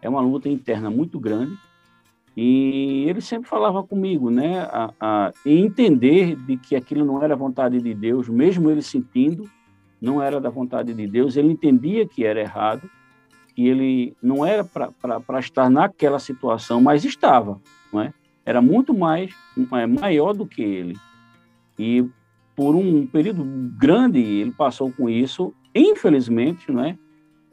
É 0.00 0.08
uma 0.08 0.20
luta 0.20 0.48
interna 0.48 0.88
muito 0.88 1.18
grande. 1.18 1.58
E 2.36 3.04
ele 3.08 3.20
sempre 3.20 3.48
falava 3.48 3.82
comigo, 3.82 4.30
né, 4.30 4.60
a, 4.60 4.92
a 5.00 5.32
entender 5.44 6.36
de 6.36 6.56
que 6.56 6.76
aquilo 6.76 7.04
não 7.04 7.20
era 7.20 7.34
vontade 7.34 7.82
de 7.82 7.92
Deus, 7.92 8.28
mesmo 8.28 8.70
ele 8.70 8.80
sentindo, 8.80 9.50
não 10.00 10.22
era 10.22 10.40
da 10.40 10.48
vontade 10.48 10.94
de 10.94 11.06
Deus, 11.08 11.36
ele 11.36 11.50
entendia 11.50 12.06
que 12.06 12.24
era 12.24 12.40
errado, 12.40 12.88
que 13.58 13.66
ele 13.66 14.16
não 14.22 14.46
era 14.46 14.62
para 14.62 15.40
estar 15.40 15.68
naquela 15.68 16.20
situação, 16.20 16.80
mas 16.80 17.04
estava, 17.04 17.60
não 17.92 18.00
é? 18.00 18.14
Era 18.46 18.62
muito 18.62 18.96
mais 18.96 19.34
é, 19.72 19.84
maior 19.84 20.32
do 20.32 20.46
que 20.46 20.62
ele. 20.62 20.96
E 21.76 22.08
por 22.54 22.76
um 22.76 23.04
período 23.04 23.44
grande 23.76 24.20
ele 24.20 24.52
passou 24.52 24.92
com 24.92 25.10
isso, 25.10 25.52
infelizmente, 25.74 26.70
não 26.70 26.84
é? 26.84 26.96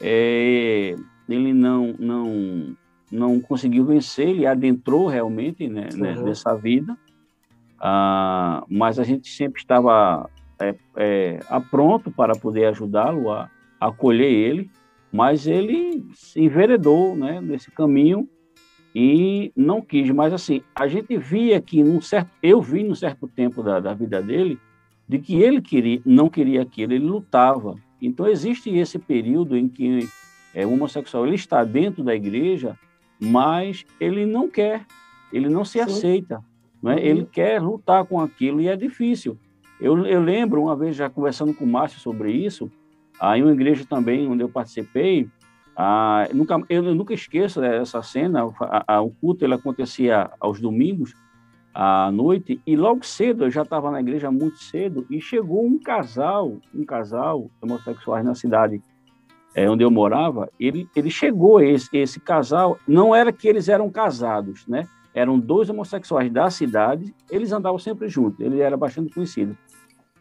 é 0.00 0.94
ele 1.28 1.52
não 1.52 1.92
não 1.98 2.76
não 3.10 3.40
conseguiu 3.40 3.84
vencer, 3.84 4.28
ele 4.28 4.46
adentrou 4.46 5.08
realmente 5.08 5.66
né, 5.66 5.88
né 5.92 6.14
uhum. 6.14 6.22
nessa 6.22 6.54
vida, 6.54 6.96
ah, 7.80 8.64
mas 8.70 9.00
a 9.00 9.02
gente 9.02 9.28
sempre 9.28 9.60
estava 9.60 10.30
é, 10.60 10.72
é, 10.94 11.40
pronto 11.68 12.12
para 12.12 12.36
poder 12.36 12.66
ajudá-lo 12.66 13.32
a, 13.32 13.50
a 13.80 13.88
acolher 13.88 14.30
ele, 14.30 14.70
mas 15.16 15.46
ele 15.46 16.04
se 16.12 16.38
enveredou 16.38 17.16
né, 17.16 17.40
nesse 17.40 17.70
caminho 17.70 18.28
e 18.94 19.50
não 19.56 19.80
quis. 19.80 20.10
Mas 20.10 20.30
assim, 20.32 20.60
a 20.74 20.86
gente 20.86 21.16
via 21.16 21.58
que 21.58 21.82
num 21.82 22.02
certo, 22.02 22.30
eu 22.42 22.60
vi 22.60 22.84
num 22.84 22.94
certo 22.94 23.26
tempo 23.26 23.62
da, 23.62 23.80
da 23.80 23.94
vida 23.94 24.20
dele 24.20 24.58
de 25.08 25.18
que 25.18 25.40
ele 25.40 25.62
queria, 25.62 26.02
não 26.04 26.28
queria 26.28 26.60
aquilo, 26.60 26.92
ele 26.92 27.06
lutava. 27.06 27.76
Então 28.00 28.26
existe 28.26 28.68
esse 28.76 28.98
período 28.98 29.56
em 29.56 29.68
que 29.68 30.06
é, 30.54 30.66
o 30.66 30.74
homossexual 30.74 31.26
ele 31.26 31.36
está 31.36 31.64
dentro 31.64 32.04
da 32.04 32.14
igreja, 32.14 32.76
mas 33.18 33.86
ele 33.98 34.26
não 34.26 34.50
quer, 34.50 34.84
ele 35.32 35.48
não 35.48 35.64
se 35.64 35.78
Sim. 35.78 35.80
aceita, 35.80 36.44
não 36.82 36.92
é? 36.92 36.96
Uhum. 36.96 37.00
ele 37.00 37.24
quer 37.24 37.62
lutar 37.62 38.04
com 38.04 38.20
aquilo 38.20 38.60
e 38.60 38.68
é 38.68 38.76
difícil. 38.76 39.38
Eu, 39.80 40.04
eu 40.06 40.20
lembro 40.20 40.62
uma 40.62 40.76
vez 40.76 40.94
já 40.94 41.08
conversando 41.08 41.54
com 41.54 41.64
o 41.64 41.68
Márcio 41.68 42.00
sobre 42.00 42.32
isso, 42.32 42.70
aí 43.20 43.42
uma 43.42 43.52
igreja 43.52 43.84
também 43.88 44.28
onde 44.28 44.42
eu 44.42 44.48
participei, 44.48 45.28
ah, 45.76 46.26
nunca, 46.32 46.58
eu, 46.70 46.82
nunca 46.94 47.12
esqueço 47.12 47.62
essa 47.62 48.02
cena, 48.02 48.48
a, 48.60 48.94
a, 48.94 49.02
o 49.02 49.10
culto 49.10 49.44
ele 49.44 49.54
acontecia 49.54 50.30
aos 50.40 50.60
domingos, 50.60 51.12
à 51.74 52.10
noite, 52.10 52.58
e 52.66 52.74
logo 52.74 53.04
cedo, 53.04 53.44
eu 53.44 53.50
já 53.50 53.60
estava 53.60 53.90
na 53.90 54.00
igreja 54.00 54.30
muito 54.30 54.58
cedo, 54.58 55.06
e 55.10 55.20
chegou 55.20 55.66
um 55.66 55.78
casal, 55.78 56.56
um 56.74 56.84
casal 56.84 57.50
homossexuais 57.60 58.24
na 58.24 58.34
cidade 58.34 58.80
é, 59.54 59.68
onde 59.68 59.82
eu 59.82 59.90
morava, 59.90 60.50
ele, 60.60 60.86
ele 60.94 61.10
chegou, 61.10 61.60
esse, 61.60 61.88
esse 61.96 62.20
casal, 62.20 62.78
não 62.86 63.14
era 63.14 63.32
que 63.32 63.48
eles 63.48 63.68
eram 63.68 63.90
casados, 63.90 64.66
né? 64.66 64.86
Eram 65.14 65.38
dois 65.38 65.70
homossexuais 65.70 66.30
da 66.30 66.50
cidade, 66.50 67.14
eles 67.30 67.52
andavam 67.52 67.78
sempre 67.78 68.06
juntos, 68.06 68.38
ele 68.40 68.60
era 68.60 68.76
bastante 68.76 69.14
conhecido. 69.14 69.56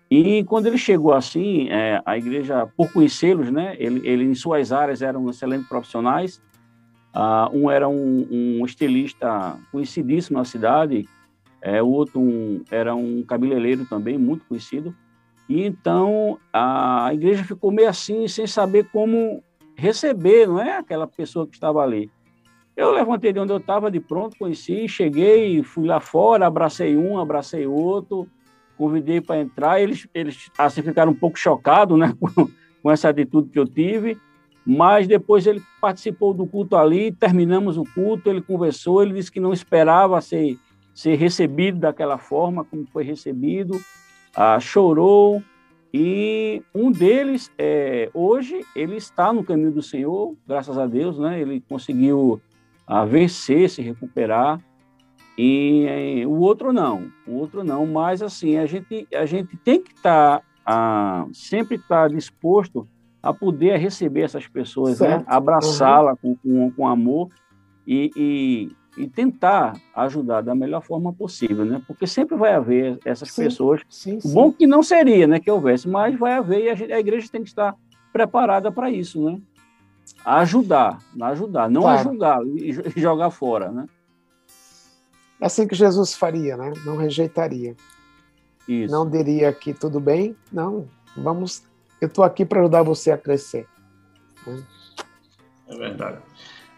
E 0.10 0.44
quando 0.44 0.68
ele 0.68 0.78
chegou 0.78 1.14
assim, 1.14 1.68
é, 1.70 2.02
a 2.06 2.18
igreja, 2.18 2.68
por 2.78 2.92
conhecê-los, 2.92 3.52
né? 3.52 3.76
Ele, 3.80 4.08
ele, 4.08 4.24
em 4.24 4.36
suas 4.36 4.72
áreas, 4.72 5.02
eram 5.02 5.30
excelentes 5.30 5.68
profissionais. 5.68 6.42
Uh, 7.16 7.58
um 7.58 7.72
era 7.72 7.88
um, 7.88 8.28
um, 8.30 8.66
estilista 8.66 9.58
conhecidíssimo 9.72 10.38
na 10.38 10.44
cidade, 10.44 11.08
é, 11.62 11.82
o 11.82 11.88
outro 11.88 12.20
um, 12.20 12.62
era 12.70 12.94
um 12.94 13.24
cabeleireiro 13.24 13.86
também, 13.86 14.18
muito 14.18 14.46
conhecido. 14.46 14.94
E 15.48 15.64
então 15.64 16.38
a 16.52 17.10
igreja 17.14 17.44
ficou 17.44 17.72
meio 17.72 17.88
assim, 17.88 18.28
sem 18.28 18.46
saber 18.46 18.90
como 18.92 19.42
receber, 19.76 20.48
não 20.48 20.60
é? 20.60 20.78
Aquela 20.78 21.08
pessoa 21.08 21.48
que 21.48 21.56
estava 21.56 21.82
ali. 21.82 22.12
Eu 22.76 22.92
levantei 22.92 23.32
de 23.32 23.40
onde 23.40 23.54
eu 23.54 23.58
estava 23.58 23.90
de 23.90 24.02
pronto, 24.02 24.38
conheci, 24.38 24.88
cheguei, 24.88 25.64
fui 25.64 25.88
lá 25.88 26.00
fora, 26.02 26.46
abracei 26.46 26.98
um, 26.98 27.18
abracei 27.18 27.66
outro, 27.66 28.28
convidei 28.78 29.22
para 29.22 29.40
entrar. 29.40 29.82
Eles, 29.82 30.08
eles 30.14 30.50
assim 30.58 30.82
ficaram 30.82 31.12
um 31.12 31.16
pouco 31.16 31.38
chocados, 31.38 31.98
né, 31.98 32.14
com, 32.20 32.50
com 32.82 32.92
essa 32.92 33.10
atitude 33.10 33.50
que 33.50 33.60
eu 33.60 33.68
tive. 33.68 34.18
Mas 34.66 35.08
depois 35.08 35.46
ele 35.46 35.62
participou 35.80 36.34
do 36.34 36.48
culto 36.48 36.76
ali, 36.76 37.12
terminamos 37.12 37.78
o 37.78 37.84
culto, 37.84 38.30
ele 38.30 38.42
conversou, 38.42 39.04
ele 39.04 39.14
disse 39.14 39.32
que 39.32 39.40
não 39.40 39.54
esperava 39.54 40.20
ser, 40.22 40.58
ser 40.94 41.16
recebido 41.16 41.80
daquela 41.80 42.18
forma 42.18 42.66
como 42.66 42.88
foi 42.92 43.04
recebido 43.04 43.80
ah, 44.36 44.60
chorou, 44.60 45.42
e 45.94 46.62
um 46.74 46.92
deles, 46.92 47.50
é, 47.58 48.10
hoje, 48.14 48.66
ele 48.76 48.98
está 48.98 49.32
no 49.32 49.46
caminho 49.46 49.72
do 49.72 49.82
Senhor, 49.82 50.36
graças 50.46 50.78
a 50.78 50.86
Deus, 50.86 51.18
né? 51.18 51.40
Ele 51.40 51.64
conseguiu 51.70 52.42
ah, 52.86 53.06
vencer, 53.06 53.70
se 53.70 53.82
recuperar, 53.82 54.60
e 55.38 56.24
o 56.26 56.40
outro 56.40 56.72
não, 56.72 57.12
o 57.28 57.34
outro 57.34 57.64
não, 57.64 57.86
mas 57.86 58.22
assim, 58.22 58.58
a 58.58 58.66
gente, 58.66 59.08
a 59.14 59.26
gente 59.26 59.58
tem 59.58 59.82
que 59.82 59.94
estar, 59.94 60.42
tá, 60.66 61.28
sempre 61.34 61.76
estar 61.76 62.04
tá 62.04 62.16
disposto 62.16 62.88
a 63.22 63.34
poder 63.34 63.78
receber 63.78 64.22
essas 64.22 64.48
pessoas, 64.48 65.00
né? 65.00 65.24
abraçá-la 65.28 66.12
uhum. 66.24 66.36
com, 66.36 66.36
com, 66.36 66.72
com 66.72 66.88
amor 66.88 67.30
e, 67.86 68.12
e 68.16 68.72
e 68.98 69.08
tentar 69.08 69.74
ajudar 69.94 70.42
da 70.42 70.56
melhor 70.56 70.82
forma 70.82 71.12
possível, 71.12 71.66
né? 71.66 71.82
Porque 71.86 72.08
sempre 72.08 72.36
vai 72.38 72.54
haver 72.54 72.98
essas 73.04 73.32
sim, 73.32 73.44
pessoas. 73.44 73.82
Sim, 73.90 74.20
sim. 74.20 74.34
Bom 74.34 74.52
que 74.52 74.66
não 74.66 74.82
seria, 74.82 75.28
né, 75.28 75.40
que 75.40 75.52
houvesse, 75.52 75.88
mas 75.88 76.18
vai 76.18 76.34
haver 76.34 76.64
e 76.64 76.70
a, 76.70 76.76
gente, 76.76 76.94
a 76.94 77.00
igreja 77.00 77.28
tem 77.30 77.44
que 77.44 77.50
estar 77.50 77.76
preparada 78.14 78.72
para 78.72 78.90
isso, 78.90 79.24
né? 79.24 79.40
A 80.24 80.40
ajudar, 80.40 81.00
a 81.20 81.28
ajudar, 81.28 81.70
não 81.70 81.82
claro. 81.82 82.00
a 82.00 82.04
julgar 82.04 82.40
e 82.46 83.00
jogar 83.00 83.32
fora, 83.32 83.72
né? 83.72 83.86
É 85.40 85.46
assim 85.46 85.68
que 85.68 85.76
Jesus 85.76 86.16
faria, 86.16 86.56
né? 86.56 86.74
Não 86.86 86.98
rejeitaria. 86.98 87.76
Isso. 88.68 88.92
Não 88.92 89.10
diria 89.10 89.52
que 89.54 89.74
tudo 89.74 90.00
bem, 90.00 90.36
não. 90.52 90.88
Vamos, 91.16 91.64
eu 92.02 92.08
estou 92.08 92.24
aqui 92.24 92.46
para 92.46 92.62
ajudar 92.62 92.84
você 92.84 93.12
a 93.12 93.18
crescer. 93.18 93.68
É 95.68 95.76
verdade. 95.76 96.18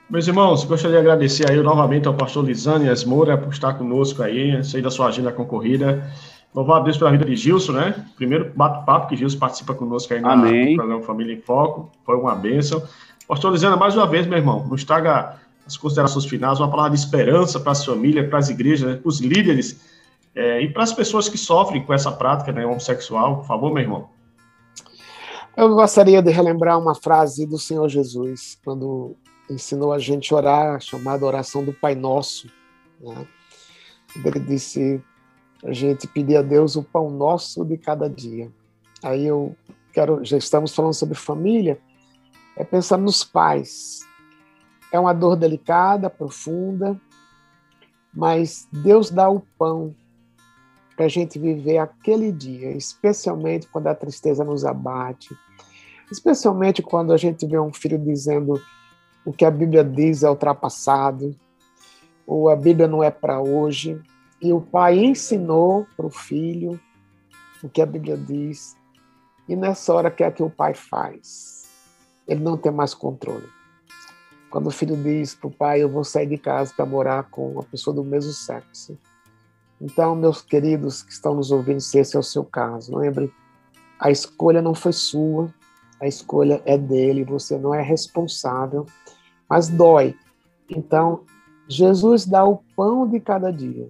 Meus 0.10 0.28
irmãos, 0.28 0.64
gostaria 0.64 0.96
de 0.96 1.02
agradecer 1.02 1.50
aí 1.50 1.62
novamente 1.62 2.08
ao 2.08 2.14
pastor 2.14 2.46
Lisânias 2.46 3.04
Moura 3.04 3.38
por 3.38 3.52
estar 3.52 3.74
conosco 3.74 4.24
aí, 4.24 4.64
sei 4.64 4.82
da 4.82 4.90
sua 4.90 5.08
agenda 5.08 5.32
concorrida. 5.32 6.10
Louvar 6.56 6.80
a 6.82 6.84
Deus 6.84 6.98
pela 6.98 7.12
vida 7.12 7.26
de 7.26 7.36
Gilson, 7.36 7.74
né? 7.74 8.06
Primeiro 8.16 8.52
bate-papo 8.56 9.08
que 9.08 9.18
Gilson 9.18 9.38
participa 9.38 9.74
conosco 9.74 10.14
aí 10.14 10.22
no 10.22 10.76
programa 10.76 11.04
Família 11.04 11.34
em 11.34 11.42
Foco. 11.42 11.92
Foi 12.06 12.16
uma 12.16 12.34
bênção. 12.36 12.82
Pastor 13.28 13.52
Lisânia, 13.52 13.76
mais 13.76 13.96
uma 13.98 14.08
vez, 14.08 14.26
meu 14.26 14.38
irmão, 14.38 14.66
nos 14.66 14.86
traga 14.86 15.36
as 15.68 15.76
considerações 15.78 16.26
finais, 16.26 16.60
uma 16.60 16.70
palavra 16.70 16.92
de 16.92 16.98
esperança 16.98 17.60
para 17.60 17.74
as 17.74 17.84
famílias, 17.84 18.28
para 18.30 18.40
as 18.40 18.50
igrejas, 18.50 19.00
para 19.00 19.08
os 19.08 19.20
líderes 19.20 19.80
é, 20.34 20.62
e 20.62 20.72
para 20.72 20.84
as 20.84 20.94
pessoas 20.94 21.28
que 21.28 21.38
sofrem 21.38 21.84
com 21.84 21.94
essa 21.94 22.12
prática 22.12 22.52
né, 22.52 22.66
homossexual. 22.66 23.38
Por 23.38 23.46
favor, 23.46 23.74
meu 23.74 23.84
irmão. 23.84 24.10
Eu 25.56 25.76
gostaria 25.76 26.22
de 26.22 26.32
relembrar 26.32 26.80
uma 26.80 26.96
frase 26.96 27.46
do 27.46 27.58
Senhor 27.58 27.90
Jesus, 27.90 28.58
quando 28.64 29.16
ensinou 29.50 29.92
a 29.92 30.00
gente 30.00 30.34
a 30.34 30.38
orar, 30.38 30.80
chamada 30.80 31.26
oração 31.26 31.66
do 31.66 31.74
Pai 31.74 31.96
Nosso. 31.96 32.48
Né? 33.02 33.28
Ele 34.24 34.40
disse 34.40 35.02
a 35.66 35.74
gente 35.74 36.08
pedir 36.08 36.38
a 36.38 36.42
Deus 36.42 36.76
o 36.76 36.84
pão 36.84 37.10
nosso 37.10 37.66
de 37.66 37.78
cada 37.78 38.10
dia. 38.10 38.52
Aí 39.04 39.26
eu 39.26 39.56
quero, 39.92 40.24
já 40.24 40.38
estamos 40.38 40.74
falando 40.74 40.94
sobre 40.94 41.16
família, 41.16 41.80
é 42.56 42.64
pensar 42.64 42.98
nos 42.98 43.24
pais. 43.24 44.07
É 44.92 45.00
uma 45.00 45.14
dor 45.14 45.36
delicada, 45.36 46.10
profunda, 46.10 47.00
mas 48.14 48.68
Deus 48.72 49.10
dá 49.10 49.30
o 49.30 49.42
pão 49.58 49.96
para 50.96 51.06
a 51.06 51.10
gente 51.10 51.38
viver 51.38 51.78
aquele 51.78 52.32
dia, 52.32 52.72
especialmente 52.72 53.68
quando 53.68 53.88
a 53.88 53.96
tristeza 53.96 54.44
nos 54.44 54.66
abate, 54.66 55.38
especialmente 56.12 56.82
quando 56.82 57.14
a 57.14 57.18
gente 57.18 57.46
vê 57.46 57.60
um 57.60 57.72
filho 57.72 58.00
dizendo 58.00 58.60
o 59.24 59.32
que 59.32 59.46
a 59.46 59.52
Bíblia 59.52 59.84
diz 59.84 60.24
é 60.24 60.30
ultrapassado, 60.30 61.36
ou 62.26 62.50
a 62.50 62.56
Bíblia 62.56 62.88
não 62.88 63.04
é 63.04 63.12
para 63.12 63.40
hoje. 63.40 64.02
E 64.42 64.52
o 64.52 64.62
pai 64.62 65.00
ensinou 65.00 65.88
para 65.96 66.06
o 66.06 66.10
filho 66.10 66.80
o 67.64 67.70
que 67.70 67.82
a 67.82 67.86
Bíblia 67.86 68.18
diz. 68.18 68.76
E 69.48 69.56
nessa 69.56 69.94
hora, 69.94 70.12
que 70.12 70.24
é 70.24 70.32
que 70.32 70.44
o 70.44 70.50
pai 70.50 70.74
faz? 70.74 71.70
Ele 72.28 72.44
não 72.44 72.58
tem 72.58 72.72
mais 72.72 72.94
controle. 72.94 73.48
Quando 74.50 74.68
o 74.68 74.72
filho 74.72 74.96
diz 74.96 75.36
para 75.36 75.48
o 75.48 75.52
pai: 75.52 75.84
Eu 75.84 75.90
vou 75.90 76.04
sair 76.04 76.28
de 76.28 76.38
casa 76.38 76.74
para 76.76 76.86
morar 76.86 77.24
com 77.30 77.52
uma 77.54 77.64
pessoa 77.64 77.96
do 77.96 78.04
mesmo 78.04 78.32
sexo. 78.32 78.98
Então, 79.80 80.16
meus 80.16 80.42
queridos 80.42 81.04
que 81.04 81.12
estão 81.12 81.36
nos 81.36 81.52
ouvindo, 81.52 81.80
se 81.80 82.00
esse 82.00 82.16
é 82.16 82.20
o 82.20 82.24
seu 82.24 82.44
caso, 82.44 82.96
lembre: 82.98 83.32
a 84.00 84.10
escolha 84.10 84.62
não 84.62 84.74
foi 84.74 84.94
sua, 84.94 85.54
a 86.00 86.08
escolha 86.08 86.62
é 86.66 86.78
dele, 86.78 87.24
você 87.24 87.58
não 87.58 87.74
é 87.74 87.82
responsável, 87.82 88.86
mas 89.50 89.68
dói. 89.68 90.16
Então, 90.70 91.24
Jesus 91.68 92.26
dá 92.26 92.46
o 92.46 92.64
pão 92.76 93.08
de 93.08 93.20
cada 93.20 93.52
dia 93.52 93.90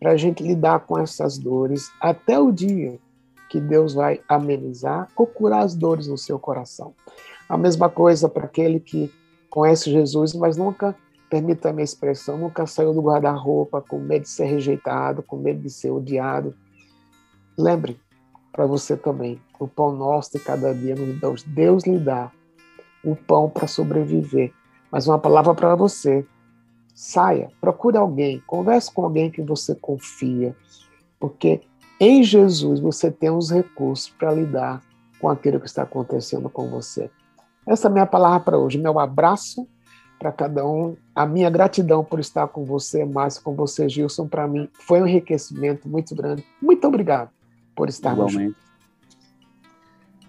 para 0.00 0.12
a 0.12 0.16
gente 0.16 0.42
lidar 0.42 0.80
com 0.80 0.98
essas 0.98 1.38
dores 1.38 1.90
até 2.00 2.38
o 2.38 2.50
dia 2.50 2.98
que 3.48 3.60
Deus 3.60 3.94
vai 3.94 4.20
amenizar 4.28 5.08
ou 5.14 5.26
curar 5.26 5.62
as 5.62 5.74
dores 5.74 6.08
no 6.08 6.18
seu 6.18 6.38
coração. 6.38 6.94
A 7.48 7.56
mesma 7.56 7.88
coisa 7.88 8.28
para 8.28 8.46
aquele 8.46 8.80
que 8.80 9.12
conhece 9.52 9.90
Jesus, 9.90 10.32
mas 10.32 10.56
nunca, 10.56 10.96
permita 11.28 11.68
a 11.68 11.72
minha 11.74 11.84
expressão, 11.84 12.38
nunca 12.38 12.66
saiu 12.66 12.94
do 12.94 13.02
guarda-roupa 13.02 13.82
com 13.82 13.98
medo 13.98 14.22
de 14.22 14.30
ser 14.30 14.46
rejeitado, 14.46 15.22
com 15.22 15.36
medo 15.36 15.60
de 15.60 15.68
ser 15.68 15.90
odiado. 15.90 16.54
Lembre, 17.58 18.00
para 18.50 18.64
você 18.64 18.96
também, 18.96 19.38
o 19.60 19.68
pão 19.68 19.94
nosso 19.94 20.32
de 20.32 20.42
cada 20.42 20.74
dia 20.74 20.94
nos 20.94 21.20
Deus, 21.20 21.42
Deus 21.42 21.84
lhe 21.84 21.98
dá 21.98 22.32
o 23.04 23.14
pão 23.14 23.50
para 23.50 23.66
sobreviver. 23.66 24.54
Mas 24.90 25.06
uma 25.06 25.18
palavra 25.18 25.54
para 25.54 25.74
você. 25.74 26.26
Saia, 26.94 27.50
procure 27.60 27.98
alguém, 27.98 28.42
converse 28.46 28.90
com 28.90 29.04
alguém 29.04 29.30
que 29.30 29.42
você 29.42 29.74
confia, 29.74 30.56
porque 31.20 31.60
em 32.00 32.22
Jesus 32.22 32.80
você 32.80 33.10
tem 33.10 33.30
os 33.30 33.50
recursos 33.50 34.08
para 34.08 34.32
lidar 34.32 34.82
com 35.20 35.28
aquilo 35.28 35.60
que 35.60 35.66
está 35.66 35.82
acontecendo 35.82 36.48
com 36.48 36.70
você. 36.70 37.10
Essa 37.66 37.88
é 37.88 37.90
a 37.90 37.92
minha 37.92 38.06
palavra 38.06 38.40
para 38.40 38.58
hoje. 38.58 38.78
Meu 38.78 38.98
abraço 38.98 39.66
para 40.18 40.32
cada 40.32 40.66
um. 40.66 40.96
A 41.14 41.26
minha 41.26 41.50
gratidão 41.50 42.04
por 42.04 42.20
estar 42.20 42.46
com 42.48 42.64
você, 42.64 43.04
Márcio, 43.04 43.42
com 43.42 43.54
você, 43.54 43.88
Gilson. 43.88 44.28
Para 44.28 44.46
mim 44.46 44.68
foi 44.72 45.02
um 45.02 45.06
enriquecimento 45.06 45.88
muito 45.88 46.14
grande. 46.14 46.44
Muito 46.60 46.86
obrigado 46.86 47.30
por 47.74 47.88
estar 47.88 48.14
juntos. 48.16 48.54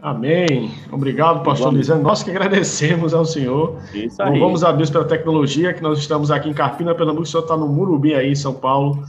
Amém. 0.02 0.70
Obrigado, 0.92 1.44
pastor 1.44 1.74
Lisandro. 1.74 2.04
Nós 2.04 2.24
que 2.24 2.30
agradecemos 2.30 3.14
ao 3.14 3.24
Senhor. 3.24 3.80
Isso 3.94 4.22
aí. 4.22 4.38
Louvamos 4.38 4.62
a 4.62 4.74
Deus 4.74 4.90
pela 4.90 5.06
tecnologia, 5.06 5.74
que 5.74 5.82
nós 5.82 5.98
estamos 5.98 6.30
aqui 6.30 6.50
em 6.50 6.54
Carpina, 6.54 6.94
Pernambuco. 6.94 7.24
O 7.24 7.26
senhor 7.26 7.44
está 7.44 7.56
no 7.56 7.70
Murubi 7.70 8.14
aí, 8.14 8.32
em 8.32 8.36
São 8.36 8.54
Paulo. 8.54 9.06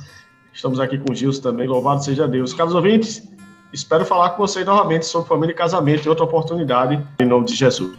Estamos 0.53 0.79
aqui 0.79 0.97
com 0.97 1.13
o 1.13 1.15
Gilson 1.15 1.43
também. 1.43 1.67
Louvado 1.67 2.05
seja 2.05 2.29
Deus. 2.29 2.55
Caros 2.55 2.77
ouvintes, 2.77 3.29
espero 3.75 4.05
falar 4.07 4.31
com 4.31 4.39
vocês 4.39 4.65
novamente 4.65 5.05
sobre 5.05 5.29
família 5.29 5.53
e 5.53 5.57
casamento 5.57 6.07
em 6.07 6.09
outra 6.09 6.25
oportunidade, 6.25 7.05
em 7.19 7.27
nome 7.27 7.47
de 7.47 7.55
Jesus. 7.55 7.93